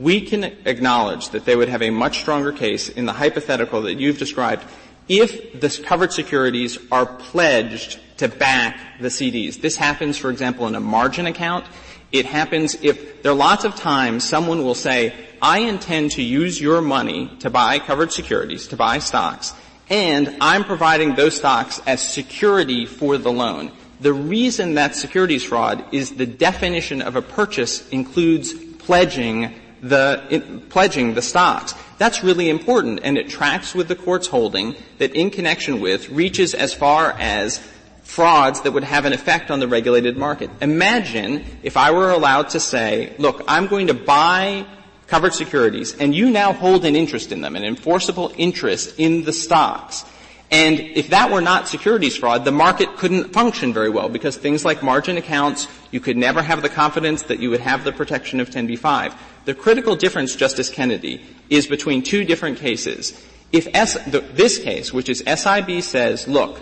we 0.00 0.22
can 0.22 0.44
acknowledge 0.64 1.28
that 1.30 1.44
they 1.44 1.54
would 1.54 1.68
have 1.68 1.82
a 1.82 1.90
much 1.90 2.20
stronger 2.20 2.52
case 2.52 2.88
in 2.88 3.04
the 3.04 3.12
hypothetical 3.12 3.82
that 3.82 3.96
you've 3.96 4.18
described 4.18 4.64
if 5.08 5.60
the 5.60 5.82
covered 5.84 6.12
securities 6.12 6.78
are 6.90 7.04
pledged 7.04 8.00
to 8.16 8.28
back 8.28 8.78
the 9.00 9.08
CDs. 9.08 9.60
This 9.60 9.76
happens, 9.76 10.16
for 10.16 10.30
example, 10.30 10.66
in 10.68 10.74
a 10.74 10.80
margin 10.80 11.26
account. 11.26 11.66
It 12.12 12.24
happens 12.24 12.76
if 12.82 13.22
there 13.22 13.32
are 13.32 13.36
lots 13.36 13.64
of 13.64 13.74
times 13.74 14.24
someone 14.24 14.64
will 14.64 14.74
say, 14.74 15.12
I 15.42 15.58
intend 15.58 16.12
to 16.12 16.22
use 16.22 16.60
your 16.60 16.80
money 16.80 17.30
to 17.40 17.50
buy 17.50 17.78
covered 17.78 18.12
securities, 18.12 18.68
to 18.68 18.76
buy 18.76 19.00
stocks, 19.00 19.52
and 19.90 20.36
I'm 20.40 20.64
providing 20.64 21.14
those 21.14 21.36
stocks 21.36 21.80
as 21.86 22.00
security 22.00 22.86
for 22.86 23.18
the 23.18 23.32
loan. 23.32 23.72
The 24.00 24.14
reason 24.14 24.74
that's 24.74 24.98
securities 25.00 25.44
fraud 25.44 25.84
is 25.92 26.14
the 26.14 26.26
definition 26.26 27.02
of 27.02 27.16
a 27.16 27.22
purchase 27.22 27.86
includes 27.90 28.54
pledging 28.54 29.54
the, 29.82 30.24
in, 30.30 30.60
pledging 30.62 31.14
the 31.14 31.22
stocks. 31.22 31.74
That's 31.98 32.22
really 32.22 32.48
important, 32.48 33.00
and 33.02 33.18
it 33.18 33.28
tracks 33.28 33.74
with 33.74 33.88
the 33.88 33.96
court's 33.96 34.26
holding 34.26 34.76
that 34.98 35.14
in 35.14 35.30
connection 35.30 35.80
with 35.80 36.08
reaches 36.08 36.54
as 36.54 36.72
far 36.72 37.12
as 37.18 37.58
frauds 38.02 38.62
that 38.62 38.72
would 38.72 38.84
have 38.84 39.04
an 39.04 39.12
effect 39.12 39.50
on 39.50 39.60
the 39.60 39.68
regulated 39.68 40.16
market. 40.16 40.50
Imagine 40.60 41.44
if 41.62 41.76
I 41.76 41.92
were 41.92 42.10
allowed 42.10 42.50
to 42.50 42.60
say, 42.60 43.14
look, 43.18 43.42
I'm 43.46 43.66
going 43.66 43.86
to 43.86 43.94
buy 43.94 44.66
covered 45.06 45.34
securities, 45.34 45.96
and 45.96 46.14
you 46.14 46.30
now 46.30 46.52
hold 46.52 46.84
an 46.84 46.96
interest 46.96 47.32
in 47.32 47.40
them, 47.40 47.56
an 47.56 47.64
enforceable 47.64 48.32
interest 48.36 48.94
in 48.98 49.24
the 49.24 49.32
stocks. 49.32 50.04
And 50.52 50.80
if 50.80 51.10
that 51.10 51.30
were 51.30 51.40
not 51.40 51.68
securities 51.68 52.16
fraud, 52.16 52.44
the 52.44 52.52
market 52.52 52.96
couldn't 52.96 53.32
function 53.32 53.72
very 53.72 53.88
well 53.88 54.08
because 54.08 54.36
things 54.36 54.64
like 54.64 54.82
margin 54.82 55.16
accounts, 55.16 55.68
you 55.92 56.00
could 56.00 56.16
never 56.16 56.42
have 56.42 56.62
the 56.62 56.68
confidence 56.68 57.22
that 57.24 57.38
you 57.38 57.50
would 57.50 57.60
have 57.60 57.84
the 57.84 57.92
protection 57.92 58.40
of 58.40 58.50
10b-5. 58.50 59.14
The 59.44 59.54
critical 59.54 59.96
difference, 59.96 60.36
Justice 60.36 60.70
Kennedy, 60.70 61.24
is 61.48 61.66
between 61.66 62.02
two 62.02 62.24
different 62.24 62.58
cases. 62.58 63.26
If 63.52 63.68
S, 63.74 63.94
the, 64.04 64.20
this 64.20 64.58
case, 64.58 64.92
which 64.92 65.08
is 65.08 65.24
SIB 65.26 65.82
says, 65.82 66.28
look, 66.28 66.60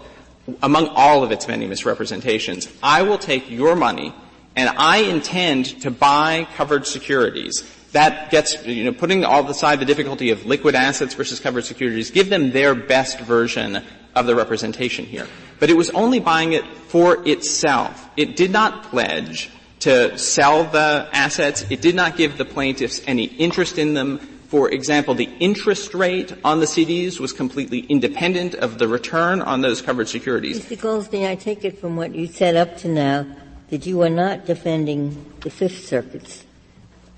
among 0.63 0.89
all 0.89 1.23
of 1.23 1.33
its 1.33 1.47
many 1.49 1.67
misrepresentations, 1.67 2.69
I 2.83 3.03
will 3.03 3.19
take 3.19 3.51
your 3.51 3.77
money 3.77 4.15
and 4.57 4.71
I 4.71 4.99
intend 4.99 5.83
to 5.83 5.91
buy 5.91 6.49
covered 6.57 6.87
securities 6.87 7.65
that 7.93 8.31
gets, 8.31 8.67
you 8.67 8.85
know, 8.85 8.93
putting 8.93 9.25
all 9.25 9.49
aside 9.49 9.81
the 9.81 9.85
difficulty 9.85 10.31
of 10.31 10.45
liquid 10.45 10.75
assets 10.75 11.15
versus 11.15 11.41
covered 11.41 11.65
securities, 11.65 12.11
give 12.11 12.29
them 12.29 12.51
their 12.51 12.75
best 12.75 13.19
version 13.21 13.83
of 14.15 14.27
the 14.27 14.35
representation 14.35 15.07
here. 15.07 15.27
But 15.59 15.71
it 15.71 15.77
was 15.77 15.91
only 15.91 16.21
buying 16.21 16.53
it 16.53 16.67
for 16.89 17.27
itself. 17.27 18.09
It 18.17 18.37
did 18.37 18.51
not 18.51 18.85
pledge 18.85 19.51
to 19.81 20.17
sell 20.19 20.65
the 20.65 21.09
assets. 21.13 21.65
It 21.71 21.81
did 21.81 21.95
not 21.95 22.17
give 22.17 22.37
the 22.37 22.45
plaintiffs 22.45 23.01
any 23.07 23.25
interest 23.25 23.79
in 23.79 23.95
them. 23.95 24.19
For 24.49 24.71
example, 24.71 25.15
the 25.15 25.29
interest 25.41 25.95
rate 25.95 26.33
on 26.43 26.61
the 26.61 26.67
CDs 26.67 27.21
was 27.21 27.33
completely 27.33 27.81
independent 27.81 28.55
of 28.55 28.79
the 28.79 28.89
return 28.89 29.43
on 29.43 29.61
those 29.61 29.83
covered 29.83 30.09
securities. 30.09 30.65
Mr. 30.65 30.81
Goldstein, 30.81 31.27
I 31.27 31.35
take 31.35 31.65
it 31.65 31.79
from 31.79 31.97
what 31.97 32.15
you 32.15 32.27
said 32.27 32.57
up 32.57 32.79
to 32.79 32.89
now 32.89 33.27
that 33.69 33.85
you 33.85 34.01
are 34.03 34.11
not 34.11 34.47
defending 34.47 35.33
the 35.41 35.51
Fifth 35.51 35.87
Circuit's 35.87 36.45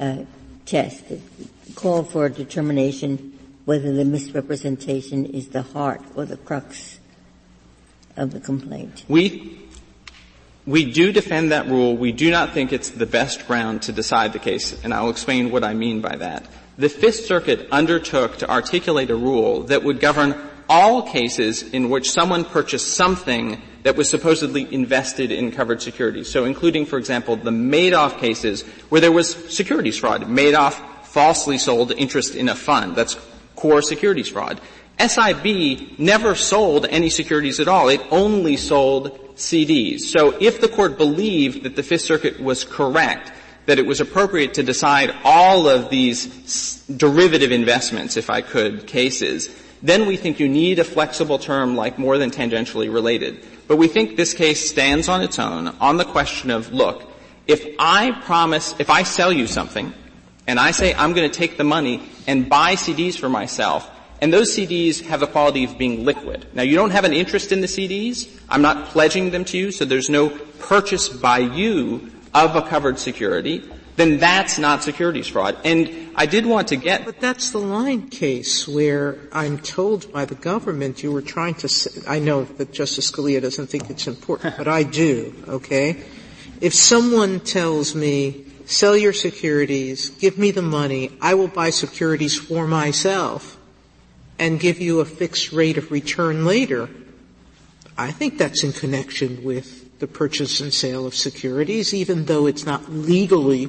uh, 0.01 0.25
test 0.67 1.09
that 1.09 1.21
called 1.77 2.11
for 2.11 2.27
a 2.27 2.31
determination 2.31 3.39
whether 3.65 3.93
the 3.93 4.05
misrepresentation 4.05 5.25
is 5.27 5.49
the 5.49 5.63
heart 5.63 6.03
or 6.17 6.25
the 6.25 6.37
crux 6.37 6.99
of 8.17 8.33
the 8.33 8.41
complaint. 8.41 9.05
We 9.09 9.61
we 10.71 10.91
do 10.91 11.11
defend 11.11 11.51
that 11.51 11.67
rule. 11.67 11.97
We 11.97 12.13
do 12.13 12.31
not 12.31 12.53
think 12.53 12.73
it's 12.73 12.91
the 12.91 13.07
best 13.07 13.47
ground 13.49 13.83
to 13.83 13.93
decide 13.93 14.33
the 14.33 14.39
case, 14.39 14.85
and 14.85 14.95
I'll 14.95 15.11
explain 15.11 15.51
what 15.51 15.65
I 15.65 15.75
mean 15.75 16.01
by 16.01 16.15
that. 16.17 16.47
The 16.79 16.89
Fifth 16.89 17.27
Circuit 17.27 17.67
undertook 17.73 18.39
to 18.39 18.49
articulate 18.49 19.11
a 19.11 19.17
rule 19.17 19.65
that 19.65 19.83
would 19.83 19.99
govern 19.99 20.41
all 20.69 21.03
cases 21.03 21.65
in 21.65 21.91
which 21.91 22.13
someone 22.13 22.45
purchased 22.45 22.95
something 22.95 23.61
that 23.83 23.97
was 23.97 24.09
supposedly 24.09 24.73
invested 24.73 25.33
in 25.33 25.51
covered 25.51 25.83
securities. 25.83 26.31
So 26.31 26.45
including, 26.45 26.87
for 26.87 26.99
example, 26.99 27.35
the 27.35 27.51
Madoff 27.51 28.19
cases 28.19 28.63
where 28.91 29.01
there 29.01 29.11
was 29.11 29.35
securities 29.53 29.99
fraud. 29.99 30.23
Madoff 30.23 30.75
falsely 31.05 31.59
sold 31.59 31.91
interest 31.91 32.37
in 32.37 32.49
a 32.49 32.55
fund. 32.55 32.95
That's 32.95 33.17
core 33.57 33.83
securities 33.83 34.29
fraud. 34.29 34.61
SIB 35.01 35.99
never 35.99 36.37
sold 36.37 36.87
any 36.87 37.11
securities 37.11 37.59
at 37.59 37.67
all. 37.67 37.89
It 37.89 38.03
only 38.13 38.57
sold 38.57 39.30
CDs. 39.41 40.01
So 40.01 40.37
if 40.41 40.61
the 40.61 40.69
court 40.69 40.97
believed 40.97 41.65
that 41.65 41.77
the 41.77 41.83
Fifth 41.83 42.03
Circuit 42.03 42.41
was 42.41 42.65
correct, 42.65 43.33
that 43.67 43.79
it 43.79 43.87
was 43.87 44.01
appropriate 44.01 44.55
to 44.55 44.63
decide 44.63 45.15
all 45.25 45.69
of 45.69 45.91
these 45.91 46.83
derivative 46.87 47.53
investments, 47.53 48.17
if 48.17 48.31
I 48.31 48.41
could, 48.41 48.87
cases, 48.87 49.49
then 49.83 50.07
we 50.07 50.17
think 50.17 50.41
you 50.41 50.49
need 50.49 50.79
a 50.79 50.85
flexible 50.85 51.39
term 51.39 51.77
like 51.77 51.99
more 51.99 52.19
than 52.19 52.31
tangentially 52.31 52.93
related. 52.93 53.45
But 53.67 53.77
we 53.77 53.89
think 53.89 54.17
this 54.17 54.35
case 54.35 54.69
stands 54.69 55.09
on 55.09 55.23
its 55.23 55.39
own 55.39 55.69
on 55.81 55.97
the 55.97 56.05
question 56.05 56.51
of, 56.51 56.73
look, 56.73 57.03
if 57.47 57.67
I 57.79 58.13
promise, 58.23 58.75
if 58.79 58.91
I 58.91 59.05
sell 59.05 59.33
you 59.33 59.47
something, 59.47 59.95
and 60.47 60.59
I 60.59 60.73
say 60.73 60.95
I'm 60.95 61.13
going 61.15 61.31
to 61.31 61.39
take 61.39 61.57
the 61.57 61.65
money 61.65 62.09
and 62.27 62.49
buy 62.49 62.75
CDs 62.75 63.19
for 63.19 63.29
myself, 63.29 63.89
and 64.21 64.33
those 64.33 64.55
CDs 64.55 65.03
have 65.07 65.21
the 65.21 65.27
quality 65.27 65.65
of 65.65 65.79
being 65.79 66.05
liquid. 66.05 66.47
Now 66.55 66.63
you 66.63 66.77
don't 66.77 66.91
have 66.91 67.05
an 67.05 67.13
interest 67.13 67.53
in 67.53 67.61
the 67.61 67.67
CDs. 67.67 68.29
I'm 68.49 68.63
not 68.63 68.89
pledging 68.89 69.31
them 69.31 69.45
to 69.47 69.59
you, 69.59 69.71
so 69.73 69.85
there's 69.85 70.11
no 70.11 70.29
purchase 70.59 71.09
by 71.09 71.39
you 71.39 72.11
of 72.35 72.55
a 72.55 72.63
covered 72.63 72.99
security. 72.99 73.63
Then 73.97 74.19
that's 74.19 74.59
not 74.59 74.83
securities 74.83 75.29
fraud. 75.29 75.59
And 75.65 76.13
I 76.17 76.27
did 76.27 76.47
want 76.47 76.69
to 76.69 76.77
get. 76.77 77.05
But 77.05 77.21
that's 77.21 77.51
the 77.51 77.59
line 77.59 78.09
case 78.09 78.67
where 78.67 79.19
I'm 79.33 79.59
told 79.59 80.13
by 80.13 80.25
the 80.25 80.35
government 80.35 81.03
you 81.03 81.13
were 81.13 81.23
trying 81.23 81.55
to. 81.57 81.69
I 82.09 82.19
know 82.19 82.45
that 82.45 82.73
Justice 82.73 83.11
Scalia 83.11 83.43
doesn't 83.43 83.67
think 83.67 83.91
it's 83.91 84.07
important, 84.07 84.57
but 84.57 84.69
I 84.69 84.85
do. 84.85 85.35
Okay. 85.49 86.03
If 86.61 86.75
someone 86.75 87.41
tells 87.41 87.95
me, 87.95 88.45
sell 88.65 88.97
your 88.97 89.13
securities, 89.13 90.11
give 90.11 90.39
me 90.39 90.51
the 90.51 90.63
money, 90.63 91.11
I 91.21 91.35
will 91.35 91.49
buy 91.49 91.71
securities 91.71 92.39
for 92.39 92.67
myself 92.67 93.60
and 94.41 94.59
give 94.59 94.81
you 94.81 95.01
a 95.01 95.05
fixed 95.05 95.53
rate 95.53 95.77
of 95.77 95.93
return 95.93 96.47
later, 96.47 96.89
I 97.97 98.11
think 98.11 98.39
that's 98.39 98.65
in 98.65 98.73
connection 98.73 99.45
with 99.45 99.99
the 100.01 100.07
purchase 100.07 100.61
and 100.61 100.73
sale 100.73 101.07
of 101.07 101.15
securities, 101.15 101.93
even 101.93 102.25
though 102.25 102.47
it's 102.47 102.65
not 102.65 102.91
legally 102.91 103.69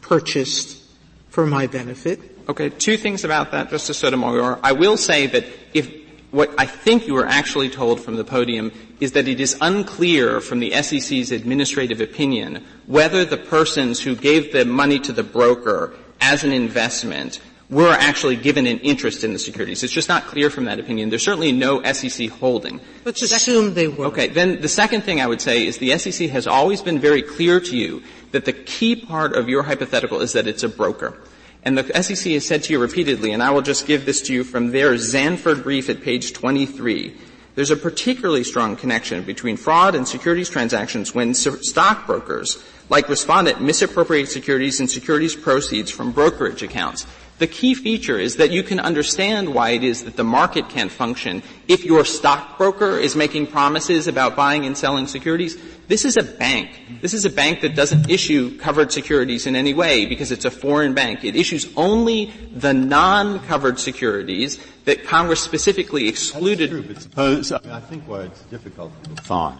purchased 0.00 0.82
for 1.30 1.46
my 1.46 1.68
benefit. 1.68 2.20
Okay, 2.48 2.68
two 2.68 2.96
things 2.96 3.24
about 3.24 3.52
that, 3.52 3.70
Justice 3.70 3.98
Sotomayor. 3.98 4.58
I 4.62 4.72
will 4.72 4.96
say 4.96 5.28
that 5.28 5.46
if 5.72 5.90
what 6.32 6.52
I 6.58 6.66
think 6.66 7.06
you 7.06 7.14
were 7.14 7.26
actually 7.26 7.70
told 7.70 8.00
from 8.00 8.16
the 8.16 8.24
podium 8.24 8.72
is 8.98 9.12
that 9.12 9.28
it 9.28 9.40
is 9.40 9.56
unclear 9.60 10.40
from 10.40 10.58
the 10.58 10.72
SEC's 10.82 11.30
administrative 11.30 12.00
opinion 12.00 12.64
whether 12.86 13.24
the 13.24 13.36
persons 13.36 14.00
who 14.02 14.16
gave 14.16 14.52
the 14.52 14.64
money 14.64 14.98
to 14.98 15.12
the 15.12 15.22
broker 15.22 15.94
as 16.20 16.42
an 16.42 16.50
investment 16.50 17.40
were 17.70 17.92
actually 17.92 18.36
given 18.36 18.66
an 18.66 18.78
interest 18.80 19.24
in 19.24 19.32
the 19.32 19.38
securities. 19.38 19.82
It's 19.82 19.92
just 19.92 20.08
not 20.08 20.24
clear 20.26 20.50
from 20.50 20.66
that 20.66 20.78
opinion. 20.78 21.08
There's 21.08 21.24
certainly 21.24 21.52
no 21.52 21.82
SEC 21.82 22.28
holding. 22.28 22.80
Let's 23.04 23.22
assume 23.22 23.74
they 23.74 23.88
were. 23.88 24.06
Okay, 24.06 24.28
then 24.28 24.60
the 24.60 24.68
second 24.68 25.02
thing 25.02 25.20
I 25.20 25.26
would 25.26 25.40
say 25.40 25.66
is 25.66 25.78
the 25.78 25.96
SEC 25.98 26.28
has 26.30 26.46
always 26.46 26.82
been 26.82 26.98
very 26.98 27.22
clear 27.22 27.60
to 27.60 27.76
you 27.76 28.02
that 28.32 28.44
the 28.44 28.52
key 28.52 28.96
part 28.96 29.34
of 29.34 29.48
your 29.48 29.62
hypothetical 29.62 30.20
is 30.20 30.32
that 30.34 30.46
it's 30.46 30.62
a 30.62 30.68
broker. 30.68 31.18
And 31.62 31.78
the 31.78 32.02
SEC 32.02 32.32
has 32.34 32.46
said 32.46 32.62
to 32.64 32.72
you 32.74 32.78
repeatedly, 32.78 33.32
and 33.32 33.42
I 33.42 33.50
will 33.50 33.62
just 33.62 33.86
give 33.86 34.04
this 34.04 34.20
to 34.22 34.34
you 34.34 34.44
from 34.44 34.70
their 34.70 34.92
Zandford 34.94 35.62
brief 35.62 35.88
at 35.88 36.02
page 36.02 36.34
23, 36.34 37.16
there's 37.54 37.70
a 37.70 37.76
particularly 37.76 38.44
strong 38.44 38.76
connection 38.76 39.22
between 39.22 39.56
fraud 39.56 39.94
and 39.94 40.06
securities 40.06 40.50
transactions 40.50 41.14
when 41.14 41.32
stockbrokers, 41.32 42.62
like 42.90 43.08
respondent, 43.08 43.62
misappropriate 43.62 44.28
securities 44.28 44.80
and 44.80 44.90
securities 44.90 45.36
proceeds 45.36 45.90
from 45.90 46.12
brokerage 46.12 46.62
accounts. 46.62 47.06
The 47.38 47.46
key 47.48 47.74
feature 47.74 48.16
is 48.16 48.36
that 48.36 48.52
you 48.52 48.62
can 48.62 48.78
understand 48.78 49.52
why 49.52 49.70
it 49.70 49.82
is 49.82 50.04
that 50.04 50.16
the 50.16 50.22
market 50.22 50.68
can't 50.68 50.90
function 50.90 51.42
if 51.66 51.84
your 51.84 52.04
stockbroker 52.04 52.96
is 52.96 53.16
making 53.16 53.48
promises 53.48 54.06
about 54.06 54.36
buying 54.36 54.66
and 54.66 54.78
selling 54.78 55.08
securities. 55.08 55.56
This 55.88 56.04
is 56.04 56.16
a 56.16 56.22
bank. 56.22 56.70
This 57.00 57.12
is 57.12 57.24
a 57.24 57.30
bank 57.30 57.62
that 57.62 57.74
doesn't 57.74 58.08
issue 58.08 58.56
covered 58.58 58.92
securities 58.92 59.46
in 59.46 59.56
any 59.56 59.74
way 59.74 60.06
because 60.06 60.30
it's 60.30 60.44
a 60.44 60.50
foreign 60.50 60.94
bank. 60.94 61.24
It 61.24 61.34
issues 61.34 61.66
only 61.76 62.32
the 62.54 62.72
non-covered 62.72 63.80
securities 63.80 64.64
that 64.84 65.04
Congress 65.04 65.40
specifically 65.40 66.06
excluded. 66.06 66.70
That's 66.70 66.84
true, 66.84 66.94
but 66.94 67.02
suppose, 67.02 67.50
I 67.52 67.80
think 67.80 68.04
why 68.04 68.22
it's 68.22 68.42
difficult 68.42 68.92
to 69.02 69.10
define. 69.10 69.58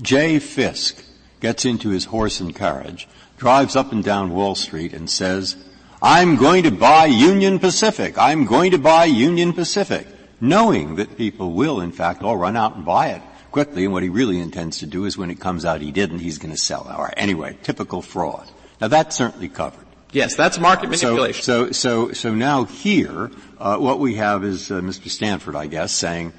Jay 0.00 0.40
Fisk 0.40 1.04
gets 1.38 1.64
into 1.64 1.90
his 1.90 2.06
horse 2.06 2.40
and 2.40 2.54
carriage, 2.54 3.06
drives 3.36 3.76
up 3.76 3.92
and 3.92 4.02
down 4.02 4.32
Wall 4.32 4.56
Street 4.56 4.92
and 4.92 5.08
says, 5.08 5.56
I'm 6.04 6.34
going 6.34 6.64
to 6.64 6.72
buy 6.72 7.06
Union 7.06 7.60
Pacific. 7.60 8.18
I'm 8.18 8.44
going 8.44 8.72
to 8.72 8.78
buy 8.78 9.04
Union 9.04 9.52
Pacific. 9.52 10.04
Knowing 10.40 10.96
that 10.96 11.16
people 11.16 11.52
will, 11.52 11.80
in 11.80 11.92
fact, 11.92 12.24
all 12.24 12.36
run 12.36 12.56
out 12.56 12.74
and 12.74 12.84
buy 12.84 13.10
it 13.10 13.22
quickly, 13.52 13.84
and 13.84 13.92
what 13.92 14.02
he 14.02 14.08
really 14.08 14.40
intends 14.40 14.78
to 14.78 14.86
do 14.86 15.04
is 15.04 15.16
when 15.16 15.30
it 15.30 15.38
comes 15.38 15.64
out 15.64 15.80
he 15.80 15.92
didn't, 15.92 16.18
he's 16.18 16.38
going 16.38 16.50
to 16.52 16.60
sell 16.60 16.88
it. 16.88 16.98
Or 16.98 17.12
anyway, 17.16 17.56
typical 17.62 18.02
fraud. 18.02 18.50
Now 18.80 18.88
that's 18.88 19.14
certainly 19.14 19.48
covered. 19.48 19.86
Yes, 20.10 20.34
that's 20.34 20.58
market 20.58 20.90
manipulation. 20.90 21.44
So, 21.44 21.66
so, 21.66 22.08
so, 22.08 22.12
so 22.12 22.34
now 22.34 22.64
here, 22.64 23.30
uh, 23.60 23.76
what 23.76 24.00
we 24.00 24.16
have 24.16 24.42
is 24.42 24.72
uh, 24.72 24.80
Mr. 24.80 25.08
Stanford, 25.08 25.54
I 25.54 25.68
guess, 25.68 25.92
saying 25.92 26.32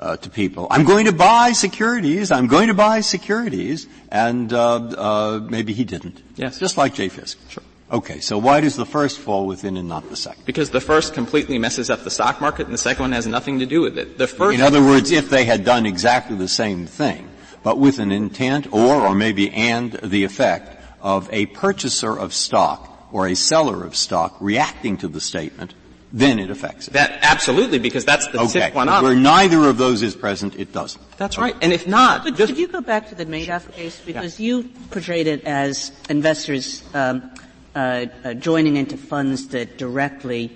uh, 0.00 0.16
to 0.16 0.30
people, 0.30 0.66
"I'm 0.70 0.84
going 0.84 1.04
to 1.04 1.12
buy 1.12 1.52
securities. 1.52 2.32
I'm 2.32 2.46
going 2.46 2.68
to 2.68 2.74
buy 2.74 3.02
securities," 3.02 3.86
and 4.10 4.50
uh, 4.50 4.76
uh, 4.76 5.40
maybe 5.42 5.74
he 5.74 5.84
didn't. 5.84 6.22
Yes, 6.36 6.58
just 6.58 6.78
like 6.78 6.94
Jay 6.94 7.10
Fisk. 7.10 7.38
Sure. 7.50 7.62
Okay, 7.92 8.20
so 8.20 8.38
why 8.38 8.60
does 8.60 8.76
the 8.76 8.86
first 8.86 9.18
fall 9.18 9.46
within 9.46 9.76
and 9.76 9.88
not 9.88 10.08
the 10.08 10.16
second? 10.16 10.44
Because 10.46 10.70
the 10.70 10.80
first 10.80 11.12
completely 11.12 11.58
messes 11.58 11.90
up 11.90 12.04
the 12.04 12.10
stock 12.10 12.40
market 12.40 12.66
and 12.66 12.74
the 12.74 12.78
second 12.78 13.02
one 13.02 13.12
has 13.12 13.26
nothing 13.26 13.58
to 13.58 13.66
do 13.66 13.80
with 13.80 13.98
it. 13.98 14.16
The 14.16 14.28
first 14.28 14.54
In 14.54 14.64
other 14.64 14.80
words, 14.80 15.10
if 15.10 15.28
they 15.28 15.44
had 15.44 15.64
done 15.64 15.86
exactly 15.86 16.36
the 16.36 16.48
same 16.48 16.86
thing, 16.86 17.28
but 17.64 17.78
with 17.78 17.98
an 17.98 18.12
intent 18.12 18.72
or, 18.72 18.94
or 18.94 19.14
maybe 19.14 19.50
and 19.50 19.92
the 19.92 20.22
effect 20.22 20.80
of 21.00 21.28
a 21.32 21.46
purchaser 21.46 22.16
of 22.16 22.32
stock 22.32 23.08
or 23.10 23.26
a 23.26 23.34
seller 23.34 23.84
of 23.84 23.96
stock 23.96 24.36
reacting 24.40 24.96
to 24.98 25.08
the 25.08 25.20
statement, 25.20 25.74
then 26.12 26.38
it 26.38 26.50
affects 26.50 26.86
it. 26.88 26.92
That 26.94 27.18
absolutely, 27.22 27.78
because 27.78 28.04
that's 28.04 28.26
the 28.28 28.40
okay. 28.40 28.70
one 28.72 28.88
up. 28.88 29.02
Where 29.02 29.14
neither 29.14 29.68
of 29.68 29.78
those 29.78 30.02
is 30.02 30.14
present, 30.14 30.56
it 30.56 30.72
doesn't. 30.72 31.02
That's 31.16 31.38
right. 31.38 31.56
And 31.60 31.72
if 31.72 31.86
not, 31.86 32.24
but 32.24 32.36
could 32.36 32.58
you 32.58 32.68
go 32.68 32.80
back 32.80 33.08
to 33.08 33.14
the 33.14 33.26
Madoff 33.26 33.70
case 33.72 34.00
because 34.04 34.38
yeah. 34.38 34.46
you 34.46 34.68
portrayed 34.90 35.26
it 35.26 35.44
as 35.44 35.92
investors 36.08 36.82
um, 36.94 37.32
uh, 37.74 38.06
uh, 38.24 38.34
joining 38.34 38.76
into 38.76 38.96
funds 38.96 39.48
that 39.48 39.78
directly 39.78 40.50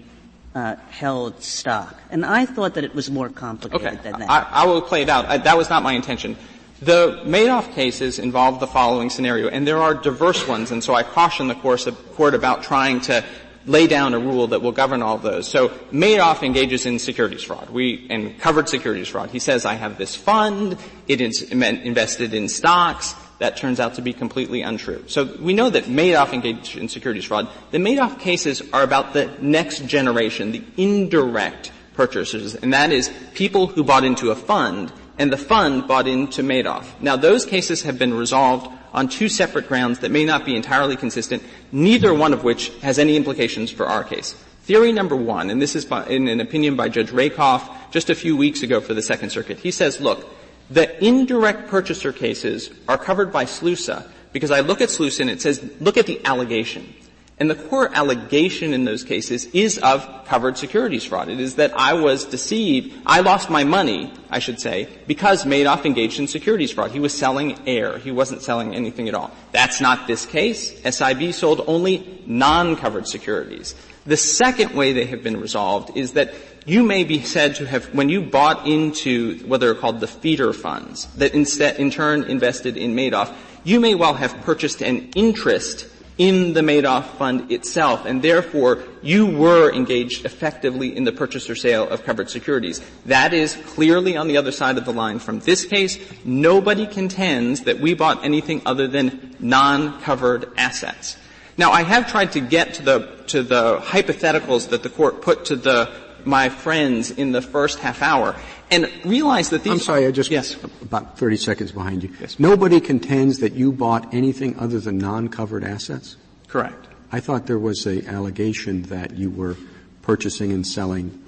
uh, 0.55 0.77
held 0.91 1.43
stock. 1.43 1.97
And 2.11 2.25
I 2.25 2.47
thought 2.47 2.75
that 2.75 2.85
it 2.85 2.95
was 2.95 3.11
more 3.11 3.29
complicated 3.29 3.87
okay. 3.87 3.97
than 4.03 4.21
that. 4.21 4.31
I, 4.31 4.63
I 4.63 4.67
will 4.67 4.83
play 4.83 5.03
it 5.03 5.09
out. 5.09 5.27
I, 5.27 5.39
that 5.39 5.57
was 5.57 5.69
not 5.69 5.83
my 5.83 5.93
intention. 5.93 6.37
The 6.81 7.23
Madoff 7.25 7.73
cases 7.75 8.19
involve 8.19 8.61
the 8.61 8.67
following 8.67 9.11
scenario, 9.11 9.49
and 9.49 9.67
there 9.67 9.79
are 9.79 9.95
diverse 9.95 10.47
ones, 10.47 10.71
and 10.71 10.83
so 10.83 10.95
I 10.95 11.03
caution 11.03 11.49
the 11.49 11.55
court 11.55 12.35
about 12.35 12.63
trying 12.63 13.01
to 13.03 13.25
lay 13.67 13.87
down 13.87 14.13
a 14.13 14.19
rule 14.19 14.49
that 14.49 14.61
will 14.61 14.73
govern 14.73 15.01
all 15.01 15.17
those. 15.17 15.49
So 15.49 15.69
Madoff 15.91 16.43
engages 16.43 16.85
in 16.85 16.99
securities 16.99 17.43
fraud. 17.43 17.71
We, 17.71 18.07
and 18.11 18.39
covered 18.39 18.69
securities 18.69 19.09
fraud. 19.09 19.31
He 19.31 19.39
says, 19.39 19.65
I 19.65 19.75
have 19.75 19.97
this 19.97 20.15
fund, 20.15 20.77
it 21.09 21.21
is 21.21 21.43
invested 21.43 22.35
in 22.35 22.49
stocks, 22.49 23.15
that 23.39 23.57
turns 23.57 23.81
out 23.81 23.95
to 23.95 24.03
be 24.03 24.13
completely 24.13 24.63
untrue. 24.63 25.05
So 25.09 25.25
we 25.41 25.55
know 25.55 25.71
that 25.71 25.85
Madoff 25.85 26.33
engaged 26.33 26.77
in 26.77 26.89
securities 26.89 27.25
fraud. 27.25 27.49
The 27.71 27.79
Madoff 27.79 28.19
cases 28.19 28.63
are 28.73 28.83
about 28.83 29.13
the 29.13 29.27
next 29.41 29.87
generation, 29.87 30.53
the 30.53 30.65
indirect 30.77 31.73
purchasers, 31.95 32.55
and 32.55 32.73
that 32.73 32.93
is 32.93 33.11
people 33.35 33.67
who 33.67 33.85
bought 33.85 34.05
into 34.05 34.31
a 34.31 34.37
fund 34.37 34.93
and 35.19 35.33
the 35.33 35.37
fund 35.37 35.87
bought 35.87 36.09
into 36.09 36.43
Madoff. 36.43 36.87
Now 37.01 37.17
those 37.17 37.47
cases 37.47 37.83
have 37.83 37.99
been 37.99 38.15
resolved 38.15 38.71
on 38.93 39.09
two 39.09 39.29
separate 39.29 39.69
grounds 39.69 40.01
that 40.01 40.11
may 40.11 40.25
not 40.25 40.45
be 40.45 40.57
entirely 40.57 40.97
consistent, 40.97 41.43
neither 41.73 42.15
one 42.15 42.33
of 42.33 42.45
which 42.45 42.69
has 42.81 42.99
any 42.99 43.17
implications 43.17 43.71
for 43.71 43.87
our 43.87 44.05
case. 44.05 44.33
Theory 44.63 44.93
number 44.93 45.15
one, 45.15 45.51
and 45.51 45.61
this 45.61 45.77
is 45.77 45.85
by, 45.85 46.07
in 46.07 46.27
an 46.27 46.41
opinion 46.41 46.75
by 46.75 46.89
Judge 46.89 47.11
Rakoff 47.11 47.91
just 47.91 48.09
a 48.09 48.15
few 48.15 48.37
weeks 48.37 48.63
ago 48.63 48.81
for 48.81 48.95
the 48.95 49.03
Second 49.03 49.31
Circuit. 49.31 49.59
He 49.59 49.71
says, 49.71 50.01
look, 50.01 50.34
the 50.71 51.05
indirect 51.05 51.69
purchaser 51.69 52.13
cases 52.13 52.71
are 52.89 52.99
covered 52.99 53.33
by 53.33 53.45
SLUSA 53.45 54.09
because 54.33 54.51
I 54.51 54.61
look 54.61 54.81
at 54.81 54.89
SLUSA 54.89 55.21
and 55.21 55.31
it 55.31 55.41
says, 55.41 55.65
look 55.81 55.97
at 55.97 56.07
the 56.07 56.25
allegation. 56.25 56.93
And 57.39 57.51
the 57.51 57.57
core 57.57 57.91
allegation 57.93 58.73
in 58.73 58.85
those 58.85 59.03
cases 59.03 59.47
is 59.47 59.79
of 59.79 60.25
covered 60.27 60.57
securities 60.57 61.05
fraud. 61.05 61.29
It 61.29 61.41
is 61.41 61.57
that 61.57 61.77
I 61.77 61.95
was 61.95 62.25
deceived, 62.25 62.95
I 63.05 63.21
lost 63.21 63.51
my 63.51 63.65
money, 63.65 64.13
I 64.31 64.39
should 64.39 64.61
say, 64.61 64.89
because 65.09 65.45
Madoff 65.45 65.85
engaged 65.85 66.21
in 66.21 66.29
securities 66.29 66.71
fraud. 66.71 66.93
He 66.93 67.01
was 67.01 67.13
selling 67.13 67.59
air. 67.67 67.99
He 67.99 68.13
wasn't 68.13 68.43
selling 68.43 68.75
anything 68.75 69.09
at 69.09 69.17
all. 69.17 69.33
That's 69.51 69.81
not 69.81 70.07
this 70.07 70.27
case. 70.27 70.81
SIB 70.83 71.33
sold 71.33 71.65
only 71.67 72.23
non-covered 72.25 73.09
securities. 73.09 73.75
The 74.07 74.17
second 74.17 74.73
way 74.75 74.93
they 74.93 75.07
have 75.07 75.25
been 75.25 75.41
resolved 75.41 75.97
is 75.97 76.13
that 76.13 76.35
you 76.67 76.85
may 76.85 77.03
be 77.03 77.23
said 77.23 77.57
to 77.57 77.67
have, 77.67 77.87
when 77.95 78.09
you 78.11 78.23
bought 78.23 78.67
into 78.67 79.39
what 79.47 79.63
are 79.65 79.75
called 79.75 79.99
the 79.99 80.07
feeder 80.07 80.53
funds 80.53 81.07
that 81.17 81.35
instead, 81.35 81.81
in 81.81 81.91
turn 81.91 82.25
invested 82.25 82.77
in 82.77 82.95
Madoff, 82.95 83.35
you 83.65 83.81
may 83.81 83.95
well 83.95 84.15
have 84.15 84.41
purchased 84.43 84.83
an 84.83 85.11
interest 85.17 85.87
in 86.17 86.53
the 86.53 86.61
Madoff 86.61 87.05
fund 87.17 87.51
itself, 87.51 88.05
and 88.05 88.23
therefore 88.23 88.85
you 89.03 89.27
were 89.27 89.73
engaged 89.73 90.25
effectively 90.25 90.97
in 90.97 91.05
the 91.05 91.13
purchase 91.13 91.51
or 91.51 91.57
sale 91.57 91.89
of 91.89 92.05
covered 92.05 92.31
securities. 92.31 92.81
That 93.07 93.35
is 93.35 93.57
clearly 93.67 94.17
on 94.17 94.29
the 94.29 94.37
other 94.37 94.53
side 94.53 94.79
of 94.79 94.85
the 94.85 94.93
line 94.93 95.19
from 95.19 95.41
this 95.41 95.65
case. 95.65 95.99
Nobody 96.25 96.87
contends 96.87 97.63
that 97.63 97.81
we 97.81 97.95
bought 97.95 98.25
anything 98.25 98.63
other 98.65 98.87
than 98.87 99.35
non-covered 99.41 100.51
assets. 100.57 101.17
Now, 101.57 101.73
I 101.73 101.83
have 101.83 102.11
tried 102.11 102.33
to 102.33 102.41
get 102.41 102.75
to 102.75 102.83
the 102.83 103.15
to 103.29 103.43
the 103.43 103.79
hypotheticals 103.79 104.69
that 104.69 104.83
the 104.83 104.91
court 104.91 105.23
put 105.23 105.47
to 105.47 105.57
the 105.57 105.91
my 106.25 106.49
friends 106.49 107.11
in 107.11 107.33
the 107.33 107.43
first 107.43 107.79
half 107.79 108.03
hour, 108.03 108.35
and 108.75 108.91
realize 109.05 109.51
that 109.51 109.63
these. 109.63 109.73
I'm 109.73 109.79
sorry, 109.79 110.07
I 110.07 110.11
just 110.11 110.31
yes. 110.31 110.57
about 110.83 111.19
30 111.19 111.37
seconds 111.37 111.73
behind 111.73 112.03
you. 112.03 112.11
Yes. 112.21 112.39
Nobody 112.39 112.81
contends 112.81 113.39
that 113.39 113.53
you 113.55 113.73
bought 113.73 114.13
anything 114.13 114.59
other 114.59 114.81
than 114.81 114.99
non-covered 114.99 115.65
assets. 115.65 116.17
Correct. 116.49 116.89
I 117.13 117.21
thought 117.21 117.47
there 117.47 117.59
was 117.59 117.87
an 117.87 118.07
allegation 118.07 118.83
that 118.85 119.13
you 119.13 119.31
were 119.31 119.57
purchasing 120.03 120.53
and 120.53 120.67
selling 120.67 121.23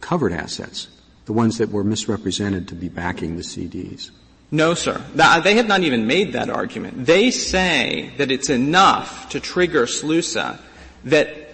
covered 0.00 0.32
assets, 0.32 0.88
the 1.26 1.32
ones 1.32 1.58
that 1.58 1.70
were 1.70 1.84
misrepresented 1.84 2.68
to 2.68 2.74
be 2.74 2.88
backing 2.88 3.36
the 3.36 3.42
CDs. 3.42 4.10
No, 4.50 4.74
sir. 4.74 5.02
Uh, 5.18 5.40
they 5.40 5.56
have 5.56 5.66
not 5.66 5.82
even 5.82 6.06
made 6.06 6.32
that 6.32 6.48
argument. 6.48 7.04
They 7.04 7.30
say 7.30 8.12
that 8.16 8.30
it's 8.30 8.48
enough 8.48 9.28
to 9.30 9.40
trigger 9.40 9.84
SLUSA 9.84 10.58
that 11.04 11.47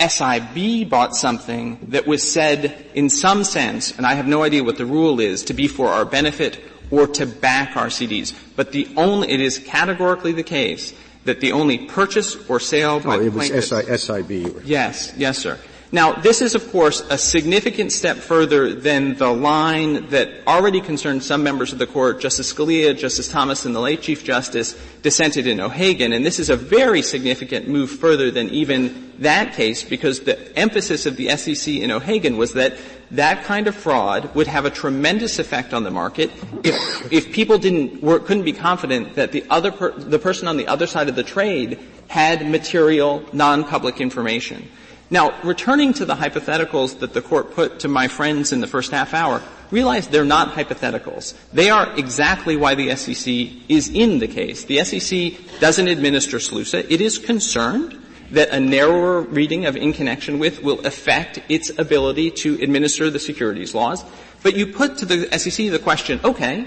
SIB 0.00 0.88
bought 0.88 1.14
something 1.14 1.78
that 1.88 2.06
was 2.06 2.28
said 2.28 2.86
in 2.94 3.08
some 3.08 3.44
sense, 3.44 3.96
and 3.96 4.06
I 4.06 4.14
have 4.14 4.26
no 4.26 4.42
idea 4.42 4.64
what 4.64 4.78
the 4.78 4.86
rule 4.86 5.20
is, 5.20 5.44
to 5.44 5.54
be 5.54 5.68
for 5.68 5.88
our 5.88 6.04
benefit 6.04 6.60
or 6.90 7.06
to 7.06 7.26
back 7.26 7.76
our 7.76 7.86
CDs. 7.86 8.34
But 8.56 8.72
the 8.72 8.88
only, 8.96 9.30
it 9.30 9.40
is 9.40 9.58
categorically 9.58 10.32
the 10.32 10.42
case 10.42 10.94
that 11.24 11.40
the 11.40 11.52
only 11.52 11.86
purchase 11.86 12.36
or 12.48 12.58
sale 12.58 13.00
oh, 13.02 13.06
by 13.06 13.16
oh, 13.16 13.20
it 13.20 13.32
was. 13.32 14.02
SIB. 14.02 14.64
Yes, 14.64 15.12
yes, 15.16 15.38
sir. 15.38 15.58
Now, 15.90 16.12
this 16.12 16.42
is 16.42 16.54
of 16.54 16.70
course 16.70 17.00
a 17.08 17.16
significant 17.16 17.92
step 17.92 18.18
further 18.18 18.74
than 18.74 19.14
the 19.14 19.32
line 19.32 20.08
that 20.08 20.46
already 20.46 20.82
concerned 20.82 21.22
some 21.24 21.42
members 21.42 21.72
of 21.72 21.78
the 21.78 21.86
court, 21.86 22.20
Justice 22.20 22.52
Scalia, 22.52 22.96
Justice 22.96 23.28
Thomas, 23.28 23.64
and 23.64 23.74
the 23.74 23.80
late 23.80 24.02
Chief 24.02 24.22
Justice 24.22 24.78
dissented 25.00 25.46
in 25.46 25.60
O'Hagan, 25.60 26.12
and 26.12 26.26
this 26.26 26.38
is 26.38 26.50
a 26.50 26.56
very 26.56 27.00
significant 27.00 27.68
move 27.68 27.90
further 27.90 28.30
than 28.30 28.50
even 28.50 29.14
that 29.20 29.54
case 29.54 29.82
because 29.82 30.20
the 30.20 30.58
emphasis 30.58 31.06
of 31.06 31.16
the 31.16 31.34
SEC 31.36 31.74
in 31.74 31.90
O'Hagan 31.90 32.36
was 32.36 32.52
that 32.52 32.76
that 33.12 33.44
kind 33.44 33.66
of 33.66 33.74
fraud 33.74 34.34
would 34.34 34.46
have 34.46 34.66
a 34.66 34.70
tremendous 34.70 35.38
effect 35.38 35.72
on 35.72 35.84
the 35.84 35.90
market 35.90 36.30
if, 36.62 37.12
if 37.12 37.32
people 37.32 37.56
didn't, 37.56 38.02
were, 38.02 38.18
couldn't 38.18 38.44
be 38.44 38.52
confident 38.52 39.14
that 39.14 39.32
the 39.32 39.42
other, 39.48 39.72
per, 39.72 39.92
the 39.92 40.18
person 40.18 40.48
on 40.48 40.58
the 40.58 40.66
other 40.66 40.86
side 40.86 41.08
of 41.08 41.16
the 41.16 41.22
trade 41.22 41.78
had 42.08 42.48
material, 42.50 43.24
non-public 43.32 44.02
information. 44.02 44.68
Now, 45.10 45.40
returning 45.42 45.94
to 45.94 46.04
the 46.04 46.14
hypotheticals 46.14 46.98
that 46.98 47.14
the 47.14 47.22
court 47.22 47.54
put 47.54 47.80
to 47.80 47.88
my 47.88 48.08
friends 48.08 48.52
in 48.52 48.60
the 48.60 48.66
first 48.66 48.90
half 48.90 49.14
hour, 49.14 49.42
realize 49.70 50.08
they're 50.08 50.24
not 50.24 50.52
hypotheticals. 50.52 51.34
They 51.52 51.70
are 51.70 51.96
exactly 51.98 52.56
why 52.56 52.74
the 52.74 52.94
SEC 52.94 53.26
is 53.68 53.88
in 53.88 54.18
the 54.18 54.28
case. 54.28 54.64
The 54.64 54.84
SEC 54.84 55.60
doesn't 55.60 55.88
administer 55.88 56.38
SLUSA. 56.38 56.90
It 56.90 57.00
is 57.00 57.18
concerned 57.18 57.98
that 58.32 58.50
a 58.50 58.60
narrower 58.60 59.22
reading 59.22 59.64
of 59.64 59.76
in 59.76 59.94
connection 59.94 60.38
with 60.38 60.62
will 60.62 60.86
affect 60.86 61.40
its 61.48 61.70
ability 61.78 62.30
to 62.30 62.60
administer 62.62 63.08
the 63.08 63.18
securities 63.18 63.74
laws. 63.74 64.04
But 64.42 64.56
you 64.56 64.66
put 64.66 64.98
to 64.98 65.06
the 65.06 65.38
SEC 65.38 65.70
the 65.70 65.78
question, 65.78 66.20
okay, 66.22 66.66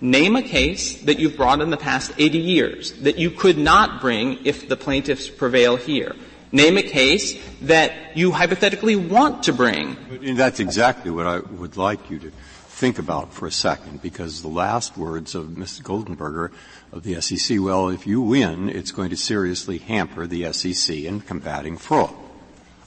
name 0.00 0.36
a 0.36 0.42
case 0.42 1.02
that 1.02 1.18
you've 1.18 1.36
brought 1.36 1.60
in 1.60 1.70
the 1.70 1.76
past 1.76 2.12
80 2.16 2.38
years 2.38 2.92
that 3.02 3.18
you 3.18 3.30
could 3.30 3.58
not 3.58 4.00
bring 4.00 4.38
if 4.44 4.68
the 4.68 4.76
plaintiffs 4.76 5.28
prevail 5.28 5.76
here. 5.76 6.14
Name 6.52 6.78
a 6.78 6.82
case 6.82 7.40
that 7.62 8.16
you 8.16 8.32
hypothetically 8.32 8.96
want 8.96 9.44
to 9.44 9.52
bring. 9.52 9.96
That's 10.36 10.58
exactly 10.58 11.10
what 11.10 11.26
I 11.26 11.38
would 11.38 11.76
like 11.76 12.10
you 12.10 12.18
to 12.18 12.30
think 12.30 12.98
about 12.98 13.32
for 13.32 13.46
a 13.46 13.52
second, 13.52 14.02
because 14.02 14.42
the 14.42 14.48
last 14.48 14.96
words 14.96 15.36
of 15.36 15.46
Mr. 15.48 15.82
Goldenberger 15.82 16.50
of 16.92 17.04
the 17.04 17.20
SEC, 17.20 17.60
well, 17.60 17.88
if 17.88 18.06
you 18.06 18.20
win, 18.20 18.68
it's 18.68 18.90
going 18.90 19.10
to 19.10 19.16
seriously 19.16 19.78
hamper 19.78 20.26
the 20.26 20.52
SEC 20.52 20.96
in 20.96 21.20
combating 21.20 21.76
fraud. 21.76 22.14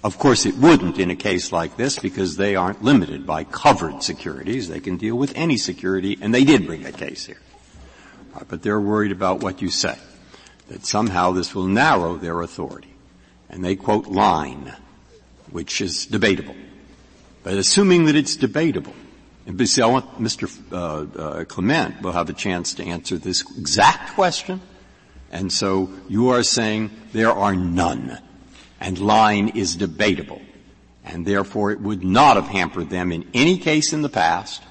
Of 0.04 0.18
course 0.18 0.46
it 0.46 0.58
wouldn't 0.58 1.00
in 1.00 1.10
a 1.10 1.16
case 1.16 1.54
like 1.54 1.78
this 1.78 1.98
because 1.98 2.36
they 2.36 2.58
aren't 2.58 2.84
limited 2.84 3.26
by 3.26 3.46
covered 3.46 4.04
securities. 4.04 4.68
They 4.68 4.82
can 4.82 4.98
deal 4.98 5.16
with 5.16 5.32
any 5.36 5.56
security, 5.56 6.18
and 6.20 6.34
they 6.34 6.44
did 6.44 6.68
bring 6.68 6.86
a 6.86 6.92
case 6.92 7.26
here. 7.26 7.40
But 8.50 8.62
they're 8.62 8.82
worried 8.82 9.14
about 9.14 9.42
what 9.42 9.62
you 9.62 9.70
say, 9.70 9.98
that 10.68 10.86
somehow 10.86 11.32
this 11.32 11.56
will 11.56 11.68
narrow 11.68 12.18
their 12.18 12.42
authority 12.42 12.93
and 13.54 13.64
they 13.64 13.76
quote 13.76 14.08
line, 14.08 14.74
which 15.52 15.80
is 15.80 16.08
debatable. 16.08 16.56
But 17.44 17.54
assuming 17.54 18.06
that 18.06 18.16
it's 18.16 18.36
debatable, 18.36 18.96
and 19.46 19.62
I 19.62 19.86
want 19.86 20.20
Mr. 20.20 20.50
Uh, 20.72 21.20
uh, 21.22 21.46
Clement 21.46 22.02
will 22.02 22.14
have 22.14 22.30
a 22.32 22.34
chance 22.34 22.74
to 22.76 22.84
answer 22.84 23.18
this 23.18 23.42
exact 23.56 24.16
question. 24.16 24.60
And 25.32 25.52
so 25.52 25.92
you 26.10 26.30
are 26.30 26.42
saying 26.42 26.90
there 27.12 27.32
are 27.32 27.56
none, 27.56 28.18
and 28.80 28.98
line 28.98 29.50
is 29.50 29.76
debatable, 29.76 30.42
and 31.06 31.24
therefore 31.24 31.72
it 31.72 31.80
would 31.80 32.04
not 32.04 32.38
have 32.38 32.48
hampered 32.48 32.90
them 32.90 33.12
in 33.12 33.30
any 33.36 33.60
case 33.60 33.94
in 33.94 34.02
the 34.02 34.10
past, 34.10 34.64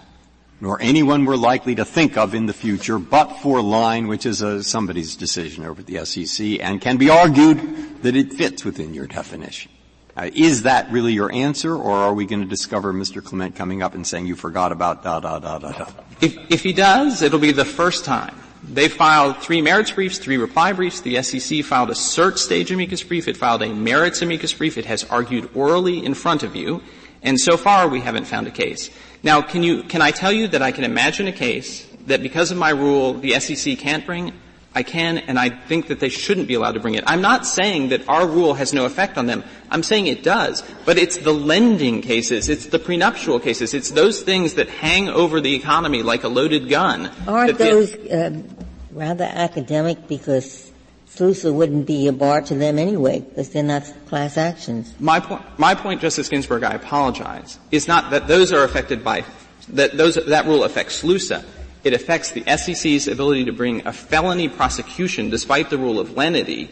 nor 0.62 0.80
anyone 0.80 1.24
we're 1.24 1.34
likely 1.34 1.74
to 1.74 1.84
think 1.84 2.16
of 2.16 2.36
in 2.36 2.46
the 2.46 2.52
future, 2.52 2.96
but 2.96 3.32
for 3.40 3.60
line, 3.60 4.06
which 4.06 4.24
is 4.24 4.42
a, 4.42 4.62
somebody's 4.62 5.16
decision 5.16 5.64
over 5.64 5.80
at 5.80 5.86
the 5.88 6.06
SEC, 6.06 6.60
and 6.60 6.80
can 6.80 6.96
be 6.96 7.10
argued 7.10 8.00
that 8.04 8.14
it 8.14 8.32
fits 8.32 8.64
within 8.64 8.94
your 8.94 9.08
definition. 9.08 9.72
Uh, 10.16 10.30
is 10.34 10.62
that 10.62 10.88
really 10.92 11.12
your 11.12 11.32
answer, 11.32 11.74
or 11.74 11.90
are 11.90 12.14
we 12.14 12.26
going 12.26 12.40
to 12.40 12.46
discover 12.46 12.94
Mr. 12.94 13.24
Clement 13.24 13.56
coming 13.56 13.82
up 13.82 13.96
and 13.96 14.06
saying 14.06 14.24
you 14.24 14.36
forgot 14.36 14.70
about 14.70 15.02
da 15.02 15.18
da 15.18 15.40
da 15.40 15.58
da 15.58 15.72
da? 15.72 15.86
If, 16.20 16.38
if 16.48 16.62
he 16.62 16.72
does, 16.72 17.22
it'll 17.22 17.40
be 17.40 17.50
the 17.50 17.64
first 17.64 18.04
time. 18.04 18.36
They 18.62 18.86
filed 18.86 19.38
three 19.38 19.60
merits 19.60 19.90
briefs, 19.90 20.18
three 20.18 20.36
reply 20.36 20.72
briefs. 20.74 21.00
The 21.00 21.20
SEC 21.24 21.64
filed 21.64 21.90
a 21.90 21.94
cert 21.94 22.38
stage 22.38 22.70
amicus 22.70 23.02
brief. 23.02 23.26
It 23.26 23.36
filed 23.36 23.62
a 23.62 23.74
merits 23.74 24.22
amicus 24.22 24.52
brief. 24.52 24.78
It 24.78 24.84
has 24.84 25.02
argued 25.02 25.50
orally 25.56 26.04
in 26.04 26.14
front 26.14 26.44
of 26.44 26.54
you. 26.54 26.82
And 27.22 27.38
so 27.38 27.56
far, 27.56 27.88
we 27.88 28.00
haven't 28.00 28.24
found 28.24 28.46
a 28.46 28.50
case. 28.50 28.90
Now, 29.22 29.42
can 29.42 29.62
you, 29.62 29.84
can 29.84 30.02
I 30.02 30.10
tell 30.10 30.32
you 30.32 30.48
that 30.48 30.62
I 30.62 30.72
can 30.72 30.84
imagine 30.84 31.28
a 31.28 31.32
case 31.32 31.86
that 32.06 32.22
because 32.22 32.50
of 32.50 32.58
my 32.58 32.70
rule, 32.70 33.14
the 33.14 33.38
SEC 33.38 33.78
can't 33.78 34.04
bring? 34.04 34.32
I 34.74 34.82
can, 34.82 35.18
and 35.18 35.38
I 35.38 35.50
think 35.50 35.88
that 35.88 36.00
they 36.00 36.08
shouldn't 36.08 36.48
be 36.48 36.54
allowed 36.54 36.72
to 36.72 36.80
bring 36.80 36.94
it. 36.94 37.04
I'm 37.06 37.20
not 37.20 37.46
saying 37.46 37.90
that 37.90 38.08
our 38.08 38.26
rule 38.26 38.54
has 38.54 38.72
no 38.72 38.86
effect 38.86 39.18
on 39.18 39.26
them. 39.26 39.44
I'm 39.70 39.82
saying 39.82 40.06
it 40.06 40.22
does. 40.22 40.64
But 40.86 40.96
it's 40.96 41.18
the 41.18 41.32
lending 41.32 42.00
cases, 42.00 42.48
it's 42.48 42.66
the 42.66 42.78
prenuptial 42.78 43.38
cases, 43.38 43.74
it's 43.74 43.90
those 43.90 44.22
things 44.22 44.54
that 44.54 44.68
hang 44.70 45.08
over 45.08 45.40
the 45.40 45.54
economy 45.54 46.02
like 46.02 46.24
a 46.24 46.28
loaded 46.28 46.70
gun. 46.70 47.10
Aren't 47.28 47.58
those 47.58 47.94
um, 48.10 48.48
rather 48.92 49.24
academic 49.24 50.08
because 50.08 50.71
SLUSA 51.14 51.52
wouldn't 51.52 51.86
be 51.86 52.06
a 52.06 52.12
bar 52.12 52.40
to 52.40 52.54
them 52.54 52.78
anyway, 52.78 53.20
because 53.20 53.50
they're 53.50 53.62
not 53.62 53.82
class 54.06 54.38
actions. 54.38 54.94
My 54.98 55.20
point, 55.20 55.42
my 55.58 55.74
point, 55.74 56.00
Justice 56.00 56.30
Ginsburg, 56.30 56.62
I 56.62 56.72
apologize, 56.72 57.58
is 57.70 57.86
not 57.86 58.10
that 58.12 58.28
those 58.28 58.50
are 58.50 58.64
affected 58.64 59.04
by, 59.04 59.24
that 59.68 59.94
those, 59.96 60.14
that 60.14 60.46
rule 60.46 60.64
affects 60.64 61.02
SLUSA. 61.02 61.44
It 61.84 61.92
affects 61.92 62.30
the 62.30 62.44
SEC's 62.56 63.08
ability 63.08 63.44
to 63.44 63.52
bring 63.52 63.86
a 63.86 63.92
felony 63.92 64.48
prosecution 64.48 65.28
despite 65.28 65.68
the 65.68 65.76
rule 65.76 66.00
of 66.00 66.16
lenity 66.16 66.70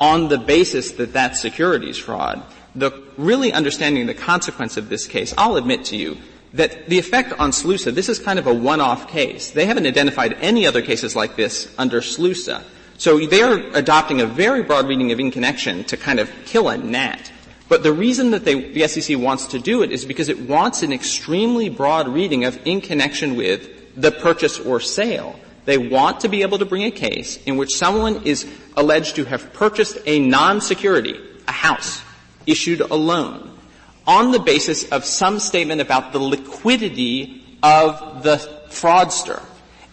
on 0.00 0.28
the 0.28 0.38
basis 0.38 0.92
that 0.92 1.12
that's 1.12 1.40
securities 1.40 1.98
fraud. 1.98 2.44
The 2.76 2.92
really 3.16 3.52
understanding 3.52 4.06
the 4.06 4.14
consequence 4.14 4.76
of 4.76 4.88
this 4.88 5.08
case, 5.08 5.34
I'll 5.36 5.56
admit 5.56 5.86
to 5.86 5.96
you, 5.96 6.16
that 6.52 6.88
the 6.88 6.98
effect 6.98 7.32
on 7.40 7.50
SLUSA, 7.50 7.92
this 7.92 8.08
is 8.08 8.20
kind 8.20 8.38
of 8.38 8.46
a 8.46 8.54
one-off 8.54 9.08
case. 9.08 9.50
They 9.50 9.66
haven't 9.66 9.86
identified 9.86 10.34
any 10.34 10.66
other 10.66 10.82
cases 10.82 11.16
like 11.16 11.34
this 11.34 11.72
under 11.76 12.00
SLUSA. 12.00 12.62
So 13.00 13.18
they're 13.18 13.56
adopting 13.72 14.20
a 14.20 14.26
very 14.26 14.62
broad 14.62 14.86
reading 14.86 15.10
of 15.10 15.18
in 15.18 15.30
connection 15.30 15.84
to 15.84 15.96
kind 15.96 16.20
of 16.20 16.30
kill 16.44 16.68
a 16.68 16.76
gnat. 16.76 17.32
But 17.66 17.82
the 17.82 17.94
reason 17.94 18.32
that 18.32 18.44
they, 18.44 18.72
the 18.72 18.86
SEC 18.86 19.16
wants 19.16 19.46
to 19.46 19.58
do 19.58 19.82
it 19.82 19.90
is 19.90 20.04
because 20.04 20.28
it 20.28 20.38
wants 20.38 20.82
an 20.82 20.92
extremely 20.92 21.70
broad 21.70 22.08
reading 22.08 22.44
of 22.44 22.60
in 22.66 22.82
connection 22.82 23.36
with 23.36 23.98
the 23.98 24.12
purchase 24.12 24.58
or 24.58 24.80
sale. 24.80 25.40
They 25.64 25.78
want 25.78 26.20
to 26.20 26.28
be 26.28 26.42
able 26.42 26.58
to 26.58 26.66
bring 26.66 26.84
a 26.84 26.90
case 26.90 27.42
in 27.44 27.56
which 27.56 27.74
someone 27.74 28.26
is 28.26 28.46
alleged 28.76 29.16
to 29.16 29.24
have 29.24 29.50
purchased 29.54 29.96
a 30.04 30.18
non-security, 30.18 31.18
a 31.48 31.52
house, 31.52 32.02
issued 32.46 32.82
a 32.82 32.94
loan, 32.94 33.58
on 34.06 34.30
the 34.30 34.40
basis 34.40 34.86
of 34.90 35.06
some 35.06 35.38
statement 35.38 35.80
about 35.80 36.12
the 36.12 36.18
liquidity 36.18 37.42
of 37.62 38.22
the 38.24 38.36
fraudster. 38.68 39.42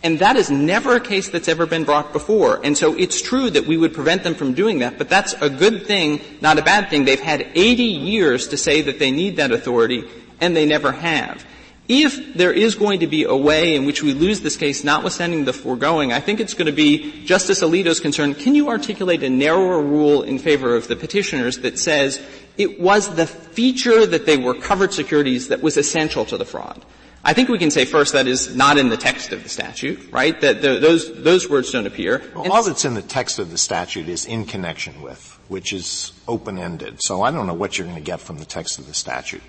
And 0.08 0.20
that 0.20 0.38
is 0.38 0.50
never 0.50 0.96
a 0.96 1.02
case 1.02 1.28
that's 1.28 1.50
ever 1.50 1.66
been 1.66 1.84
brought 1.84 2.14
before. 2.14 2.62
And 2.64 2.78
so 2.78 2.94
it's 2.94 3.22
true 3.22 3.50
that 3.50 3.68
we 3.68 3.76
would 3.76 3.94
prevent 3.94 4.24
them 4.24 4.36
from 4.36 4.54
doing 4.54 4.80
that, 4.80 4.98
but 4.98 5.10
that's 5.10 5.34
a 5.42 5.50
good 5.50 5.86
thing, 5.86 6.22
not 6.40 6.58
a 6.58 6.62
bad 6.62 6.90
thing. 6.90 7.04
They've 7.04 7.20
had 7.20 7.46
80 7.54 7.84
years 7.84 8.48
to 8.48 8.56
say 8.56 8.84
that 8.84 9.00
they 9.00 9.12
need 9.12 9.36
that 9.36 9.52
authority, 9.52 10.06
and 10.40 10.56
they 10.56 10.66
never 10.66 10.94
have. 10.94 11.46
If 11.90 12.36
there 12.36 12.54
is 12.54 12.76
going 12.76 13.02
to 13.02 13.08
be 13.08 13.26
a 13.26 13.36
way 13.36 13.76
in 13.76 13.84
which 13.84 14.02
we 14.02 14.14
lose 14.14 14.40
this 14.40 14.56
case, 14.56 14.82
notwithstanding 14.82 15.44
the 15.44 15.52
foregoing, 15.52 16.14
I 16.14 16.22
think 16.22 16.40
it's 16.40 16.54
going 16.54 16.68
to 16.68 16.72
be 16.72 17.26
Justice 17.26 17.62
Alito's 17.62 18.00
concern, 18.00 18.34
can 18.34 18.56
you 18.56 18.70
articulate 18.70 19.24
a 19.24 19.30
narrower 19.30 19.82
rule 19.82 20.24
in 20.24 20.40
favor 20.40 20.74
of 20.78 20.88
the 20.88 20.96
petitioners 20.96 21.58
that 21.60 21.78
says 21.78 22.22
it 22.58 22.80
was 22.80 23.14
the 23.14 23.28
feature 23.28 24.06
that 24.06 24.26
they 24.26 24.38
were 24.38 24.54
covered 24.54 24.94
securities 24.94 25.50
that 25.50 25.62
was 25.62 25.76
essential 25.76 26.24
to 26.24 26.38
the 26.38 26.46
fraud? 26.46 26.86
I 27.28 27.34
think 27.34 27.50
we 27.50 27.58
can 27.58 27.72
say 27.72 27.84
first 27.84 28.14
that 28.14 28.26
is 28.26 28.56
not 28.56 28.78
in 28.78 28.88
the 28.88 28.96
text 28.96 29.34
of 29.34 29.44
the 29.44 29.50
statute, 29.50 30.00
right? 30.14 30.40
That 30.40 30.62
the, 30.62 30.80
those, 30.80 31.14
those 31.22 31.50
words 31.50 31.70
don't 31.72 31.86
appear. 31.86 32.24
Well, 32.34 32.50
all 32.50 32.64
that's 32.64 32.86
in 32.86 32.94
the 32.94 33.02
text 33.02 33.38
of 33.38 33.52
the 33.52 33.58
statute 33.58 34.08
is 34.08 34.26
in 34.26 34.46
connection 34.46 35.02
with, 35.02 35.38
which 35.50 35.74
is 35.74 36.14
open-ended. 36.30 37.04
So 37.04 37.24
I 37.24 37.32
don't 37.32 37.46
know 37.46 37.54
what 37.54 37.78
you're 37.78 37.86
going 37.86 37.98
to 37.98 38.04
get 38.04 38.22
from 38.22 38.38
the 38.38 38.46
text 38.46 38.80
of 38.80 38.88
the 38.88 38.94
statute. 38.94 39.42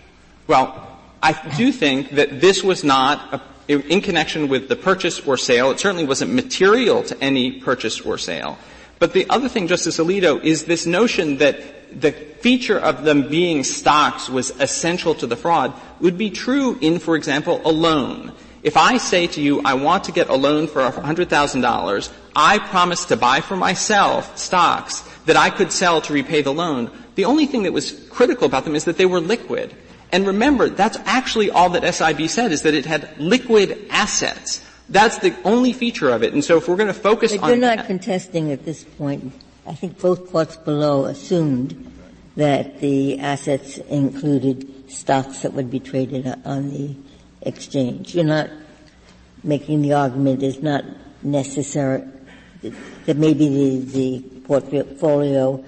Well, 0.48 0.98
I 1.22 1.34
do 1.56 1.70
think 1.70 2.10
that 2.10 2.40
this 2.40 2.64
was 2.64 2.82
not 2.82 3.42
a, 3.68 3.78
in 3.78 4.00
connection 4.00 4.48
with 4.48 4.68
the 4.68 4.74
purchase 4.74 5.20
or 5.20 5.36
sale. 5.36 5.70
It 5.70 5.78
certainly 5.78 6.04
wasn't 6.04 6.32
material 6.34 7.04
to 7.04 7.22
any 7.22 7.60
purchase 7.60 8.00
or 8.00 8.18
sale. 8.18 8.58
But 8.98 9.12
the 9.12 9.26
other 9.30 9.48
thing, 9.48 9.68
Justice 9.68 9.98
Alito, 9.98 10.42
is 10.42 10.64
this 10.64 10.86
notion 10.86 11.38
that 11.38 12.00
the 12.00 12.12
feature 12.12 12.78
of 12.78 13.04
them 13.04 13.28
being 13.28 13.64
stocks 13.64 14.28
was 14.28 14.50
essential 14.60 15.14
to 15.16 15.26
the 15.26 15.36
fraud 15.36 15.72
would 16.00 16.18
be 16.18 16.30
true 16.30 16.78
in, 16.80 16.98
for 16.98 17.16
example, 17.16 17.60
a 17.64 17.72
loan. 17.72 18.32
If 18.62 18.76
I 18.76 18.98
say 18.98 19.26
to 19.28 19.40
you, 19.40 19.62
I 19.64 19.74
want 19.74 20.04
to 20.04 20.12
get 20.12 20.28
a 20.28 20.34
loan 20.34 20.66
for 20.66 20.80
$100,000, 20.80 22.12
I 22.34 22.58
promise 22.58 23.04
to 23.06 23.16
buy 23.16 23.40
for 23.40 23.56
myself 23.56 24.36
stocks 24.36 25.00
that 25.26 25.36
I 25.36 25.50
could 25.50 25.70
sell 25.70 26.00
to 26.02 26.12
repay 26.12 26.42
the 26.42 26.52
loan. 26.52 26.90
The 27.14 27.24
only 27.24 27.46
thing 27.46 27.62
that 27.62 27.72
was 27.72 27.92
critical 28.10 28.46
about 28.46 28.64
them 28.64 28.74
is 28.74 28.84
that 28.84 28.96
they 28.96 29.06
were 29.06 29.20
liquid. 29.20 29.74
And 30.10 30.26
remember, 30.26 30.68
that's 30.68 30.96
actually 31.04 31.50
all 31.50 31.70
that 31.70 31.94
SIB 31.94 32.28
said 32.28 32.50
is 32.50 32.62
that 32.62 32.74
it 32.74 32.86
had 32.86 33.18
liquid 33.18 33.86
assets. 33.90 34.64
That's 34.88 35.18
the 35.18 35.34
only 35.44 35.72
feature 35.72 36.10
of 36.10 36.22
it. 36.22 36.32
And 36.32 36.42
so 36.42 36.56
if 36.56 36.68
we're 36.68 36.76
going 36.76 36.88
to 36.88 36.94
focus 36.94 37.32
but 37.32 37.42
on 37.42 37.48
you're 37.50 37.58
not 37.58 37.78
that, 37.78 37.86
contesting 37.86 38.50
at 38.52 38.64
this 38.64 38.84
point. 38.84 39.32
I 39.66 39.74
think 39.74 40.00
both 40.00 40.30
courts 40.30 40.56
below 40.56 41.04
assumed 41.04 41.92
that 42.36 42.80
the 42.80 43.18
assets 43.20 43.78
included 43.78 44.90
stocks 44.90 45.42
that 45.42 45.52
would 45.52 45.70
be 45.70 45.80
traded 45.80 46.26
on 46.44 46.70
the 46.70 46.96
exchange. 47.42 48.14
You're 48.14 48.24
not 48.24 48.48
making 49.44 49.82
the 49.82 49.92
argument 49.92 50.42
it's 50.42 50.62
not 50.62 50.84
necessary 51.22 52.04
that 52.62 53.16
maybe 53.16 53.48
the, 53.48 53.78
the 53.78 54.20
portfolio 54.40 55.62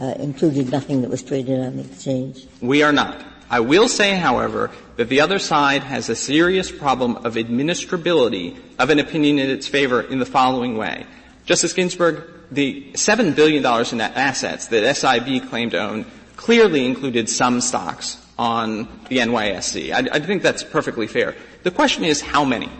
uh, 0.00 0.04
included 0.18 0.70
nothing 0.70 1.02
that 1.02 1.10
was 1.10 1.22
traded 1.22 1.58
on 1.58 1.76
the 1.76 1.84
exchange. 1.84 2.46
We 2.60 2.82
are 2.82 2.92
not. 2.92 3.24
I 3.50 3.60
will 3.60 3.88
say, 3.88 4.14
however, 4.14 4.70
that 4.96 5.08
the 5.08 5.20
other 5.20 5.38
side 5.38 5.82
has 5.82 6.08
a 6.08 6.16
serious 6.16 6.70
problem 6.70 7.16
of 7.18 7.34
administrability 7.34 8.58
of 8.78 8.90
an 8.90 8.98
opinion 8.98 9.38
in 9.38 9.48
its 9.48 9.66
favor 9.66 10.02
in 10.02 10.18
the 10.18 10.26
following 10.26 10.76
way. 10.76 11.06
Justice 11.46 11.72
Ginsburg, 11.72 12.24
the 12.50 12.90
$7 12.92 13.34
billion 13.34 13.64
in 13.64 14.00
assets 14.00 14.66
that 14.66 14.96
SIB 14.96 15.48
claimed 15.48 15.72
to 15.72 15.78
own 15.78 16.04
clearly 16.36 16.84
included 16.84 17.28
some 17.28 17.60
stocks 17.60 18.24
on 18.38 18.86
the 19.08 19.18
NYSE. 19.18 19.92
I, 19.92 20.16
I 20.16 20.20
think 20.20 20.42
that's 20.42 20.62
perfectly 20.62 21.06
fair. 21.06 21.34
The 21.62 21.70
question 21.70 22.04
is 22.04 22.20
how 22.20 22.44
many? 22.44 22.70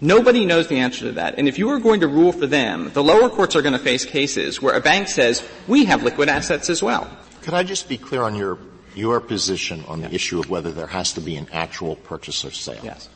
Nobody 0.00 0.44
knows 0.44 0.68
the 0.68 0.78
answer 0.78 1.06
to 1.06 1.12
that. 1.12 1.38
And 1.38 1.48
if 1.48 1.58
you 1.58 1.70
are 1.70 1.78
going 1.78 2.00
to 2.00 2.08
rule 2.08 2.32
for 2.32 2.46
them, 2.46 2.90
the 2.92 3.02
lower 3.02 3.28
courts 3.28 3.56
are 3.56 3.62
going 3.62 3.72
to 3.72 3.78
face 3.78 4.04
cases 4.04 4.62
where 4.62 4.74
a 4.74 4.80
bank 4.80 5.08
says, 5.08 5.46
we 5.66 5.86
have 5.86 6.02
liquid 6.02 6.28
assets 6.28 6.70
as 6.70 6.82
well. 6.82 7.10
Could 7.42 7.54
I 7.54 7.62
just 7.62 7.88
be 7.88 7.98
clear 7.98 8.22
on 8.22 8.34
your 8.34 8.58
your 8.96 9.20
position 9.20 9.84
on 9.88 10.00
the 10.00 10.12
issue 10.12 10.40
of 10.40 10.50
whether 10.50 10.72
there 10.72 10.86
has 10.86 11.12
to 11.14 11.20
be 11.20 11.36
an 11.36 11.48
actual 11.52 11.96
purchase 11.96 12.44
or 12.44 12.50
sale. 12.50 12.80
Yes. 12.82 13.08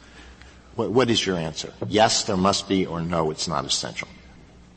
What, 0.76 0.90
what 0.90 1.10
is 1.10 1.24
your 1.24 1.36
answer? 1.36 1.72
Yes, 1.88 2.24
there 2.24 2.36
must 2.36 2.68
be, 2.68 2.86
or 2.86 3.00
no, 3.00 3.30
it's 3.30 3.48
not 3.48 3.64
essential? 3.64 4.08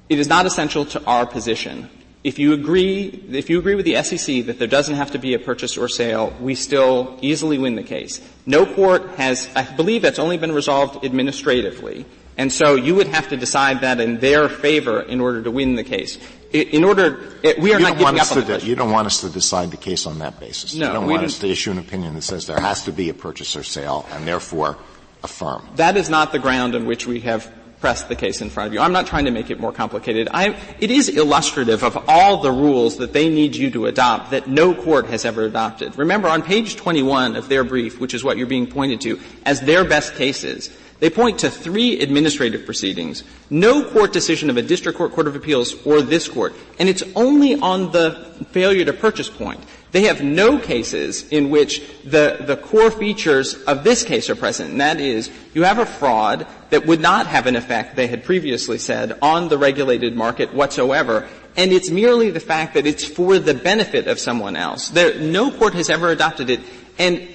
It 0.10 0.20
is 0.20 0.28
not 0.28 0.46
essential 0.46 0.86
to 0.86 1.04
our 1.06 1.26
position. 1.26 1.90
If 2.24 2.40
you 2.40 2.54
agree, 2.54 3.26
if 3.32 3.50
you 3.50 3.60
agree 3.60 3.76
with 3.76 3.86
the 3.86 4.02
SEC 4.02 4.46
that 4.46 4.58
there 4.58 4.68
doesn't 4.68 4.96
have 4.96 5.12
to 5.12 5.20
be 5.20 5.34
a 5.34 5.40
purchase 5.40 5.78
or 5.78 5.90
sale, 5.90 6.34
we 6.40 6.56
still 6.56 7.18
easily 7.22 7.58
win 7.58 7.76
the 7.76 7.84
case. 7.84 8.22
No 8.46 8.66
court 8.66 9.10
has, 9.16 9.50
I 9.56 9.64
believe 9.76 10.02
that's 10.02 10.20
only 10.20 10.38
been 10.38 10.54
resolved 10.54 11.04
administratively. 11.04 12.06
And 12.38 12.52
so 12.52 12.76
you 12.76 12.96
would 12.96 13.08
have 13.08 13.30
to 13.30 13.38
decide 13.38 13.82
that 13.82 14.00
in 14.00 14.20
their 14.20 14.50
favor 14.50 15.02
in 15.02 15.22
order 15.22 15.44
to 15.44 15.52
win 15.52 15.76
the 15.76 15.84
case 15.84 16.18
in 16.54 16.84
order, 16.84 17.20
we 17.60 17.74
are 17.74 17.80
not 17.80 17.98
giving 17.98 18.20
up 18.20 18.32
on 18.32 18.46
the 18.46 18.62
You 18.64 18.76
don't 18.76 18.92
want 18.92 19.08
us 19.08 19.22
to 19.22 19.30
decide 19.30 19.72
the 19.72 19.78
case 19.78 20.06
on 20.06 20.20
that 20.20 20.40
basis. 20.40 20.76
No, 20.76 20.88
you 20.88 20.94
don't 20.94 21.08
want 21.08 21.24
us 21.24 21.40
to 21.40 21.50
issue 21.50 21.72
an 21.72 21.80
opinion 21.80 22.14
that 22.14 22.22
says 22.22 22.46
there 22.46 22.60
has 22.60 22.86
to 22.86 22.92
be 22.92 23.10
a 23.10 23.14
purchase 23.14 23.56
or 23.56 23.64
sale 23.64 24.06
and 24.12 24.28
therefore 24.28 24.78
affirm. 25.24 25.68
That 25.76 25.98
is 25.98 26.10
not 26.10 26.32
the 26.32 26.40
ground 26.40 26.76
on 26.76 26.86
which 26.86 27.08
we 27.08 27.22
have 27.22 27.52
pressed 27.80 28.08
the 28.08 28.16
case 28.16 28.42
in 28.42 28.50
front 28.50 28.68
of 28.68 28.74
you. 28.74 28.80
I'm 28.80 28.94
not 28.94 29.08
trying 29.08 29.26
to 29.26 29.32
make 29.32 29.50
it 29.50 29.60
more 29.60 29.74
complicated. 29.74 30.30
I, 30.32 30.56
it 30.80 30.90
is 30.90 31.10
illustrative 31.10 31.84
of 31.84 32.06
all 32.08 32.38
the 32.38 32.52
rules 32.52 32.98
that 32.98 33.12
they 33.12 33.28
need 33.28 33.58
you 33.58 33.72
to 33.72 33.88
adopt 33.88 34.32
that 34.32 34.48
no 34.48 34.74
court 34.74 35.08
has 35.08 35.26
ever 35.26 35.44
adopted. 35.44 35.98
Remember, 35.98 36.30
on 36.30 36.44
page 36.44 36.78
21 36.78 37.36
of 37.36 37.50
their 37.50 37.66
brief, 37.66 38.00
which 38.00 38.14
is 38.14 38.24
what 38.24 38.38
you're 38.38 38.48
being 38.48 38.68
pointed 38.68 39.02
to, 39.02 39.20
as 39.46 39.60
their 39.60 39.84
best 39.84 40.16
cases, 40.16 40.70
they 41.04 41.10
point 41.10 41.40
to 41.40 41.50
three 41.50 42.00
administrative 42.00 42.64
proceedings, 42.66 43.26
no 43.50 43.84
court 43.90 44.14
decision 44.14 44.50
of 44.50 44.56
a 44.56 44.62
district 44.62 44.98
court, 44.98 45.12
court 45.12 45.28
of 45.28 45.36
appeals, 45.36 45.76
or 45.86 46.02
this 46.02 46.30
court, 46.30 46.54
and 46.80 46.88
it's 46.88 47.04
only 47.14 47.56
on 47.60 47.92
the 47.92 48.34
failure 48.52 48.86
to 48.86 48.94
purchase 48.94 49.30
point. 49.30 49.60
They 49.92 50.04
have 50.04 50.24
no 50.24 50.58
cases 50.58 51.28
in 51.28 51.50
which 51.50 51.82
the, 52.06 52.38
the 52.48 52.56
core 52.56 52.90
features 52.90 53.56
of 53.64 53.84
this 53.84 54.06
case 54.06 54.30
are 54.30 54.36
present, 54.38 54.72
and 54.72 54.80
that 54.80 55.02
is, 55.02 55.30
you 55.54 55.64
have 55.64 55.78
a 55.78 55.86
fraud 55.86 56.48
that 56.70 56.86
would 56.86 57.02
not 57.02 57.28
have 57.28 57.48
an 57.48 57.58
effect, 57.58 57.98
they 57.98 58.08
had 58.08 58.24
previously 58.24 58.78
said, 58.78 59.20
on 59.22 59.50
the 59.50 59.58
regulated 59.58 60.16
market 60.16 60.54
whatsoever, 60.54 61.28
and 61.58 61.74
it's 61.74 61.90
merely 61.92 62.30
the 62.30 62.40
fact 62.40 62.76
that 62.76 62.88
it's 62.88 63.04
for 63.04 63.40
the 63.40 63.54
benefit 63.54 64.08
of 64.08 64.20
someone 64.20 64.56
else. 64.56 64.88
There, 64.88 65.20
no 65.20 65.52
court 65.52 65.74
has 65.74 65.90
ever 65.90 66.08
adopted 66.12 66.50
it, 66.50 66.62
and, 67.00 67.28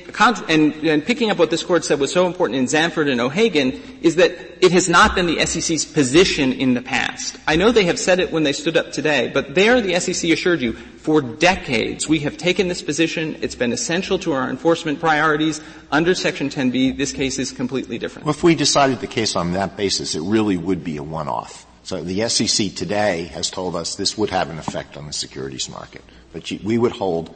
and, 0.49 1.05
picking 1.05 1.31
up 1.31 1.39
what 1.39 1.51
this 1.51 1.65
court 1.65 1.85
said 1.85 1.99
was 1.99 2.13
so 2.13 2.27
important 2.27 2.59
in 2.59 2.67
Zandford 2.67 3.11
and 3.11 3.21
O'Hagan 3.21 3.73
is 4.03 4.17
that 4.17 4.31
it 4.65 4.71
has 4.71 4.89
not 4.89 5.17
been 5.17 5.27
the 5.27 5.45
SEC's 5.45 5.85
position 5.85 6.53
in 6.53 6.75
the 6.75 6.83
past. 6.83 7.37
I 7.47 7.57
know 7.57 7.73
they 7.73 7.85
have 7.87 7.99
said 7.99 8.21
it 8.21 8.31
when 8.31 8.45
they 8.45 8.53
stood 8.53 8.77
up 8.77 8.93
today, 8.93 9.31
but 9.35 9.57
there 9.57 9.81
the 9.81 9.99
SEC 9.99 10.31
assured 10.31 10.61
you, 10.61 10.75
for 10.75 11.21
decades 11.21 12.09
we 12.09 12.21
have 12.21 12.37
taken 12.37 12.69
this 12.69 12.83
position. 12.83 13.37
It's 13.41 13.57
been 13.57 13.73
essential 13.73 14.19
to 14.21 14.33
our 14.33 14.49
enforcement 14.49 15.01
priorities. 15.01 15.61
Under 15.91 16.15
Section 16.15 16.51
10b, 16.51 16.97
this 16.97 17.13
case 17.13 17.39
is 17.39 17.51
completely 17.51 17.99
different. 17.99 18.27
Well, 18.27 18.35
if 18.35 18.45
we 18.45 18.55
decided 18.55 19.01
the 19.01 19.09
case 19.09 19.35
on 19.35 19.53
that 19.53 19.77
basis, 19.77 20.15
it 20.15 20.23
really 20.23 20.57
would 20.57 20.85
be 20.85 20.99
a 20.99 21.03
one-off. 21.03 21.67
So 21.83 22.03
the 22.03 22.29
SEC 22.29 22.75
today 22.75 23.25
has 23.33 23.51
told 23.51 23.75
us 23.75 23.97
this 23.97 24.17
would 24.17 24.31
have 24.31 24.51
an 24.51 24.59
effect 24.59 24.97
on 24.97 25.07
the 25.07 25.13
securities 25.13 25.69
market. 25.69 26.05
But 26.33 26.53
we 26.63 26.79
would 26.79 26.93
hold 26.93 27.35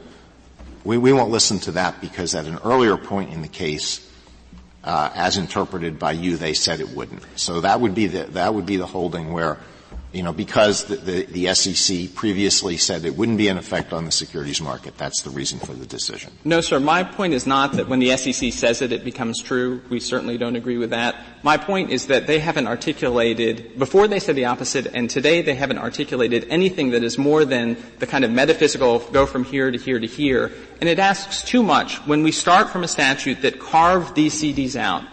we, 0.83 0.97
we 0.97 1.13
won't 1.13 1.31
listen 1.31 1.59
to 1.59 1.71
that 1.71 2.01
because 2.01 2.35
at 2.35 2.45
an 2.45 2.59
earlier 2.63 2.97
point 2.97 3.33
in 3.33 3.41
the 3.41 3.47
case, 3.47 4.09
uh, 4.83 5.09
as 5.15 5.37
interpreted 5.37 5.97
by 5.97 6.11
you, 6.11 6.35
they 6.37 6.53
said 6.53 6.79
it 6.79 6.89
wouldn't. 6.89 7.23
So 7.35 7.61
that 7.61 7.79
would 7.79 7.95
be 7.95 8.07
the 8.07 8.23
that 8.31 8.53
would 8.53 8.65
be 8.65 8.75
the 8.75 8.85
holding 8.85 9.31
where 9.31 9.57
you 10.13 10.21
know, 10.21 10.31
because 10.31 10.85
the, 10.85 10.95
the, 10.95 11.25
the, 11.25 11.53
SEC 11.55 12.13
previously 12.13 12.77
said 12.77 13.03
it 13.03 13.17
wouldn't 13.17 13.39
be 13.39 13.47
an 13.47 13.57
effect 13.57 13.91
on 13.91 14.05
the 14.05 14.11
securities 14.11 14.61
market. 14.61 14.95
That's 14.95 15.23
the 15.23 15.31
reason 15.31 15.57
for 15.57 15.73
the 15.73 15.87
decision. 15.87 16.31
No, 16.43 16.61
sir. 16.61 16.79
My 16.79 17.03
point 17.03 17.33
is 17.33 17.47
not 17.47 17.73
that 17.73 17.89
when 17.89 17.97
the 17.97 18.15
SEC 18.15 18.53
says 18.53 18.83
it, 18.83 18.91
it 18.91 19.03
becomes 19.03 19.41
true. 19.41 19.81
We 19.89 19.99
certainly 19.99 20.37
don't 20.37 20.55
agree 20.55 20.77
with 20.77 20.91
that. 20.91 21.15
My 21.41 21.57
point 21.57 21.89
is 21.89 22.07
that 22.07 22.27
they 22.27 22.37
haven't 22.37 22.67
articulated, 22.67 23.79
before 23.79 24.07
they 24.07 24.19
said 24.19 24.35
the 24.35 24.45
opposite, 24.45 24.85
and 24.85 25.09
today 25.09 25.41
they 25.41 25.55
haven't 25.55 25.79
articulated 25.79 26.45
anything 26.47 26.91
that 26.91 27.03
is 27.03 27.17
more 27.17 27.43
than 27.43 27.75
the 27.97 28.05
kind 28.05 28.23
of 28.23 28.29
metaphysical 28.29 28.99
go 28.99 29.25
from 29.25 29.43
here 29.43 29.71
to 29.71 29.79
here 29.79 29.99
to 29.99 30.07
here. 30.07 30.51
And 30.79 30.87
it 30.87 30.99
asks 30.99 31.41
too 31.41 31.63
much 31.63 31.97
when 32.05 32.21
we 32.21 32.31
start 32.31 32.69
from 32.69 32.83
a 32.83 32.87
statute 32.87 33.41
that 33.41 33.59
carved 33.59 34.13
these 34.13 34.39
CDs 34.39 34.75
out 34.75 35.03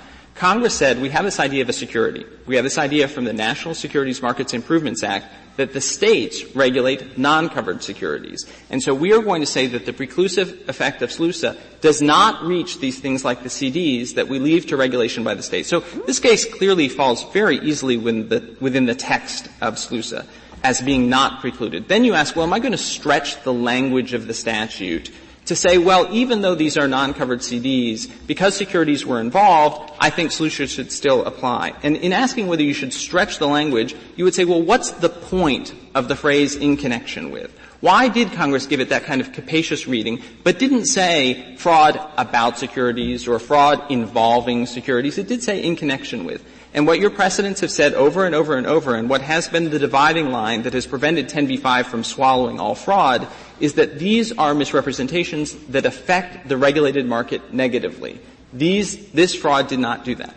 Congress 0.41 0.75
said 0.75 1.03
we 1.03 1.11
have 1.11 1.27
this 1.27 1.39
idea 1.39 1.61
of 1.61 1.69
a 1.69 1.73
security. 1.75 2.25
We 2.47 2.57
have 2.57 2.65
this 2.65 2.79
idea 2.79 3.09
from 3.09 3.25
the 3.25 3.33
National 3.35 3.75
Securities 3.75 4.23
Markets 4.23 4.55
Improvements 4.55 5.03
Act 5.03 5.27
that 5.59 5.75
the 5.75 5.83
states 5.83 6.57
regulate 6.57 7.19
non-covered 7.19 7.83
securities. 7.83 8.47
And 8.71 8.83
so 8.83 8.95
we 8.95 9.13
are 9.13 9.21
going 9.21 9.43
to 9.43 9.47
say 9.47 9.67
that 9.67 9.85
the 9.85 9.93
preclusive 9.93 10.67
effect 10.67 11.03
of 11.03 11.11
SLUSA 11.11 11.59
does 11.83 12.01
not 12.01 12.43
reach 12.43 12.79
these 12.79 12.99
things 13.01 13.23
like 13.23 13.43
the 13.43 13.51
CDs 13.51 14.15
that 14.15 14.29
we 14.29 14.39
leave 14.39 14.65
to 14.69 14.79
regulation 14.79 15.25
by 15.25 15.35
the 15.35 15.43
states. 15.43 15.69
So 15.69 15.81
this 16.07 16.19
case 16.19 16.51
clearly 16.51 16.89
falls 16.89 17.31
very 17.35 17.59
easily 17.59 17.99
within 17.99 18.31
the, 18.31 18.57
within 18.61 18.87
the 18.87 18.95
text 18.95 19.47
of 19.61 19.75
SLUSA 19.75 20.25
as 20.65 20.81
being 20.81 21.11
not 21.11 21.43
precluded. 21.43 21.87
Then 21.87 22.03
you 22.03 22.15
ask, 22.15 22.35
well, 22.35 22.47
am 22.47 22.55
I 22.55 22.61
going 22.61 22.73
to 22.73 22.79
stretch 22.79 23.43
the 23.43 23.53
language 23.53 24.15
of 24.15 24.27
the 24.27 24.33
statute 24.33 25.11
to 25.47 25.57
say, 25.57 25.79
well, 25.79 26.09
even 26.13 26.43
though 26.43 26.55
these 26.55 26.77
are 26.77 26.87
non-covered 26.87 27.41
CDs, 27.41 28.11
because 28.27 28.57
securities 28.57 29.05
were 29.05 29.21
involved, 29.21 29.93
I 29.99 30.11
think 30.11 30.31
SLUSA 30.31 30.69
should 30.69 30.93
still 30.93 31.25
apply. 31.25 31.75
And 31.83 31.97
in 31.97 32.13
asking 32.13 32.47
whether 32.47 32.63
you 32.63 32.75
should 32.75 32.93
stretch 32.93 33.39
the 33.39 33.49
language, 33.49 33.97
you 34.17 34.25
would 34.25 34.35
say, 34.35 34.45
well, 34.45 34.63
what's 34.63 34.91
the 34.91 35.09
point 35.09 35.75
of 35.95 36.09
the 36.09 36.17
phrase 36.17 36.55
in 36.55 36.77
connection 36.77 37.31
with? 37.31 37.53
Why 37.81 38.09
did 38.09 38.33
Congress 38.33 38.67
give 38.67 38.81
it 38.81 38.91
that 38.91 39.05
kind 39.05 39.23
of 39.23 39.33
capacious 39.33 39.87
reading, 39.87 40.23
but 40.45 40.59
didn't 40.59 40.85
say 40.85 41.57
fraud 41.57 41.99
about 42.19 42.59
securities 42.59 43.27
or 43.27 43.39
fraud 43.39 43.91
involving 43.91 44.67
securities? 44.67 45.17
It 45.17 45.29
did 45.29 45.43
say 45.43 45.63
in 45.63 45.77
connection 45.77 46.25
with. 46.25 46.45
And 46.75 46.87
what 46.87 47.01
your 47.01 47.11
precedents 47.11 47.63
have 47.63 47.71
said 47.71 47.95
over 47.95 48.27
and 48.27 48.35
over 48.35 48.57
and 48.57 48.67
over, 48.67 48.95
and 48.95 49.09
what 49.09 49.23
has 49.23 49.49
been 49.49 49.71
the 49.71 49.79
dividing 49.79 50.31
line 50.31 50.63
that 50.63 50.75
has 50.75 50.87
prevented 50.87 51.29
10b-5 51.29 51.87
from 51.87 52.05
swallowing 52.05 52.61
all 52.61 52.75
fraud, 52.75 53.27
is 53.61 53.75
that 53.75 53.99
these 53.99 54.33
are 54.33 54.55
misrepresentations 54.55 55.55
that 55.67 55.87
affect 55.87 56.49
the 56.49 56.57
regulated 56.57 57.07
market 57.07 57.53
negatively. 57.53 58.21
These, 58.53 59.11
this 59.13 59.35
fraud 59.35 59.69
did 59.69 59.79
not 59.79 60.05
do 60.05 60.15
that. 60.17 60.35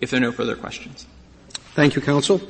If 0.00 0.10
there 0.10 0.18
are 0.18 0.20
no 0.20 0.32
further 0.32 0.56
questions. 0.56 1.06
Thank 1.74 1.94
you, 1.94 2.02
counsel. 2.02 2.40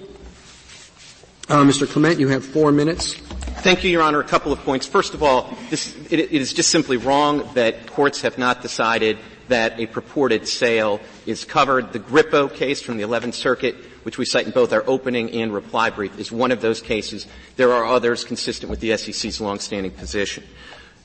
Uh, 1.49 1.65
Mr. 1.65 1.89
Clement, 1.89 2.21
you 2.21 2.29
have 2.29 2.45
four 2.45 2.71
minutes. 2.71 3.15
Thank 3.63 3.85
you, 3.85 3.91
Your 3.91 4.03
Honor. 4.03 4.21
A 4.21 4.25
couple 4.25 4.53
of 4.53 4.61
points. 4.61 4.87
First 4.87 5.15
of 5.15 5.23
all, 5.23 5.55
this, 5.69 5.97
it, 6.11 6.21
it 6.21 6.33
is 6.33 6.53
just 6.53 6.71
simply 6.71 6.97
wrong 6.97 7.49
that 7.55 7.87
courts 7.89 8.23
have 8.23 8.39
not 8.39 8.63
decided 8.63 9.19
that 9.49 9.79
a 9.79 9.87
purported 9.87 10.49
sale 10.49 11.01
is 11.27 11.45
covered. 11.45 11.93
The 11.93 11.99
Grippo 11.99 12.53
case 12.55 12.81
from 12.81 12.97
the 12.97 13.03
11th 13.03 13.35
Circuit, 13.35 13.75
which 14.11 14.19
we 14.19 14.25
cite 14.25 14.45
in 14.45 14.51
both 14.51 14.73
our 14.73 14.83
opening 14.89 15.31
and 15.31 15.55
reply 15.55 15.89
brief, 15.89 16.19
is 16.19 16.33
one 16.33 16.51
of 16.51 16.61
those 16.61 16.83
cases. 16.83 17.29
There 17.55 17.73
are 17.73 17.87
others 17.87 18.25
consistent 18.25 18.69
with 18.69 18.81
the 18.81 18.97
SEC's 18.97 19.41
longstanding 19.41 19.93
position. 19.93 20.43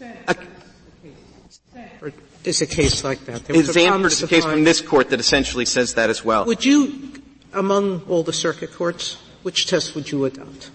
A, 0.02 0.36
is 2.44 2.64
a 2.64 2.66
case 2.66 3.04
like 3.04 3.24
that. 3.26 3.46
There 3.46 3.56
is 3.56 3.76
a, 3.76 3.88
a 3.88 4.28
case 4.28 4.44
from 4.44 4.64
this 4.64 4.82
court 4.82 5.12
that 5.12 5.20
essentially 5.20 5.66
says 5.66 5.94
that 5.96 6.10
as 6.10 6.26
well. 6.26 6.46
Would 6.46 6.66
you, 6.66 7.12
among 7.54 8.02
all 8.10 8.24
the 8.24 8.34
circuit 8.34 8.74
courts, 8.74 9.22
which 9.44 9.68
test 9.68 9.94
would 9.94 10.12
you 10.12 10.26
adopt? 10.26 10.72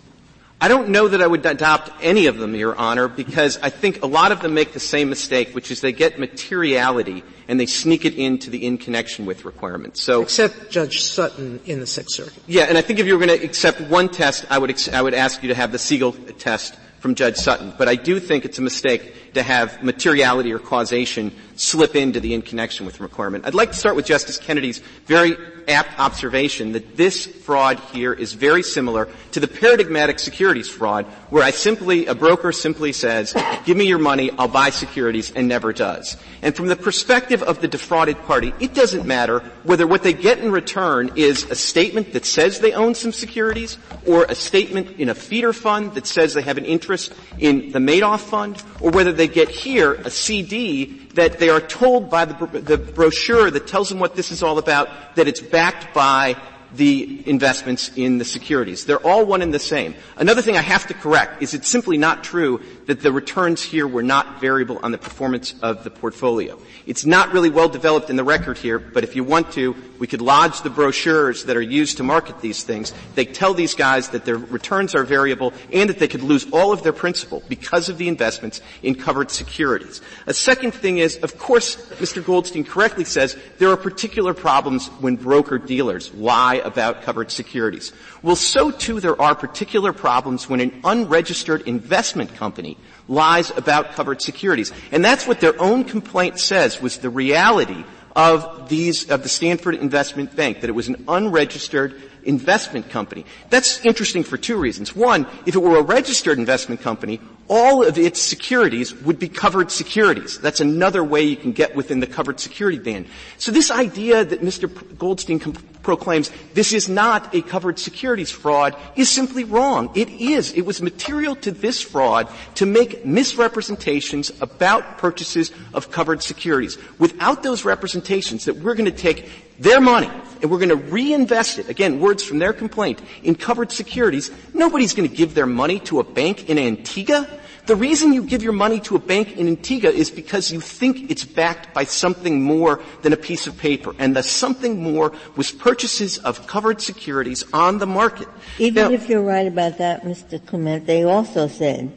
I 0.63 0.69
don't 0.69 0.91
know 0.91 1.09
that 1.09 1.23
I 1.23 1.27
would 1.27 1.47
adopt 1.47 1.91
any 2.03 2.27
of 2.27 2.37
them, 2.37 2.55
Your 2.55 2.77
Honor, 2.77 3.09
because 3.09 3.59
I 3.63 3.71
think 3.71 4.03
a 4.03 4.07
lot 4.07 4.31
of 4.31 4.43
them 4.43 4.53
make 4.53 4.73
the 4.73 4.81
same 4.81 5.09
mistake, 5.09 5.55
which 5.55 5.71
is 5.71 5.81
they 5.81 5.93
get 5.93 6.19
materiality 6.19 7.25
and 7.49 7.59
they 7.59 7.65
sneak 7.65 8.05
it 8.05 8.15
into 8.15 8.51
the 8.51 8.67
in 8.67 8.77
connection 8.77 9.25
with 9.25 9.47
requirements. 9.47 10.03
So 10.03 10.21
except 10.21 10.71
Judge 10.71 11.03
Sutton 11.03 11.61
in 11.65 11.81
the 11.81 11.87
Sixth 11.87 12.15
Circuit. 12.15 12.43
Yeah, 12.47 12.65
and 12.65 12.77
I 12.77 12.83
think 12.83 12.99
if 12.99 13.07
you 13.07 13.17
were 13.17 13.27
going 13.27 13.39
to 13.39 13.45
accept 13.45 13.81
one 13.81 14.11
test, 14.11 14.45
I 14.51 14.59
would 14.59 14.69
ex- 14.69 14.89
I 14.91 15.01
would 15.01 15.15
ask 15.15 15.43
you 15.43 15.49
to 15.49 15.55
have 15.55 15.73
the 15.73 15.79
Segal 15.79 16.15
test 16.39 16.77
from 16.99 17.15
Judge 17.15 17.37
Sutton. 17.37 17.73
But 17.79 17.89
I 17.89 17.95
do 17.95 18.21
think 18.21 18.45
it's 18.45 18.59
a 18.59 18.63
mistake 18.63 19.30
to 19.35 19.43
have 19.43 19.83
materiality 19.83 20.53
or 20.53 20.59
causation 20.59 21.33
slip 21.57 21.95
into 21.95 22.21
the 22.21 22.33
in 22.33 22.43
connection 22.43 22.87
with 22.87 23.01
requirement. 23.01 23.47
I'd 23.47 23.55
like 23.55 23.73
to 23.73 23.77
start 23.77 23.95
with 23.95 24.07
Justice 24.07 24.39
Kennedy's 24.39 24.79
very 25.07 25.37
apt 25.69 25.99
observation 26.01 26.73
that 26.73 26.97
this 26.97 27.27
fraud 27.27 27.79
here 27.93 28.13
is 28.13 28.33
very 28.33 28.63
similar 28.63 29.09
to 29.33 29.41
the 29.41 29.47
paradigmatic 29.47 30.19
securities 30.19 30.69
fraud 30.69 31.05
where 31.29 31.43
I 31.43 31.51
simply, 31.51 32.07
a 32.07 32.15
broker 32.15 32.51
simply 32.51 32.93
says, 32.93 33.35
give 33.65 33.77
me 33.77 33.87
your 33.87 33.99
money, 33.99 34.31
I'll 34.39 34.49
buy 34.49 34.71
securities, 34.71 35.33
and 35.33 35.49
never 35.49 35.73
does. 35.73 36.17
And 36.43 36.57
from 36.57 36.69
the 36.69 36.77
perspective 36.77 37.43
of 37.43 37.61
the 37.61 37.69
defrauded 37.69 38.17
party, 38.23 38.55
it 38.59 38.75
doesn't 38.75 39.07
matter 39.07 39.41
whether 39.63 39.87
what 39.87 40.03
they 40.03 40.15
get 40.15 40.39
in 40.39 40.51
return 40.51 41.13
is 41.17 41.45
a 41.51 41.55
statement 41.55 42.15
that 42.15 42.25
says 42.25 42.59
they 42.59 42.73
own 42.73 42.95
some 42.95 43.13
securities 43.13 43.79
or 44.07 44.25
a 44.25 44.35
statement 44.35 44.99
in 44.99 45.09
a 45.09 45.15
feeder 45.15 45.53
fund 45.53 45.95
that 45.95 46.07
says 46.07 46.35
they 46.35 46.43
have 46.43 46.59
an 46.59 46.65
interest 46.65 47.13
in 47.39 47.71
the 47.73 47.79
Madoff 47.79 48.21
fund 48.21 48.63
or 48.81 48.91
whether 48.91 49.13
they 49.21 49.29
get 49.29 49.51
here 49.51 49.93
a 49.93 50.11
CD 50.11 50.87
that 51.15 51.39
they 51.39 51.51
are 51.51 51.61
told 51.61 52.09
by 52.09 52.25
the, 52.25 52.47
the 52.47 52.79
brochure 52.79 53.51
that 53.51 53.67
tells 53.67 53.91
them 53.91 53.99
what 53.99 54.17
this 54.17 54.33
is 54.33 54.43
all 54.43 54.57
about 54.57 54.89
that 55.17 55.29
it's 55.29 55.41
backed 55.41 55.93
by 55.93 56.37
the 56.73 57.29
investments 57.29 57.91
in 57.97 58.19
the 58.19 58.25
securities. 58.25 58.85
They're 58.85 59.05
all 59.05 59.25
one 59.25 59.43
and 59.43 59.53
the 59.53 59.59
same. 59.59 59.95
Another 60.17 60.43
thing 60.43 60.57
I 60.57 60.63
have 60.63 60.87
to 60.89 60.95
correct 60.95 61.43
is 61.43 61.55
it's 61.55 61.69
simply 61.69 61.99
not 61.99 62.23
true 62.23 62.61
that 62.87 63.01
the 63.01 63.13
returns 63.13 63.63
here 63.63 63.87
were 63.87 64.03
not 64.03 64.41
variable 64.41 64.81
on 64.83 64.93
the 64.93 64.99
performance 64.99 65.55
of 65.63 65.85
the 65.85 65.91
portfolio. 65.91 66.59
It's 66.87 67.05
not 67.07 67.33
really 67.33 67.51
well 67.51 67.69
developed 67.69 68.11
in 68.11 68.17
the 68.17 68.25
record 68.25 68.59
here, 68.59 68.79
but 68.79 69.05
if 69.05 69.17
you 69.17 69.25
want 69.25 69.53
to, 69.53 69.77
we 69.99 70.07
could 70.07 70.21
lodge 70.21 70.63
the 70.63 70.71
brochures 70.71 71.45
that 71.45 71.57
are 71.57 71.63
used 71.63 71.99
to 71.99 72.03
market 72.03 72.41
these 72.41 72.63
things. 72.63 72.93
They 73.15 73.25
tell 73.25 73.55
these 73.55 73.75
guys 73.75 74.09
that 74.11 74.25
their 74.25 74.39
returns 74.39 74.95
are 74.95 75.05
variable 75.05 75.53
and 75.73 75.91
that 75.91 75.99
they 75.99 76.09
could 76.09 76.23
lose 76.23 76.51
all 76.53 76.73
of 76.73 76.83
their 76.83 76.93
principal 76.93 77.43
because 77.49 77.89
of 77.89 77.99
the 77.99 78.09
investments 78.09 78.61
in 78.83 78.95
covered 78.95 79.31
securities. 79.31 80.01
A 80.27 80.35
second 80.35 80.73
thing 80.73 80.99
is, 80.99 81.17
of 81.19 81.39
course, 81.39 81.77
Mr. 82.01 82.25
Goldstein 82.25 82.65
correctly 82.65 83.05
says 83.05 83.37
there 83.59 83.71
are 83.71 83.77
particular 83.77 84.35
problems 84.35 84.89
when 85.01 85.17
broker 85.17 85.59
dealers 85.59 86.13
lie 86.15 86.60
about 86.61 87.03
covered 87.03 87.31
securities. 87.31 87.93
Well, 88.23 88.37
so 88.37 88.71
too 88.71 89.01
there 89.01 89.21
are 89.21 89.35
particular 89.35 89.93
problems 89.93 90.49
when 90.49 90.61
an 90.61 90.81
unregistered 90.85 91.63
investment 91.63 92.35
company 92.35 92.77
lies 93.09 93.51
about 93.51 93.93
covered 93.93 94.23
securities. 94.23 94.73
And 94.93 95.05
that's 95.05 95.27
what 95.27 95.41
their 95.41 95.61
own 95.61 95.85
complaint 95.85 96.39
says 96.39 96.81
was 96.81 96.99
the 96.99 97.11
reality 97.11 97.85
of 98.17 98.69
these, 98.69 99.11
of 99.11 99.23
the 99.23 99.29
Stanford 99.29 99.75
Investment 99.75 100.35
Bank, 100.35 100.61
that 100.61 100.71
it 100.71 100.75
was 100.75 100.89
an 100.89 101.05
unregistered 101.09 102.01
investment 102.25 102.91
company. 102.91 103.25
That's 103.49 103.85
interesting 103.85 104.25
for 104.25 104.37
two 104.37 104.57
reasons. 104.57 104.95
One, 104.95 105.27
if 105.47 105.55
it 105.55 105.59
were 105.59 105.79
a 105.79 105.83
registered 105.83 106.39
investment 106.39 106.81
company, 106.81 107.21
all 107.49 107.85
of 107.85 107.99
its 107.99 108.21
securities 108.21 108.95
would 108.95 109.19
be 109.19 109.29
covered 109.29 109.71
securities. 109.71 110.39
That's 110.39 110.61
another 110.61 111.03
way 111.03 111.23
you 111.23 111.37
can 111.37 111.53
get 111.53 111.75
within 111.75 112.01
the 112.01 112.07
covered 112.07 112.39
security 112.39 112.79
ban. 112.79 113.07
So 113.39 113.51
this 113.53 113.71
idea 113.71 114.25
that 114.25 114.41
Mr. 114.43 114.69
Goldstein 114.99 115.41
proclaims 115.83 116.31
this 116.55 116.73
is 116.73 116.89
not 116.89 117.35
a 117.35 117.43
covered 117.43 117.79
securities 117.79 118.31
fraud 118.31 118.77
is 118.97 119.09
simply 119.09 119.45
wrong. 119.45 119.91
It 119.95 120.09
is. 120.09 120.53
It 120.53 120.63
was 120.63 120.83
material 120.83 121.37
to 121.37 121.51
this 121.51 121.81
fraud 121.83 122.29
to 122.57 122.67
make 122.67 123.05
misrepresentations 123.05 124.31
about 124.41 124.99
purchases 124.99 125.53
of 125.75 125.91
covered 125.91 126.23
securities. 126.23 126.79
Without 126.99 127.43
those 127.43 127.65
representations 127.65 128.45
that 128.45 128.57
we're 128.57 128.75
going 128.75 128.91
to 128.91 128.97
take 128.97 129.31
their 129.59 129.81
money 129.81 130.11
and 130.41 130.51
we're 130.51 130.59
going 130.59 130.71
to 130.71 130.77
reinvest 130.77 131.59
it, 131.59 131.69
again, 131.69 132.01
words 132.01 132.23
from 132.23 132.39
their 132.39 132.53
complaint, 132.53 133.01
in 133.23 133.35
covered 133.35 133.71
securities, 133.71 134.31
nobody's 134.55 134.95
going 134.95 135.09
to 135.09 135.15
give 135.15 135.35
their 135.35 135.47
money 135.47 135.79
to 135.81 136.01
a 136.01 136.05
bank 136.05 136.49
in 136.49 136.59
Antigua. 136.59 137.29
The 137.67 137.77
reason 137.77 138.13
you 138.13 138.25
give 138.25 138.43
your 138.43 138.55
money 138.55 138.81
to 138.81 138.97
a 138.97 138.99
bank 138.99 139.37
in 139.37 139.47
Antigua 139.47 139.91
is 139.91 140.11
because 140.11 140.51
you 140.51 140.61
think 140.61 141.11
it's 141.11 141.25
backed 141.25 141.73
by 141.75 141.85
something 141.85 142.43
more 142.43 142.83
than 143.03 143.13
a 143.13 143.17
piece 143.17 143.47
of 143.47 143.57
paper. 143.59 143.95
And 143.99 144.17
the 144.17 144.23
something 144.23 144.83
more 144.83 145.13
was 145.37 145.53
purchases 145.81 146.19
of 146.19 146.47
covered 146.47 146.79
securities 146.79 147.43
on 147.55 147.79
the 147.79 147.87
market. 147.87 148.29
Even 148.59 148.91
now, 148.91 148.91
if 148.91 149.09
you're 149.09 149.23
right 149.23 149.47
about 149.47 149.79
that, 149.79 150.03
Mr. 150.03 150.45
Clement, 150.47 150.85
they 150.85 151.05
also 151.05 151.49
said 151.49 151.91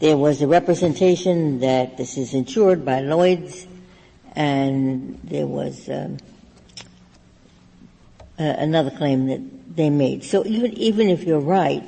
there 0.00 0.18
was 0.18 0.42
a 0.42 0.46
representation 0.46 1.60
that 1.60 1.96
this 1.96 2.18
is 2.18 2.34
insured 2.34 2.84
by 2.84 3.00
Lloyd's 3.00 3.66
and 4.36 5.18
there 5.24 5.46
was 5.46 5.88
um, 5.88 6.18
uh, 8.38 8.42
another 8.42 8.90
claim 8.90 9.28
that 9.28 9.40
they 9.74 9.88
made. 9.88 10.22
So 10.22 10.44
even, 10.44 10.74
even 10.74 11.08
if 11.08 11.24
you're 11.24 11.40
right, 11.40 11.82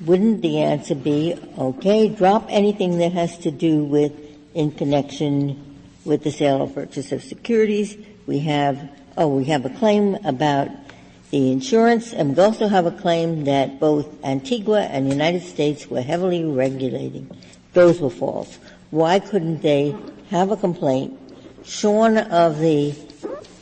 wouldn't 0.00 0.40
the 0.40 0.60
answer 0.62 0.94
be, 0.94 1.38
okay, 1.58 2.08
drop 2.08 2.46
anything 2.48 2.96
that 3.00 3.12
has 3.12 3.36
to 3.40 3.50
do 3.50 3.84
with 3.84 4.14
in 4.54 4.70
connection 4.70 5.62
with 6.06 6.24
the 6.24 6.30
sale 6.30 6.62
or 6.62 6.70
purchase 6.70 7.12
of 7.12 7.22
securities. 7.22 7.98
We 8.26 8.38
have, 8.40 8.97
oh, 9.18 9.28
we 9.28 9.44
have 9.46 9.66
a 9.66 9.70
claim 9.70 10.14
about 10.24 10.70
the 11.30 11.52
insurance, 11.52 12.14
and 12.14 12.36
we 12.36 12.42
also 12.42 12.68
have 12.68 12.86
a 12.86 12.92
claim 12.92 13.44
that 13.44 13.78
both 13.78 14.06
Antigua 14.24 14.82
and 14.82 15.06
the 15.06 15.10
United 15.10 15.42
States 15.42 15.88
were 15.88 16.00
heavily 16.00 16.44
regulating. 16.44 17.28
Those 17.74 18.00
were 18.00 18.10
false. 18.10 18.58
Why 18.90 19.18
couldn't 19.18 19.60
they 19.60 19.94
have 20.30 20.50
a 20.50 20.56
complaint 20.56 21.18
shorn 21.64 22.16
of 22.16 22.60
the 22.60 22.94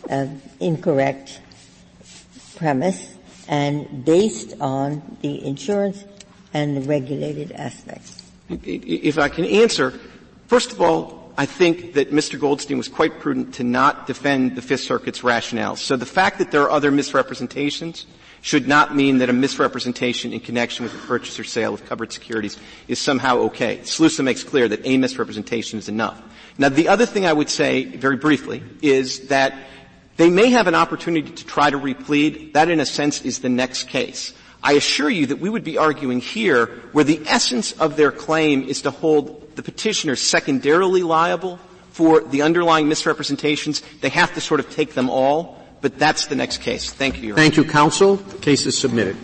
uh, 0.09 0.27
incorrect 0.61 1.41
premise 2.55 3.15
and 3.49 4.05
based 4.05 4.55
on 4.61 5.17
the 5.23 5.45
insurance 5.45 6.05
and 6.53 6.77
the 6.77 6.83
regulated 6.83 7.51
aspects? 7.53 8.23
If 8.49 9.19
I 9.19 9.29
can 9.29 9.47
answer, 9.47 9.99
first 10.47 10.71
of 10.73 10.81
all, 10.81 11.16
I 11.39 11.45
think 11.45 11.95
that 11.95 12.13
Mr. 12.13 12.41
Goldstein 12.41 12.79
was 12.79 12.89
quite 12.89 13.21
prudent 13.21 13.55
to 13.55 13.65
not 13.65 14.07
defend 14.07 14.57
the 14.57 14.63
Fifth 14.63 14.81
Circuit's 14.81 15.23
rationale. 15.23 15.77
So 15.77 15.97
the 15.97 16.07
fact 16.07 16.39
that 16.39 16.51
there 16.51 16.63
are 16.63 16.71
other 16.71 16.91
misrepresentations 16.91 18.07
should 18.41 18.67
not 18.67 18.95
mean 18.97 19.19
that 19.19 19.29
a 19.29 19.33
misrepresentation 19.33 20.33
in 20.33 20.41
connection 20.41 20.85
with 20.85 20.93
the 20.93 21.07
purchase 21.07 21.39
or 21.39 21.45
sale 21.45 21.75
of 21.75 21.85
covered 21.87 22.13
securities 22.13 22.57
is 22.89 22.99
somehow 22.99 23.39
okay. 23.39 23.79
SLUSA 23.79 24.25
makes 24.25 24.45
clear 24.45 24.69
that 24.69 24.81
a 24.87 24.97
misrepresentation 24.97 25.79
is 25.79 25.89
enough. 25.89 26.23
Now 26.57 26.71
the 26.71 26.89
other 26.89 27.05
thing 27.05 27.27
I 27.27 27.33
would 27.33 27.51
say, 27.51 27.85
very 27.85 28.17
briefly, 28.17 28.63
is 28.81 29.29
that 29.29 29.55
they 30.17 30.31
may 30.31 30.51
have 30.51 30.67
an 30.69 30.75
opportunity 30.75 31.31
to 31.31 31.45
try 31.45 31.69
to 31.69 31.79
replead. 31.79 32.55
That 32.55 32.71
in 32.71 32.81
a 32.81 32.87
sense 32.87 33.21
is 33.23 33.41
the 33.41 33.51
next 33.51 33.89
case. 33.89 34.33
I 34.63 34.73
assure 34.73 35.11
you 35.11 35.27
that 35.27 35.39
we 35.39 35.51
would 35.51 35.65
be 35.65 35.77
arguing 35.77 36.21
here 36.21 36.67
where 36.93 37.05
the 37.05 37.21
essence 37.27 37.73
of 37.73 37.97
their 37.97 38.11
claim 38.11 38.63
is 38.63 38.83
to 38.83 38.91
hold 38.91 39.46
the 39.57 39.63
petitioner 39.63 40.17
secondarily 40.17 41.03
liable 41.03 41.59
for 41.91 42.21
the 42.21 42.43
underlying 42.43 42.89
misrepresentations. 42.89 43.83
They 44.01 44.11
have 44.11 44.35
to 44.35 44.41
sort 44.41 44.61
of 44.61 44.71
take 44.71 44.95
them 44.95 45.11
all, 45.11 45.61
but 45.81 45.99
that's 45.99 46.27
the 46.27 46.37
next 46.37 46.59
case. 46.59 46.93
Thank 46.93 47.17
you, 47.19 47.29
Your 47.29 47.37
Thank 47.37 47.57
you, 47.57 47.65
counsel. 47.65 48.17
The 48.17 48.39
case 48.39 48.67
is 48.67 48.77
submitted. 48.79 49.17